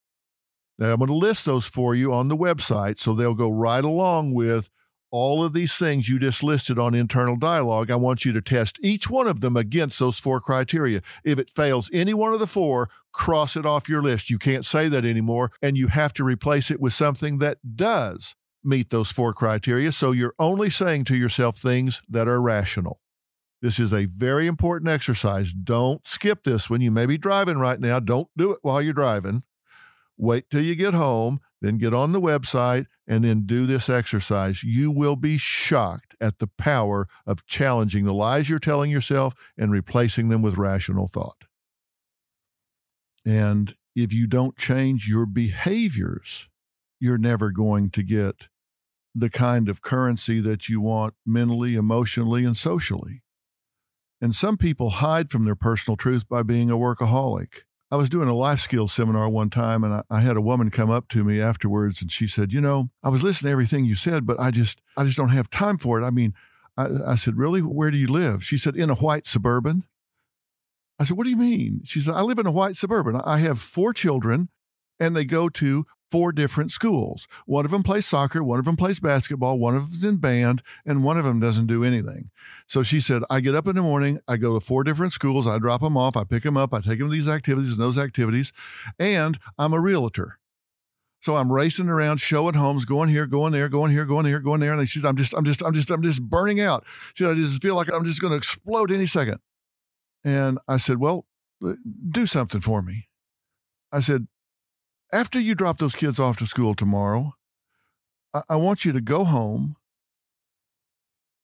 Now, 0.79 0.91
I'm 0.93 0.97
going 0.97 1.07
to 1.07 1.15
list 1.15 1.45
those 1.45 1.65
for 1.65 1.95
you 1.95 2.13
on 2.13 2.27
the 2.27 2.37
website 2.37 2.99
so 2.99 3.13
they'll 3.13 3.33
go 3.33 3.49
right 3.49 3.83
along 3.83 4.33
with 4.33 4.69
all 5.09 5.43
of 5.43 5.53
these 5.53 5.77
things 5.77 6.09
you 6.09 6.19
just 6.19 6.43
listed 6.43 6.77
on 6.77 6.93
internal 6.93 7.35
dialogue. 7.35 7.89
I 7.89 7.95
want 7.95 8.25
you 8.25 8.33
to 8.33 8.41
test 8.41 8.77
each 8.83 9.09
one 9.09 9.27
of 9.27 9.41
them 9.41 9.55
against 9.55 9.99
those 9.99 10.19
four 10.19 10.41
criteria. 10.41 11.01
If 11.23 11.39
it 11.39 11.49
fails 11.49 11.89
any 11.93 12.13
one 12.13 12.33
of 12.33 12.39
the 12.39 12.47
four, 12.47 12.89
cross 13.13 13.55
it 13.55 13.65
off 13.65 13.89
your 13.89 14.03
list. 14.03 14.29
You 14.29 14.37
can't 14.37 14.65
say 14.65 14.89
that 14.89 15.05
anymore, 15.05 15.51
and 15.61 15.77
you 15.77 15.87
have 15.87 16.13
to 16.13 16.23
replace 16.23 16.69
it 16.69 16.79
with 16.79 16.93
something 16.93 17.39
that 17.39 17.57
does 17.75 18.35
meet 18.67 18.89
those 18.89 19.11
four 19.11 19.33
criteria. 19.33 19.91
So 19.91 20.11
you're 20.11 20.35
only 20.37 20.69
saying 20.69 21.05
to 21.05 21.15
yourself 21.15 21.57
things 21.57 22.01
that 22.09 22.27
are 22.27 22.41
rational. 22.41 22.99
This 23.61 23.79
is 23.79 23.93
a 23.93 24.05
very 24.05 24.45
important 24.45 24.91
exercise. 24.91 25.51
Don't 25.53 26.05
skip 26.05 26.43
this 26.43 26.69
when 26.69 26.81
you 26.81 26.91
may 26.91 27.05
be 27.07 27.17
driving 27.17 27.57
right 27.57 27.79
now. 27.79 27.99
Don't 27.99 28.27
do 28.37 28.51
it 28.51 28.59
while 28.61 28.81
you're 28.81 28.93
driving. 28.93 29.43
Wait 30.15 30.49
till 30.49 30.61
you 30.61 30.75
get 30.75 30.93
home, 30.93 31.39
then 31.61 31.77
get 31.77 31.93
on 31.93 32.11
the 32.11 32.21
website 32.21 32.85
and 33.07 33.23
then 33.23 33.45
do 33.45 33.65
this 33.65 33.89
exercise. 33.89 34.63
You 34.63 34.91
will 34.91 35.15
be 35.15 35.37
shocked 35.37 36.15
at 36.19 36.39
the 36.39 36.47
power 36.47 37.07
of 37.25 37.45
challenging 37.47 38.05
the 38.05 38.13
lies 38.13 38.49
you're 38.49 38.59
telling 38.59 38.91
yourself 38.91 39.33
and 39.57 39.71
replacing 39.71 40.29
them 40.29 40.41
with 40.41 40.57
rational 40.57 41.07
thought. 41.07 41.45
And 43.25 43.75
if 43.95 44.13
you 44.13 44.27
don't 44.27 44.57
change 44.57 45.07
your 45.07 45.25
behaviors, 45.25 46.47
you're 46.99 47.17
never 47.17 47.51
going 47.51 47.89
to 47.91 48.03
get 48.03 48.47
the 49.17 49.29
kind 49.29 49.67
of 49.67 49.81
currency 49.81 50.39
that 50.41 50.69
you 50.69 50.79
want 50.79 51.15
mentally, 51.25 51.75
emotionally, 51.75 52.45
and 52.45 52.55
socially. 52.55 53.23
And 54.21 54.35
some 54.35 54.57
people 54.57 54.89
hide 54.91 55.31
from 55.31 55.43
their 55.43 55.55
personal 55.55 55.97
truth 55.97 56.27
by 56.27 56.43
being 56.43 56.69
a 56.69 56.77
workaholic. 56.77 57.61
I 57.89 57.95
was 57.95 58.09
doing 58.09 58.27
a 58.27 58.35
life 58.35 58.59
skills 58.59 58.91
seminar 58.91 59.29
one 59.29 59.49
time, 59.49 59.83
and 59.83 59.93
I, 59.93 60.03
I, 60.09 60.21
had 60.21 60.35
a 60.35 60.41
woman 60.41 60.69
come 60.69 60.89
up 60.89 61.07
to 61.09 61.23
me 61.23 61.39
afterwards, 61.39 62.01
and 62.01 62.11
she 62.11 62.27
said, 62.27 62.51
"You 62.51 62.59
know, 62.59 62.89
I 63.01 63.09
was 63.09 63.23
listening 63.23 63.49
to 63.49 63.53
everything 63.53 63.85
you 63.85 63.95
said, 63.95 64.25
but 64.25 64.39
I 64.39 64.51
just, 64.51 64.81
I 64.97 65.05
just 65.05 65.17
don't 65.17 65.29
have 65.29 65.49
time 65.49 65.77
for 65.77 65.99
it." 65.99 66.05
I 66.05 66.09
mean, 66.09 66.33
I, 66.75 66.87
I 67.07 67.15
said, 67.15 67.37
"Really? 67.37 67.61
Where 67.61 67.89
do 67.89 67.97
you 67.97 68.07
live?" 68.07 68.43
She 68.43 68.57
said, 68.57 68.75
"In 68.75 68.89
a 68.89 68.95
white 68.95 69.25
suburban." 69.25 69.83
I 70.99 71.05
said, 71.05 71.15
"What 71.15 71.23
do 71.23 71.29
you 71.29 71.37
mean?" 71.37 71.81
She 71.85 72.01
said, 72.01 72.13
"I 72.13 72.21
live 72.21 72.39
in 72.39 72.47
a 72.47 72.51
white 72.51 72.75
suburban. 72.75 73.15
I 73.23 73.37
have 73.39 73.59
four 73.59 73.93
children, 73.93 74.49
and 74.99 75.15
they 75.15 75.25
go 75.25 75.49
to 75.49 75.85
four 76.09 76.31
different 76.31 76.71
schools. 76.71 77.27
One 77.45 77.65
of 77.65 77.71
them 77.71 77.83
plays 77.83 78.05
soccer, 78.05 78.43
one 78.43 78.59
of 78.59 78.65
them 78.65 78.77
plays 78.77 78.99
basketball, 78.99 79.59
one 79.59 79.75
of 79.75 79.89
them's 79.89 80.03
in 80.03 80.17
band, 80.17 80.63
and 80.85 81.03
one 81.03 81.17
of 81.17 81.25
them 81.25 81.39
doesn't 81.39 81.67
do 81.67 81.83
anything. 81.83 82.29
So 82.67 82.83
she 82.83 83.01
said, 83.01 83.23
I 83.29 83.41
get 83.41 83.55
up 83.55 83.67
in 83.67 83.75
the 83.75 83.81
morning, 83.81 84.19
I 84.27 84.37
go 84.37 84.53
to 84.53 84.65
four 84.65 84.83
different 84.83 85.13
schools, 85.13 85.47
I 85.47 85.59
drop 85.59 85.81
them 85.81 85.97
off, 85.97 86.15
I 86.15 86.23
pick 86.23 86.43
them 86.43 86.57
up, 86.57 86.73
I 86.73 86.79
take 86.79 86.99
them 86.99 87.09
to 87.09 87.13
these 87.13 87.27
activities 87.27 87.71
and 87.71 87.81
those 87.81 87.97
activities, 87.97 88.53
and 88.97 89.37
I'm 89.57 89.73
a 89.73 89.81
realtor. 89.81 90.39
So 91.19 91.35
I'm 91.35 91.51
racing 91.51 91.89
around, 91.89 92.19
showing 92.19 92.53
homes, 92.53 92.85
going 92.85 93.09
here, 93.09 93.25
going 93.25 93.51
there, 93.51 93.67
going 93.69 93.91
here, 93.91 94.05
going 94.05 94.25
here, 94.25 94.39
going 94.39 94.59
there. 94.59 94.73
And 94.73 94.87
she 94.87 94.99
said, 94.99 95.07
I'm 95.07 95.17
just, 95.17 95.33
I'm 95.33 95.43
just, 95.43 95.61
I'm 95.61 95.73
just, 95.73 95.89
I'm 95.89 96.03
just 96.03 96.21
burning 96.21 96.61
out. 96.61 96.85
She 97.15 97.23
said, 97.23 97.31
I 97.31 97.35
just 97.35 97.61
feel 97.61 97.75
like 97.75 97.91
I'm 97.91 98.05
just 98.05 98.21
going 98.21 98.31
to 98.31 98.37
explode 98.37 98.91
any 98.91 99.07
second. 99.07 99.39
And 100.23 100.59
I 100.67 100.77
said, 100.77 100.99
Well, 100.99 101.25
uh, 101.65 101.73
do 102.09 102.27
something 102.27 102.61
for 102.61 102.81
me. 102.81 103.07
I 103.91 103.99
said, 103.99 104.27
after 105.11 105.39
you 105.39 105.55
drop 105.55 105.77
those 105.77 105.95
kids 105.95 106.19
off 106.19 106.37
to 106.37 106.45
school 106.45 106.75
tomorrow, 106.75 107.33
I, 108.33 108.41
I 108.49 108.55
want 108.57 108.85
you 108.85 108.91
to 108.91 109.01
go 109.01 109.23
home, 109.23 109.75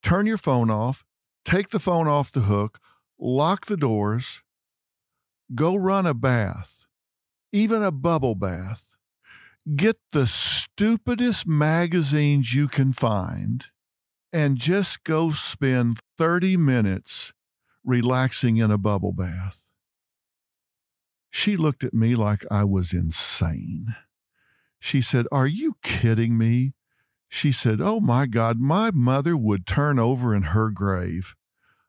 turn 0.02 0.26
your 0.26 0.38
phone 0.38 0.70
off, 0.70 1.04
take 1.46 1.70
the 1.70 1.80
phone 1.80 2.08
off 2.08 2.32
the 2.32 2.42
hook, 2.42 2.80
lock 3.20 3.66
the 3.68 3.78
doors, 3.78 4.42
go 5.56 5.76
run 5.76 6.06
a 6.06 6.14
bath, 6.14 6.86
even 7.52 7.84
a 7.84 7.92
bubble 7.92 8.36
bath. 8.36 8.90
Get 9.78 9.96
the 10.12 10.28
stupidest 10.28 11.48
magazines 11.48 12.54
you 12.54 12.68
can 12.68 12.92
find 12.92 13.66
and 14.34 14.58
just 14.58 15.06
go 15.06 15.32
spend 15.32 16.00
30 16.18 16.58
minutes 16.58 17.32
relaxing 17.86 18.58
in 18.58 18.72
a 18.72 18.78
bubble 18.78 19.14
bath. 19.14 19.63
She 21.36 21.58
looked 21.58 21.84
at 21.84 21.96
me 21.96 22.16
like 22.16 22.46
I 22.52 22.64
was 22.64 22.94
insane. 22.94 23.96
She 24.80 25.02
said, 25.02 25.26
Are 25.32 25.48
you 25.48 25.74
kidding 25.82 26.38
me? 26.38 26.74
She 27.28 27.52
said, 27.52 27.82
Oh 27.82 28.00
my 28.00 28.28
God, 28.28 28.60
my 28.60 28.92
mother 28.92 29.36
would 29.36 29.66
turn 29.66 29.98
over 29.98 30.36
in 30.36 30.44
her 30.44 30.70
grave. 30.70 31.34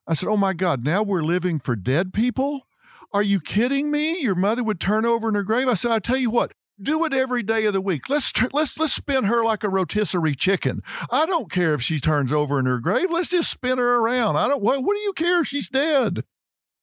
I 0.06 0.14
said, 0.14 0.30
Oh 0.30 0.38
my 0.38 0.54
God, 0.54 0.82
now 0.82 1.02
we're 1.02 1.22
living 1.22 1.60
for 1.60 1.76
dead 1.76 2.14
people? 2.14 2.66
Are 3.12 3.22
you 3.22 3.38
kidding 3.38 3.90
me? 3.90 4.18
Your 4.22 4.34
mother 4.34 4.64
would 4.64 4.80
turn 4.80 5.04
over 5.04 5.28
in 5.28 5.34
her 5.34 5.42
grave? 5.42 5.68
I 5.68 5.74
said, 5.74 5.90
I 5.90 5.98
tell 5.98 6.16
you 6.16 6.30
what, 6.30 6.54
do 6.80 7.04
it 7.04 7.12
every 7.12 7.42
day 7.42 7.66
of 7.66 7.74
the 7.74 7.82
week. 7.82 8.08
Let's 8.08 8.32
let's 8.54 8.78
let's 8.78 8.94
spin 8.94 9.24
her 9.24 9.44
like 9.44 9.62
a 9.62 9.68
rotisserie 9.68 10.34
chicken. 10.34 10.80
I 11.10 11.26
don't 11.26 11.52
care 11.52 11.74
if 11.74 11.82
she 11.82 12.00
turns 12.00 12.32
over 12.32 12.58
in 12.58 12.64
her 12.64 12.80
grave. 12.80 13.10
Let's 13.10 13.28
just 13.28 13.50
spin 13.50 13.76
her 13.76 13.98
around. 13.98 14.36
I 14.36 14.48
don't 14.48 14.62
what 14.62 14.82
what 14.82 14.94
do 14.94 15.00
you 15.00 15.12
care 15.12 15.42
if 15.42 15.48
she's 15.48 15.68
dead? 15.68 16.24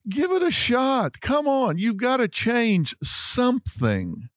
Give 0.09 0.31
it 0.31 0.43
a 0.43 0.51
shot. 0.51 1.21
Come 1.21 1.47
on. 1.47 1.77
You've 1.77 1.97
got 1.97 2.17
to 2.17 2.27
change 2.27 2.95
something. 3.03 4.29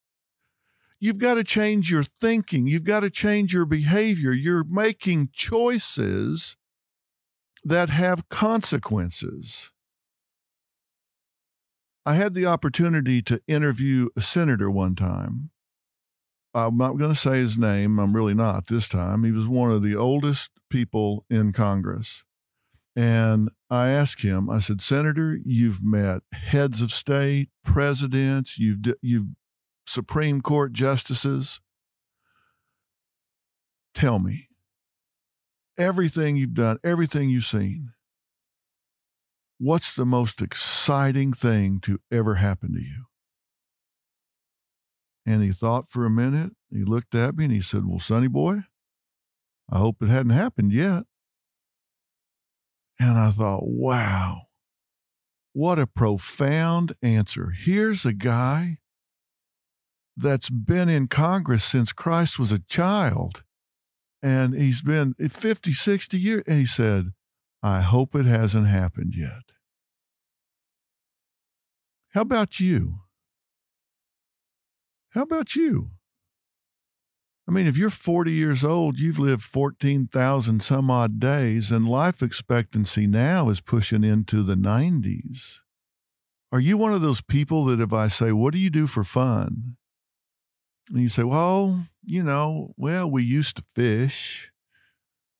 You've 1.00 1.18
got 1.18 1.34
to 1.34 1.44
change 1.44 1.90
your 1.90 2.02
thinking. 2.02 2.66
You've 2.66 2.84
got 2.84 3.00
to 3.00 3.10
change 3.10 3.52
your 3.52 3.66
behavior. 3.66 4.32
You're 4.32 4.64
making 4.64 5.30
choices 5.32 6.56
that 7.64 7.90
have 7.90 8.28
consequences. 8.28 9.70
I 12.06 12.14
had 12.14 12.34
the 12.34 12.44
opportunity 12.46 13.22
to 13.22 13.40
interview 13.48 14.08
a 14.16 14.20
senator 14.20 14.70
one 14.70 14.94
time. 14.94 15.50
I'm 16.54 16.76
not 16.76 16.98
going 16.98 17.10
to 17.10 17.18
say 17.18 17.38
his 17.38 17.58
name. 17.58 17.98
I'm 17.98 18.14
really 18.14 18.34
not 18.34 18.68
this 18.68 18.88
time. 18.88 19.24
He 19.24 19.32
was 19.32 19.48
one 19.48 19.72
of 19.72 19.82
the 19.82 19.96
oldest 19.96 20.52
people 20.70 21.24
in 21.28 21.52
Congress. 21.52 22.24
And 22.96 23.50
I 23.70 23.88
asked 23.88 24.22
him, 24.22 24.48
I 24.48 24.60
said, 24.60 24.80
Senator, 24.80 25.38
you've 25.44 25.82
met 25.82 26.22
heads 26.32 26.80
of 26.80 26.92
state, 26.92 27.48
presidents, 27.64 28.58
you've, 28.58 28.78
you've 29.02 29.26
Supreme 29.86 30.40
Court 30.40 30.72
justices. 30.72 31.60
Tell 33.94 34.18
me, 34.18 34.48
everything 35.76 36.36
you've 36.36 36.54
done, 36.54 36.78
everything 36.84 37.30
you've 37.30 37.46
seen, 37.46 37.90
what's 39.58 39.94
the 39.94 40.06
most 40.06 40.40
exciting 40.40 41.32
thing 41.32 41.80
to 41.80 42.00
ever 42.10 42.36
happen 42.36 42.74
to 42.74 42.80
you? 42.80 43.04
And 45.26 45.42
he 45.42 45.52
thought 45.52 45.88
for 45.88 46.04
a 46.04 46.10
minute. 46.10 46.52
He 46.70 46.84
looked 46.84 47.14
at 47.14 47.36
me 47.36 47.44
and 47.44 47.52
he 47.52 47.60
said, 47.60 47.86
Well, 47.86 48.00
Sonny 48.00 48.28
boy, 48.28 48.64
I 49.70 49.78
hope 49.78 50.02
it 50.02 50.08
hadn't 50.08 50.32
happened 50.32 50.72
yet. 50.72 51.04
And 53.04 53.18
I 53.18 53.28
thought, 53.28 53.64
wow, 53.66 54.46
what 55.52 55.78
a 55.78 55.86
profound 55.86 56.94
answer. 57.02 57.50
Here's 57.50 58.06
a 58.06 58.14
guy 58.14 58.78
that's 60.16 60.48
been 60.48 60.88
in 60.88 61.08
Congress 61.08 61.64
since 61.64 61.92
Christ 61.92 62.38
was 62.38 62.50
a 62.50 62.60
child. 62.60 63.42
And 64.22 64.54
he's 64.54 64.80
been 64.80 65.12
50, 65.14 65.74
60 65.74 66.18
years. 66.18 66.44
And 66.46 66.58
he 66.58 66.64
said, 66.64 67.12
I 67.62 67.82
hope 67.82 68.14
it 68.14 68.24
hasn't 68.24 68.68
happened 68.68 69.12
yet. 69.14 69.52
How 72.14 72.22
about 72.22 72.58
you? 72.58 73.00
How 75.10 75.24
about 75.24 75.54
you? 75.54 75.90
I 77.46 77.50
mean, 77.50 77.66
if 77.66 77.76
you're 77.76 77.90
40 77.90 78.32
years 78.32 78.64
old, 78.64 78.98
you've 78.98 79.18
lived 79.18 79.42
14,000 79.42 80.62
some 80.62 80.90
odd 80.90 81.20
days, 81.20 81.70
and 81.70 81.86
life 81.86 82.22
expectancy 82.22 83.06
now 83.06 83.50
is 83.50 83.60
pushing 83.60 84.02
into 84.02 84.42
the 84.42 84.54
90s. 84.54 85.58
Are 86.50 86.60
you 86.60 86.78
one 86.78 86.94
of 86.94 87.02
those 87.02 87.20
people 87.20 87.66
that 87.66 87.80
if 87.80 87.92
I 87.92 88.08
say, 88.08 88.32
What 88.32 88.52
do 88.54 88.60
you 88.60 88.70
do 88.70 88.86
for 88.86 89.04
fun? 89.04 89.76
And 90.90 91.02
you 91.02 91.08
say, 91.08 91.24
Well, 91.24 91.86
you 92.02 92.22
know, 92.22 92.72
well, 92.76 93.10
we 93.10 93.24
used 93.24 93.56
to 93.56 93.64
fish. 93.74 94.50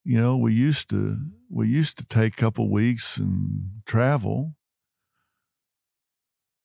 You 0.02 0.20
know, 0.20 0.36
we 0.36 0.52
used 0.52 0.90
to 0.90 1.16
we 1.48 1.68
used 1.68 1.96
to 1.98 2.04
take 2.04 2.34
a 2.34 2.36
couple 2.36 2.70
weeks 2.70 3.16
and 3.16 3.80
travel. 3.86 4.56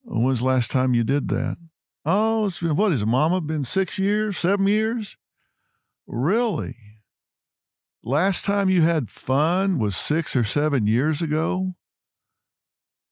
When's 0.03 0.39
the 0.39 0.45
last 0.45 0.71
time 0.71 0.93
you 0.93 1.03
did 1.03 1.29
that? 1.29 1.57
Oh, 2.03 2.47
it's 2.47 2.59
been 2.59 2.75
what 2.75 2.91
is 2.91 3.03
it, 3.03 3.05
Mama? 3.05 3.39
Been 3.39 3.63
six 3.63 3.99
years, 3.99 4.37
seven 4.37 4.67
years? 4.67 5.15
Really? 6.11 6.75
Last 8.03 8.43
time 8.43 8.67
you 8.67 8.81
had 8.81 9.09
fun 9.09 9.77
was 9.77 9.95
six 9.95 10.35
or 10.35 10.43
seven 10.43 10.87
years 10.87 11.21
ago? 11.21 11.75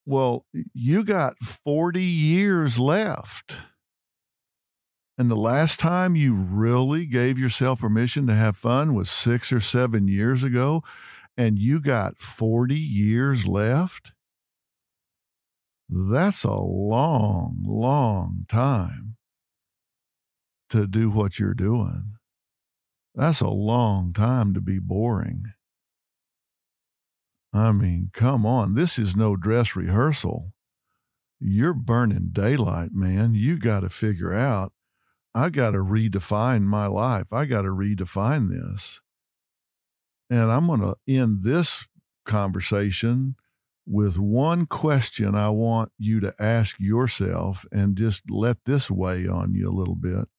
Well, 0.03 0.47
you 0.73 1.03
got 1.03 1.37
40 1.37 2.01
years 2.01 2.79
left. 2.79 3.57
And 5.15 5.29
the 5.29 5.35
last 5.35 5.79
time 5.79 6.15
you 6.15 6.33
really 6.33 7.05
gave 7.05 7.37
yourself 7.37 7.81
permission 7.81 8.25
to 8.27 8.33
have 8.33 8.57
fun 8.57 8.95
was 8.95 9.11
six 9.11 9.51
or 9.51 9.59
seven 9.59 10.07
years 10.07 10.43
ago, 10.43 10.83
and 11.37 11.59
you 11.59 11.79
got 11.79 12.17
40 12.17 12.73
years 12.73 13.45
left? 13.45 14.11
That's 15.87 16.43
a 16.43 16.55
long, 16.55 17.63
long 17.63 18.45
time 18.49 19.17
to 20.71 20.87
do 20.87 21.11
what 21.11 21.37
you're 21.37 21.53
doing. 21.53 22.16
That's 23.17 23.41
a 23.41 23.49
long 23.49 24.13
time 24.13 24.53
to 24.53 24.61
be 24.61 24.77
boring. 24.77 25.45
I 27.51 27.71
mean, 27.71 28.11
come 28.13 28.45
on. 28.45 28.75
This 28.75 28.99
is 28.99 29.15
no 29.15 29.35
dress 29.35 29.75
rehearsal. 29.75 30.53
You're 31.39 31.73
burning 31.73 32.29
daylight, 32.31 32.91
man. 32.93 33.33
You 33.33 33.57
got 33.57 33.79
to 33.79 33.89
figure 33.89 34.33
out, 34.33 34.71
I 35.33 35.49
got 35.49 35.71
to 35.71 35.79
redefine 35.79 36.65
my 36.65 36.85
life. 36.85 37.33
I 37.33 37.45
got 37.45 37.63
to 37.63 37.69
redefine 37.69 38.49
this. 38.51 39.01
And 40.29 40.51
I'm 40.51 40.67
going 40.67 40.81
to 40.81 40.95
end 41.07 41.43
this 41.43 41.87
conversation 42.23 43.35
with 43.87 44.19
one 44.19 44.67
question 44.67 45.33
I 45.33 45.49
want 45.49 45.91
you 45.97 46.19
to 46.19 46.35
ask 46.37 46.79
yourself 46.79 47.65
and 47.71 47.97
just 47.97 48.29
let 48.29 48.57
this 48.65 48.91
weigh 48.91 49.27
on 49.27 49.55
you 49.55 49.67
a 49.67 49.73
little 49.73 49.95
bit 49.95 50.29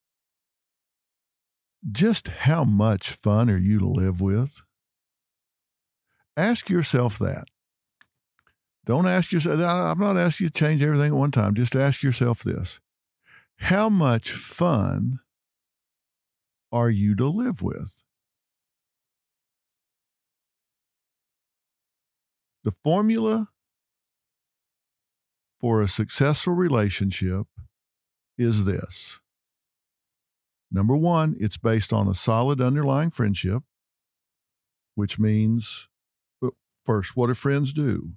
just 1.93 2.29
how 2.29 2.65
much 2.65 3.11
fun 3.11 3.51
are 3.51 3.59
you 3.59 3.79
to 3.79 3.87
live 3.87 4.21
with? 4.21 4.63
Ask 6.37 6.69
yourself 6.69 7.19
that. 7.19 7.45
Don't 8.87 9.07
ask 9.07 9.33
yourself, 9.33 9.61
I'm 9.61 9.99
not 9.99 10.17
asking 10.17 10.47
you 10.47 10.51
to 10.51 10.59
change 10.59 10.83
everything 10.83 11.09
at 11.09 11.19
one 11.19 11.31
time. 11.31 11.55
Just 11.55 11.77
ask 11.77 12.03
yourself 12.03 12.43
this 12.43 12.81
How 13.57 13.89
much 13.89 14.31
fun 14.31 15.21
are 16.73 16.91
you 16.91 17.15
to 17.17 17.29
live 17.29 17.63
with? 17.63 17.95
The 22.65 22.71
formula 22.71 23.49
for 25.61 25.83
a 25.83 25.89
successful 25.89 26.55
relationship 26.55 27.47
is 28.37 28.65
this 28.65 29.21
Number 30.71 30.97
one, 30.97 31.35
it's 31.41 31.57
based 31.57 31.93
on 31.93 32.09
a 32.09 32.15
solid 32.15 32.61
underlying 32.61 33.11
friendship, 33.11 33.63
which 34.95 35.19
means 35.19 35.89
first, 36.85 37.17
what 37.17 37.29
do 37.29 37.35
friends 37.35 37.73
do? 37.73 38.13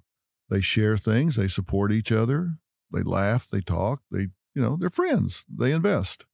They 0.50 0.60
share 0.60 0.96
things, 0.96 1.36
they 1.36 1.48
support 1.48 1.92
each 1.92 2.12
other, 2.12 2.56
they 2.92 3.02
laugh, 3.02 3.48
they 3.48 3.60
talk, 3.60 4.02
they, 4.10 4.28
you 4.54 4.62
know, 4.62 4.76
they're 4.78 4.90
friends, 4.90 5.44
they 5.48 5.72
invest. 5.72 6.26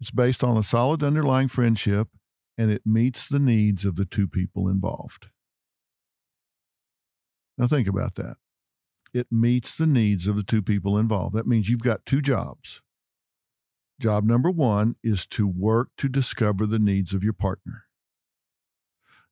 It's 0.00 0.12
based 0.12 0.44
on 0.44 0.56
a 0.56 0.62
solid 0.62 1.02
underlying 1.02 1.48
friendship 1.48 2.08
and 2.56 2.70
it 2.70 2.82
meets 2.84 3.28
the 3.28 3.38
needs 3.38 3.84
of 3.84 3.96
the 3.96 4.04
two 4.04 4.28
people 4.28 4.68
involved. 4.68 5.26
Now, 7.56 7.66
think 7.66 7.88
about 7.88 8.14
that. 8.14 8.36
It 9.12 9.28
meets 9.32 9.74
the 9.76 9.86
needs 9.86 10.28
of 10.28 10.36
the 10.36 10.42
two 10.44 10.62
people 10.62 10.98
involved. 10.98 11.34
That 11.34 11.46
means 11.46 11.68
you've 11.68 11.82
got 11.82 12.06
two 12.06 12.20
jobs 12.20 12.82
Job 14.00 14.24
number 14.24 14.50
one 14.50 14.94
is 15.02 15.26
to 15.26 15.48
work 15.48 15.88
to 15.98 16.08
discover 16.08 16.66
the 16.66 16.78
needs 16.78 17.12
of 17.12 17.24
your 17.24 17.32
partner. 17.32 17.84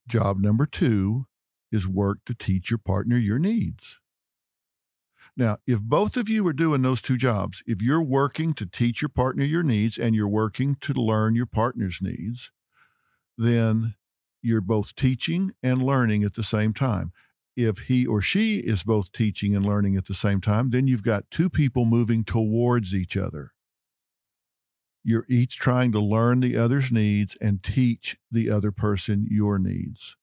Job 0.08 0.38
number 0.38 0.66
two 0.66 1.26
is 1.70 1.86
work 1.86 2.18
to 2.26 2.34
teach 2.34 2.70
your 2.70 2.78
partner 2.78 3.16
your 3.16 3.38
needs. 3.38 4.00
Now, 5.36 5.58
if 5.66 5.82
both 5.82 6.16
of 6.16 6.28
you 6.28 6.46
are 6.48 6.52
doing 6.52 6.82
those 6.82 7.02
two 7.02 7.16
jobs, 7.16 7.62
if 7.66 7.82
you're 7.82 8.02
working 8.02 8.54
to 8.54 8.66
teach 8.66 9.02
your 9.02 9.08
partner 9.10 9.44
your 9.44 9.62
needs 9.62 9.98
and 9.98 10.14
you're 10.14 10.28
working 10.28 10.76
to 10.80 10.92
learn 10.94 11.36
your 11.36 11.46
partner's 11.46 12.00
needs, 12.00 12.50
then 13.36 13.94
you're 14.40 14.62
both 14.62 14.94
teaching 14.94 15.52
and 15.62 15.82
learning 15.82 16.24
at 16.24 16.34
the 16.34 16.44
same 16.44 16.72
time. 16.72 17.12
If 17.54 17.80
he 17.80 18.06
or 18.06 18.20
she 18.20 18.58
is 18.58 18.82
both 18.82 19.12
teaching 19.12 19.54
and 19.54 19.64
learning 19.64 19.96
at 19.96 20.06
the 20.06 20.14
same 20.14 20.40
time, 20.40 20.70
then 20.70 20.86
you've 20.86 21.02
got 21.02 21.30
two 21.30 21.50
people 21.50 21.84
moving 21.84 22.24
towards 22.24 22.94
each 22.94 23.16
other. 23.16 23.52
You're 25.08 25.24
each 25.28 25.60
trying 25.60 25.92
to 25.92 26.00
learn 26.00 26.40
the 26.40 26.56
other's 26.56 26.90
needs 26.90 27.36
and 27.40 27.62
teach 27.62 28.16
the 28.28 28.50
other 28.50 28.72
person 28.72 29.24
your 29.30 29.56
needs. 29.56 30.16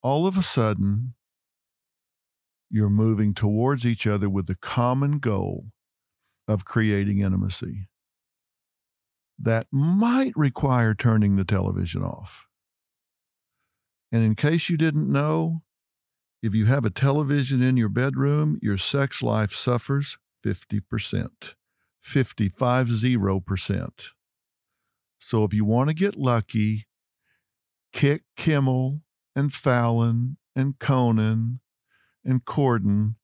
All 0.00 0.26
of 0.26 0.38
a 0.38 0.42
sudden, 0.42 1.12
you're 2.70 2.88
moving 2.88 3.34
towards 3.34 3.84
each 3.84 4.06
other 4.06 4.30
with 4.30 4.46
the 4.46 4.54
common 4.54 5.18
goal 5.18 5.66
of 6.48 6.64
creating 6.64 7.18
intimacy. 7.18 7.90
That 9.38 9.66
might 9.70 10.32
require 10.34 10.94
turning 10.94 11.36
the 11.36 11.44
television 11.44 12.02
off. 12.02 12.46
And 14.10 14.24
in 14.24 14.34
case 14.34 14.70
you 14.70 14.78
didn't 14.78 15.12
know, 15.12 15.60
if 16.42 16.54
you 16.54 16.64
have 16.64 16.86
a 16.86 16.90
television 16.90 17.62
in 17.62 17.76
your 17.76 17.90
bedroom, 17.90 18.58
your 18.62 18.78
sex 18.78 19.22
life 19.22 19.52
suffers 19.52 20.16
50%. 20.42 21.54
55.0%. 22.04 24.06
So 25.18 25.44
if 25.44 25.54
you 25.54 25.64
want 25.64 25.88
to 25.88 25.94
get 25.94 26.16
lucky, 26.16 26.86
kick 27.92 28.22
Kimmel 28.36 29.02
and 29.36 29.52
Fallon 29.52 30.36
and 30.54 30.78
Conan 30.78 31.60
and 32.24 32.44
Corden 32.44 33.16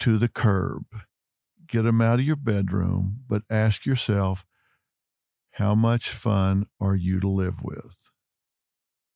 to 0.00 0.18
the 0.18 0.28
curb. 0.28 0.84
Get 1.66 1.82
them 1.82 2.00
out 2.00 2.18
of 2.18 2.24
your 2.24 2.36
bedroom, 2.36 3.20
but 3.28 3.42
ask 3.50 3.84
yourself, 3.84 4.46
how 5.52 5.74
much 5.74 6.10
fun 6.10 6.66
are 6.80 6.96
you 6.96 7.20
to 7.20 7.28
live 7.28 7.62
with? 7.62 7.96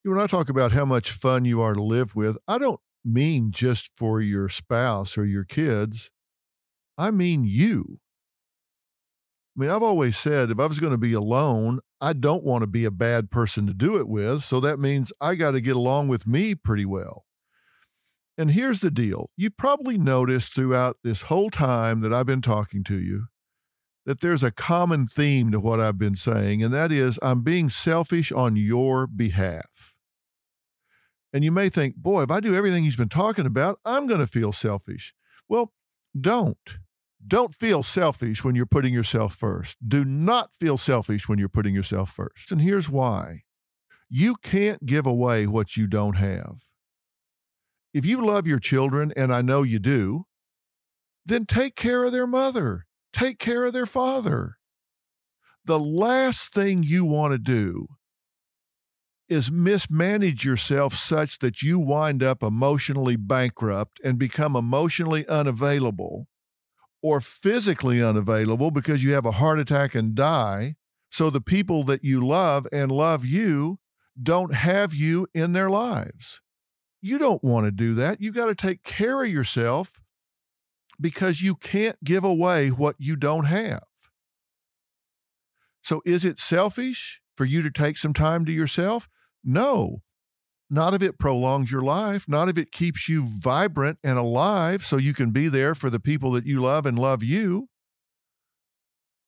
When 0.04 0.18
I 0.18 0.26
talk 0.26 0.48
about 0.48 0.72
how 0.72 0.84
much 0.84 1.12
fun 1.12 1.44
you 1.44 1.60
are 1.60 1.74
to 1.74 1.82
live 1.82 2.16
with, 2.16 2.36
I 2.48 2.58
don't 2.58 2.80
mean 3.04 3.52
just 3.52 3.92
for 3.96 4.20
your 4.20 4.48
spouse 4.48 5.16
or 5.16 5.24
your 5.24 5.44
kids. 5.44 6.10
I 6.98 7.10
mean 7.10 7.44
you. 7.44 8.00
I 9.56 9.60
mean, 9.60 9.70
I've 9.70 9.82
always 9.82 10.16
said 10.16 10.50
if 10.50 10.58
I 10.58 10.66
was 10.66 10.80
going 10.80 10.92
to 10.92 10.98
be 10.98 11.12
alone, 11.12 11.80
I 12.00 12.14
don't 12.14 12.44
want 12.44 12.62
to 12.62 12.66
be 12.66 12.84
a 12.84 12.90
bad 12.90 13.30
person 13.30 13.66
to 13.66 13.74
do 13.74 13.96
it 13.96 14.08
with. 14.08 14.42
So 14.44 14.60
that 14.60 14.78
means 14.78 15.12
I 15.20 15.34
got 15.34 15.50
to 15.50 15.60
get 15.60 15.76
along 15.76 16.08
with 16.08 16.26
me 16.26 16.54
pretty 16.54 16.86
well. 16.86 17.26
And 18.38 18.52
here's 18.52 18.80
the 18.80 18.90
deal 18.90 19.30
you've 19.36 19.58
probably 19.58 19.98
noticed 19.98 20.54
throughout 20.54 20.96
this 21.04 21.22
whole 21.22 21.50
time 21.50 22.00
that 22.00 22.12
I've 22.12 22.26
been 22.26 22.40
talking 22.40 22.82
to 22.84 22.98
you 22.98 23.26
that 24.04 24.20
there's 24.20 24.42
a 24.42 24.50
common 24.50 25.06
theme 25.06 25.52
to 25.52 25.60
what 25.60 25.80
I've 25.80 25.98
been 25.98 26.16
saying, 26.16 26.62
and 26.62 26.74
that 26.74 26.90
is 26.90 27.18
I'm 27.22 27.42
being 27.42 27.68
selfish 27.68 28.32
on 28.32 28.56
your 28.56 29.06
behalf. 29.06 29.94
And 31.32 31.44
you 31.44 31.52
may 31.52 31.68
think, 31.68 31.96
boy, 31.96 32.22
if 32.22 32.30
I 32.30 32.40
do 32.40 32.54
everything 32.54 32.84
he's 32.84 32.96
been 32.96 33.08
talking 33.08 33.46
about, 33.46 33.78
I'm 33.84 34.06
going 34.06 34.20
to 34.20 34.26
feel 34.26 34.52
selfish. 34.52 35.14
Well, 35.48 35.72
don't. 36.18 36.78
Don't 37.26 37.54
feel 37.54 37.82
selfish 37.82 38.44
when 38.44 38.54
you're 38.54 38.66
putting 38.66 38.92
yourself 38.92 39.34
first. 39.34 39.76
Do 39.86 40.04
not 40.04 40.54
feel 40.58 40.76
selfish 40.76 41.28
when 41.28 41.38
you're 41.38 41.48
putting 41.48 41.74
yourself 41.74 42.10
first. 42.10 42.50
And 42.50 42.60
here's 42.60 42.88
why 42.88 43.42
you 44.08 44.34
can't 44.42 44.84
give 44.84 45.06
away 45.06 45.46
what 45.46 45.76
you 45.76 45.86
don't 45.86 46.16
have. 46.16 46.64
If 47.94 48.04
you 48.04 48.24
love 48.24 48.46
your 48.46 48.58
children, 48.58 49.12
and 49.16 49.32
I 49.32 49.42
know 49.42 49.62
you 49.62 49.78
do, 49.78 50.24
then 51.24 51.46
take 51.46 51.76
care 51.76 52.04
of 52.04 52.12
their 52.12 52.26
mother, 52.26 52.86
take 53.12 53.38
care 53.38 53.64
of 53.64 53.72
their 53.72 53.86
father. 53.86 54.56
The 55.64 55.78
last 55.78 56.52
thing 56.52 56.82
you 56.82 57.04
want 57.04 57.32
to 57.32 57.38
do 57.38 57.86
is 59.28 59.50
mismanage 59.50 60.44
yourself 60.44 60.94
such 60.94 61.38
that 61.38 61.62
you 61.62 61.78
wind 61.78 62.22
up 62.22 62.42
emotionally 62.42 63.16
bankrupt 63.16 64.00
and 64.04 64.18
become 64.18 64.56
emotionally 64.56 65.26
unavailable 65.28 66.26
or 67.02 67.20
physically 67.20 68.02
unavailable 68.02 68.70
because 68.70 69.02
you 69.02 69.12
have 69.12 69.26
a 69.26 69.32
heart 69.32 69.58
attack 69.58 69.94
and 69.94 70.14
die. 70.14 70.76
So 71.10 71.28
the 71.28 71.40
people 71.40 71.82
that 71.84 72.04
you 72.04 72.26
love 72.26 72.66
and 72.72 72.90
love 72.90 73.24
you 73.24 73.78
don't 74.20 74.54
have 74.54 74.94
you 74.94 75.26
in 75.34 75.52
their 75.52 75.68
lives. 75.68 76.40
You 77.00 77.18
don't 77.18 77.42
want 77.42 77.66
to 77.66 77.72
do 77.72 77.94
that. 77.94 78.20
You 78.20 78.32
got 78.32 78.46
to 78.46 78.54
take 78.54 78.82
care 78.84 79.22
of 79.22 79.28
yourself 79.28 80.00
because 81.00 81.42
you 81.42 81.56
can't 81.56 82.02
give 82.04 82.22
away 82.22 82.68
what 82.68 82.96
you 82.98 83.16
don't 83.16 83.46
have. 83.46 83.82
So, 85.82 86.00
is 86.06 86.24
it 86.24 86.38
selfish 86.38 87.20
for 87.36 87.44
you 87.44 87.60
to 87.62 87.70
take 87.70 87.98
some 87.98 88.14
time 88.14 88.44
to 88.44 88.52
yourself? 88.52 89.08
No. 89.42 90.02
Not 90.72 90.94
if 90.94 91.02
it 91.02 91.18
prolongs 91.18 91.70
your 91.70 91.82
life, 91.82 92.24
not 92.26 92.48
if 92.48 92.56
it 92.56 92.72
keeps 92.72 93.06
you 93.06 93.26
vibrant 93.26 93.98
and 94.02 94.16
alive 94.16 94.86
so 94.86 94.96
you 94.96 95.12
can 95.12 95.30
be 95.30 95.48
there 95.48 95.74
for 95.74 95.90
the 95.90 96.00
people 96.00 96.32
that 96.32 96.46
you 96.46 96.62
love 96.62 96.86
and 96.86 96.98
love 96.98 97.22
you. 97.22 97.68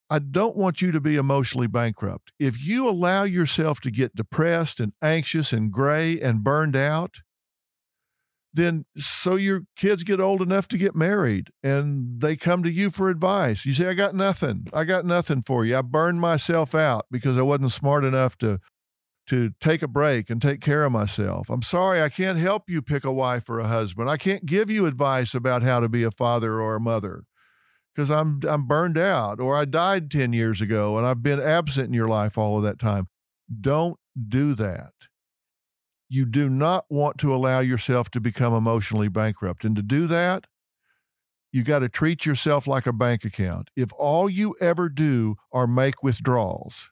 I 0.09 0.20
don't 0.20 0.57
want 0.57 0.80
you 0.80 0.90
to 0.90 1.03
be 1.03 1.16
emotionally 1.16 1.66
bankrupt. 1.66 2.32
If 2.38 2.66
you 2.66 2.88
allow 2.88 3.24
yourself 3.24 3.82
to 3.82 3.90
get 3.90 4.16
depressed 4.16 4.80
and 4.80 4.95
anxious 5.03 5.53
and 5.53 5.70
gray 5.70 6.18
and 6.18 6.42
burned 6.42 6.76
out, 6.76 7.16
then 8.55 8.86
so 8.97 9.36
your 9.36 9.64
kids 9.76 10.03
get 10.03 10.20
old 10.20 10.40
enough 10.40 10.66
to 10.68 10.78
get 10.78 10.97
married 10.97 11.49
and 11.62 12.22
they 12.22 12.36
come 12.36 12.62
to 12.62 12.70
you 12.70 12.88
for 12.88 13.11
advice. 13.11 13.66
You 13.66 13.74
say, 13.74 13.88
I 13.88 13.92
got 13.92 14.14
nothing. 14.14 14.68
I 14.72 14.84
got 14.84 15.05
nothing 15.05 15.42
for 15.42 15.66
you. 15.66 15.76
I 15.76 15.82
burned 15.82 16.22
myself 16.22 16.74
out 16.74 17.05
because 17.11 17.36
I 17.36 17.42
wasn't 17.42 17.72
smart 17.72 18.03
enough 18.03 18.38
to 18.38 18.61
to 19.27 19.51
take 19.61 19.83
a 19.83 19.89
break 19.89 20.29
and 20.29 20.41
take 20.41 20.61
care 20.61 20.85
of 20.85 20.93
myself. 20.93 21.49
I'm 21.49 21.62
sorry 21.62 22.03
I 22.03 22.09
can't 22.09 22.39
help 22.39 22.68
you 22.68 22.83
pick 22.83 23.05
a 23.05 23.12
wife 23.12 23.49
or 23.49 23.59
a 23.59 23.68
husband. 23.68 24.11
I 24.11 24.16
can't 24.16 24.45
give 24.45 24.70
you 24.70 24.87
advice 24.87 25.35
about 25.35 25.62
how 25.62 25.81
to 25.81 25.89
be 25.89 26.03
a 26.03 26.11
father 26.11 26.61
or 26.61 26.77
a 26.77 26.81
mother 26.81 27.25
because 27.95 28.11
I'm 28.11 28.41
I'm 28.47 28.66
burned 28.66 28.99
out 28.99 29.41
or 29.41 29.57
I 29.57 29.64
died 29.64 30.11
10 30.11 30.33
years 30.33 30.61
ago 30.61 30.99
and 30.99 31.07
I've 31.07 31.22
been 31.22 31.41
absent 31.41 31.89
in 31.89 31.95
your 31.95 32.09
life 32.09 32.37
all 32.37 32.59
of 32.59 32.62
that 32.64 32.79
time. 32.79 33.09
Don't 33.61 33.99
do 34.29 34.55
that 34.55 34.93
you 36.14 36.25
do 36.25 36.49
not 36.49 36.85
want 36.89 37.18
to 37.18 37.35
allow 37.35 37.61
yourself 37.61 38.11
to 38.11 38.20
become 38.20 38.55
emotionally 38.55 39.09
bankrupt. 39.09 39.64
And 39.64 39.75
to 39.77 39.83
do 39.83 40.07
that, 40.07 40.47
you 41.53 41.64
got 41.64 41.81
to 41.81 41.89
treat 41.89 42.27
yourself 42.27 42.66
like 42.66 42.87
a 42.87 42.93
bank 42.93 43.25
account. 43.25 43.68
If 43.77 43.91
all 43.97 44.29
you 44.29 44.57
ever 44.61 44.89
do 44.89 45.37
are 45.53 45.66
make 45.66 46.03
withdrawals, 46.03 46.91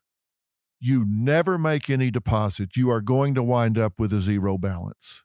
you 0.83 1.05
never 1.09 1.59
make 1.59 1.89
any 1.89 2.11
deposits, 2.11 2.76
you 2.76 2.91
are 2.91 3.01
going 3.01 3.35
to 3.35 3.43
wind 3.43 3.78
up 3.78 3.99
with 3.99 4.12
a 4.12 4.20
zero 4.20 4.59
balance. 4.59 5.22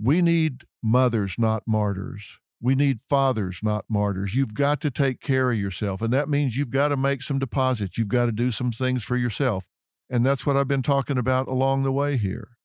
We 0.00 0.22
need 0.22 0.64
mothers, 0.82 1.36
not 1.38 1.64
martyrs. 1.66 2.38
We 2.62 2.74
need 2.74 3.00
fathers, 3.08 3.60
not 3.62 3.86
martyrs. 3.88 4.34
You've 4.34 4.54
got 4.54 4.80
to 4.82 4.90
take 4.90 5.20
care 5.20 5.50
of 5.50 5.58
yourself. 5.58 6.02
And 6.02 6.12
that 6.12 6.28
means 6.28 6.56
you've 6.56 6.70
got 6.70 6.88
to 6.88 6.96
make 6.96 7.22
some 7.22 7.38
deposits. 7.38 7.96
You've 7.96 8.08
got 8.08 8.26
to 8.26 8.32
do 8.32 8.50
some 8.50 8.70
things 8.70 9.02
for 9.02 9.16
yourself. 9.16 9.66
And 10.10 10.26
that's 10.26 10.44
what 10.44 10.56
I've 10.56 10.68
been 10.68 10.82
talking 10.82 11.16
about 11.16 11.48
along 11.48 11.82
the 11.82 11.92
way 11.92 12.16
here. 12.16 12.56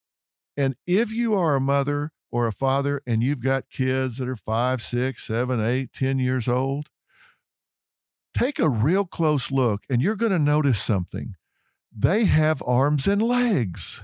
And 0.58 0.76
if 0.86 1.12
you 1.12 1.36
are 1.36 1.56
a 1.56 1.62
mother 1.62 2.12
or 2.32 2.48
a 2.48 2.52
father 2.52 3.02
and 3.08 3.24
you've 3.24 3.44
got 3.44 3.70
kids 3.70 4.18
that 4.18 4.28
are 4.28 4.36
five, 4.36 4.82
six, 4.82 5.28
seven, 5.28 5.62
eight, 5.62 5.94
ten 5.94 6.20
years 6.20 6.48
old, 6.48 6.90
take 8.36 8.60
a 8.60 8.70
real 8.70 9.06
close 9.06 9.52
look 9.52 9.84
and 9.90 10.02
you're 10.02 10.16
going 10.16 10.32
to 10.32 10.40
notice 10.40 10.82
something. 10.82 11.36
They 11.96 12.26
have 12.26 12.62
arms 12.66 13.08
and 13.08 13.22
legs. 13.22 14.04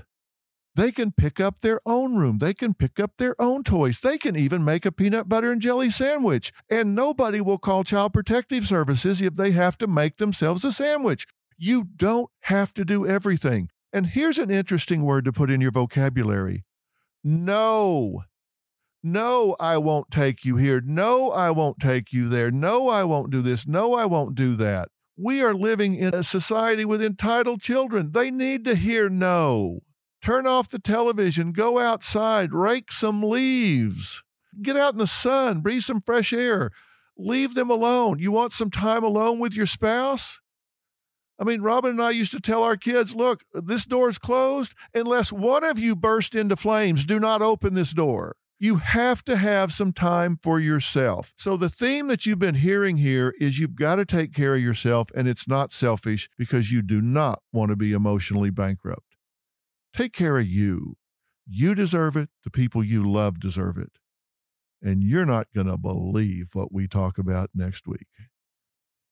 They 0.74 0.90
can 0.90 1.12
pick 1.12 1.38
up 1.38 1.60
their 1.60 1.80
own 1.84 2.16
room. 2.16 2.38
They 2.38 2.54
can 2.54 2.72
pick 2.72 2.98
up 2.98 3.18
their 3.18 3.40
own 3.40 3.62
toys. 3.62 4.00
They 4.00 4.16
can 4.16 4.36
even 4.36 4.64
make 4.64 4.86
a 4.86 4.92
peanut 4.92 5.28
butter 5.28 5.52
and 5.52 5.60
jelly 5.60 5.90
sandwich. 5.90 6.50
And 6.70 6.94
nobody 6.94 7.42
will 7.42 7.58
call 7.58 7.84
Child 7.84 8.14
Protective 8.14 8.66
Services 8.66 9.20
if 9.20 9.34
they 9.34 9.50
have 9.50 9.76
to 9.78 9.86
make 9.86 10.16
themselves 10.16 10.64
a 10.64 10.72
sandwich. 10.72 11.26
You 11.58 11.84
don't 11.96 12.30
have 12.42 12.72
to 12.74 12.84
do 12.86 13.06
everything. 13.06 13.68
And 13.92 14.06
here's 14.06 14.38
an 14.38 14.50
interesting 14.50 15.02
word 15.02 15.26
to 15.26 15.32
put 15.32 15.50
in 15.50 15.60
your 15.60 15.70
vocabulary 15.70 16.64
no. 17.24 18.24
No, 19.02 19.56
I 19.58 19.78
won't 19.78 20.10
take 20.10 20.44
you 20.44 20.56
here. 20.56 20.80
No, 20.84 21.30
I 21.30 21.50
won't 21.50 21.80
take 21.80 22.12
you 22.12 22.28
there. 22.28 22.50
No, 22.50 22.88
I 22.88 23.02
won't 23.04 23.30
do 23.30 23.42
this. 23.42 23.66
No, 23.66 23.94
I 23.94 24.04
won't 24.04 24.34
do 24.34 24.54
that. 24.56 24.90
We 25.16 25.42
are 25.42 25.54
living 25.54 25.96
in 25.96 26.14
a 26.14 26.22
society 26.22 26.84
with 26.84 27.02
entitled 27.02 27.60
children. 27.60 28.12
They 28.12 28.30
need 28.30 28.64
to 28.64 28.74
hear 28.74 29.08
no. 29.08 29.80
Turn 30.22 30.46
off 30.46 30.68
the 30.68 30.78
television, 30.78 31.50
go 31.50 31.80
outside, 31.80 32.52
rake 32.52 32.92
some 32.92 33.24
leaves, 33.24 34.22
get 34.62 34.76
out 34.76 34.92
in 34.92 34.98
the 34.98 35.06
sun, 35.08 35.60
breathe 35.60 35.82
some 35.82 36.00
fresh 36.00 36.32
air. 36.32 36.70
Leave 37.18 37.54
them 37.54 37.70
alone. 37.70 38.20
You 38.20 38.30
want 38.30 38.52
some 38.52 38.70
time 38.70 39.02
alone 39.02 39.38
with 39.40 39.54
your 39.54 39.66
spouse? 39.66 40.40
I 41.38 41.44
mean, 41.44 41.60
Robin 41.60 41.90
and 41.92 42.02
I 42.02 42.10
used 42.10 42.30
to 42.32 42.40
tell 42.40 42.62
our 42.62 42.76
kids, 42.76 43.14
look, 43.16 43.42
this 43.52 43.84
door 43.84 44.08
is 44.08 44.18
closed 44.18 44.74
unless 44.94 45.32
one 45.32 45.64
of 45.64 45.78
you 45.78 45.96
burst 45.96 46.36
into 46.36 46.56
flames. 46.56 47.04
Do 47.04 47.18
not 47.18 47.42
open 47.42 47.74
this 47.74 47.92
door. 47.92 48.36
You 48.58 48.76
have 48.76 49.24
to 49.24 49.36
have 49.36 49.72
some 49.72 49.92
time 49.92 50.38
for 50.40 50.60
yourself. 50.60 51.34
So, 51.36 51.56
the 51.56 51.68
theme 51.68 52.06
that 52.06 52.26
you've 52.26 52.38
been 52.38 52.56
hearing 52.56 52.98
here 52.98 53.34
is 53.40 53.58
you've 53.58 53.74
got 53.74 53.96
to 53.96 54.04
take 54.04 54.32
care 54.32 54.54
of 54.54 54.62
yourself, 54.62 55.08
and 55.14 55.26
it's 55.26 55.48
not 55.48 55.72
selfish 55.72 56.28
because 56.38 56.70
you 56.70 56.80
do 56.80 57.00
not 57.00 57.42
want 57.52 57.70
to 57.70 57.76
be 57.76 57.92
emotionally 57.92 58.50
bankrupt. 58.50 59.16
Take 59.92 60.12
care 60.12 60.38
of 60.38 60.46
you. 60.46 60.96
You 61.46 61.74
deserve 61.74 62.16
it. 62.16 62.28
The 62.44 62.50
people 62.50 62.84
you 62.84 63.10
love 63.10 63.40
deserve 63.40 63.76
it. 63.76 63.98
And 64.80 65.02
you're 65.02 65.26
not 65.26 65.48
going 65.54 65.66
to 65.66 65.76
believe 65.76 66.50
what 66.54 66.72
we 66.72 66.88
talk 66.88 67.18
about 67.18 67.50
next 67.54 67.86
week. 67.86 68.08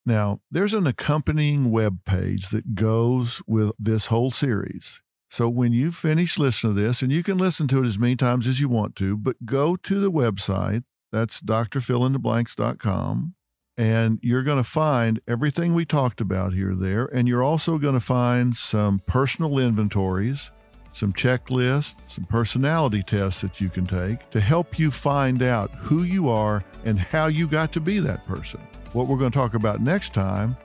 Now, 0.06 0.40
there's 0.50 0.74
an 0.74 0.86
accompanying 0.86 1.70
web 1.70 2.04
page 2.04 2.48
that 2.48 2.74
goes 2.74 3.42
with 3.46 3.72
this 3.78 4.06
whole 4.06 4.30
series. 4.30 5.02
So 5.30 5.48
when 5.48 5.72
you 5.72 5.92
finish 5.92 6.38
listening 6.38 6.74
to 6.74 6.82
this, 6.82 7.02
and 7.02 7.12
you 7.12 7.22
can 7.22 7.38
listen 7.38 7.68
to 7.68 7.82
it 7.82 7.86
as 7.86 8.00
many 8.00 8.16
times 8.16 8.48
as 8.48 8.60
you 8.60 8.68
want 8.68 8.96
to, 8.96 9.16
but 9.16 9.46
go 9.46 9.76
to 9.76 10.00
the 10.00 10.10
website. 10.10 10.82
That's 11.12 11.40
drphilintheblanks.com. 11.40 13.34
And 13.76 14.18
you're 14.22 14.42
going 14.42 14.62
to 14.62 14.68
find 14.68 15.20
everything 15.28 15.72
we 15.72 15.84
talked 15.84 16.20
about 16.20 16.52
here 16.52 16.74
there. 16.74 17.06
And 17.06 17.28
you're 17.28 17.44
also 17.44 17.78
going 17.78 17.94
to 17.94 18.00
find 18.00 18.56
some 18.56 19.00
personal 19.06 19.58
inventories, 19.58 20.50
some 20.92 21.12
checklists, 21.12 21.94
some 22.08 22.24
personality 22.24 23.02
tests 23.02 23.40
that 23.42 23.60
you 23.60 23.70
can 23.70 23.86
take 23.86 24.28
to 24.30 24.40
help 24.40 24.80
you 24.80 24.90
find 24.90 25.44
out 25.44 25.70
who 25.76 26.02
you 26.02 26.28
are 26.28 26.64
and 26.84 26.98
how 26.98 27.28
you 27.28 27.46
got 27.46 27.72
to 27.72 27.80
be 27.80 28.00
that 28.00 28.24
person. 28.24 28.60
What 28.92 29.06
we're 29.06 29.16
going 29.16 29.30
to 29.30 29.38
talk 29.38 29.54
about 29.54 29.80
next 29.80 30.12
time 30.12 30.56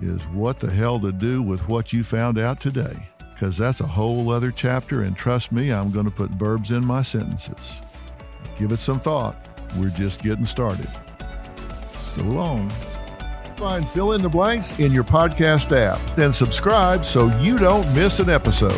is 0.00 0.22
what 0.28 0.60
the 0.60 0.70
hell 0.70 1.00
to 1.00 1.10
do 1.10 1.42
with 1.42 1.68
what 1.68 1.92
you 1.92 2.04
found 2.04 2.38
out 2.38 2.60
today, 2.60 2.96
because 3.44 3.58
that's 3.58 3.80
a 3.82 3.86
whole 3.86 4.30
other 4.30 4.50
chapter, 4.50 5.02
and 5.02 5.14
trust 5.14 5.52
me, 5.52 5.70
I'm 5.70 5.90
going 5.90 6.06
to 6.06 6.10
put 6.10 6.30
verbs 6.30 6.70
in 6.70 6.82
my 6.82 7.02
sentences. 7.02 7.82
Give 8.58 8.72
it 8.72 8.78
some 8.78 8.98
thought. 8.98 9.36
We're 9.76 9.90
just 9.90 10.22
getting 10.22 10.46
started. 10.46 10.88
So 11.98 12.22
long. 12.22 12.70
Find 13.58 13.86
Phil 13.90 14.12
in 14.12 14.22
the 14.22 14.30
Blanks 14.30 14.80
in 14.80 14.92
your 14.92 15.04
podcast 15.04 15.76
app. 15.76 16.00
Then 16.16 16.32
subscribe 16.32 17.04
so 17.04 17.26
you 17.40 17.58
don't 17.58 17.84
miss 17.94 18.18
an 18.18 18.30
episode. 18.30 18.72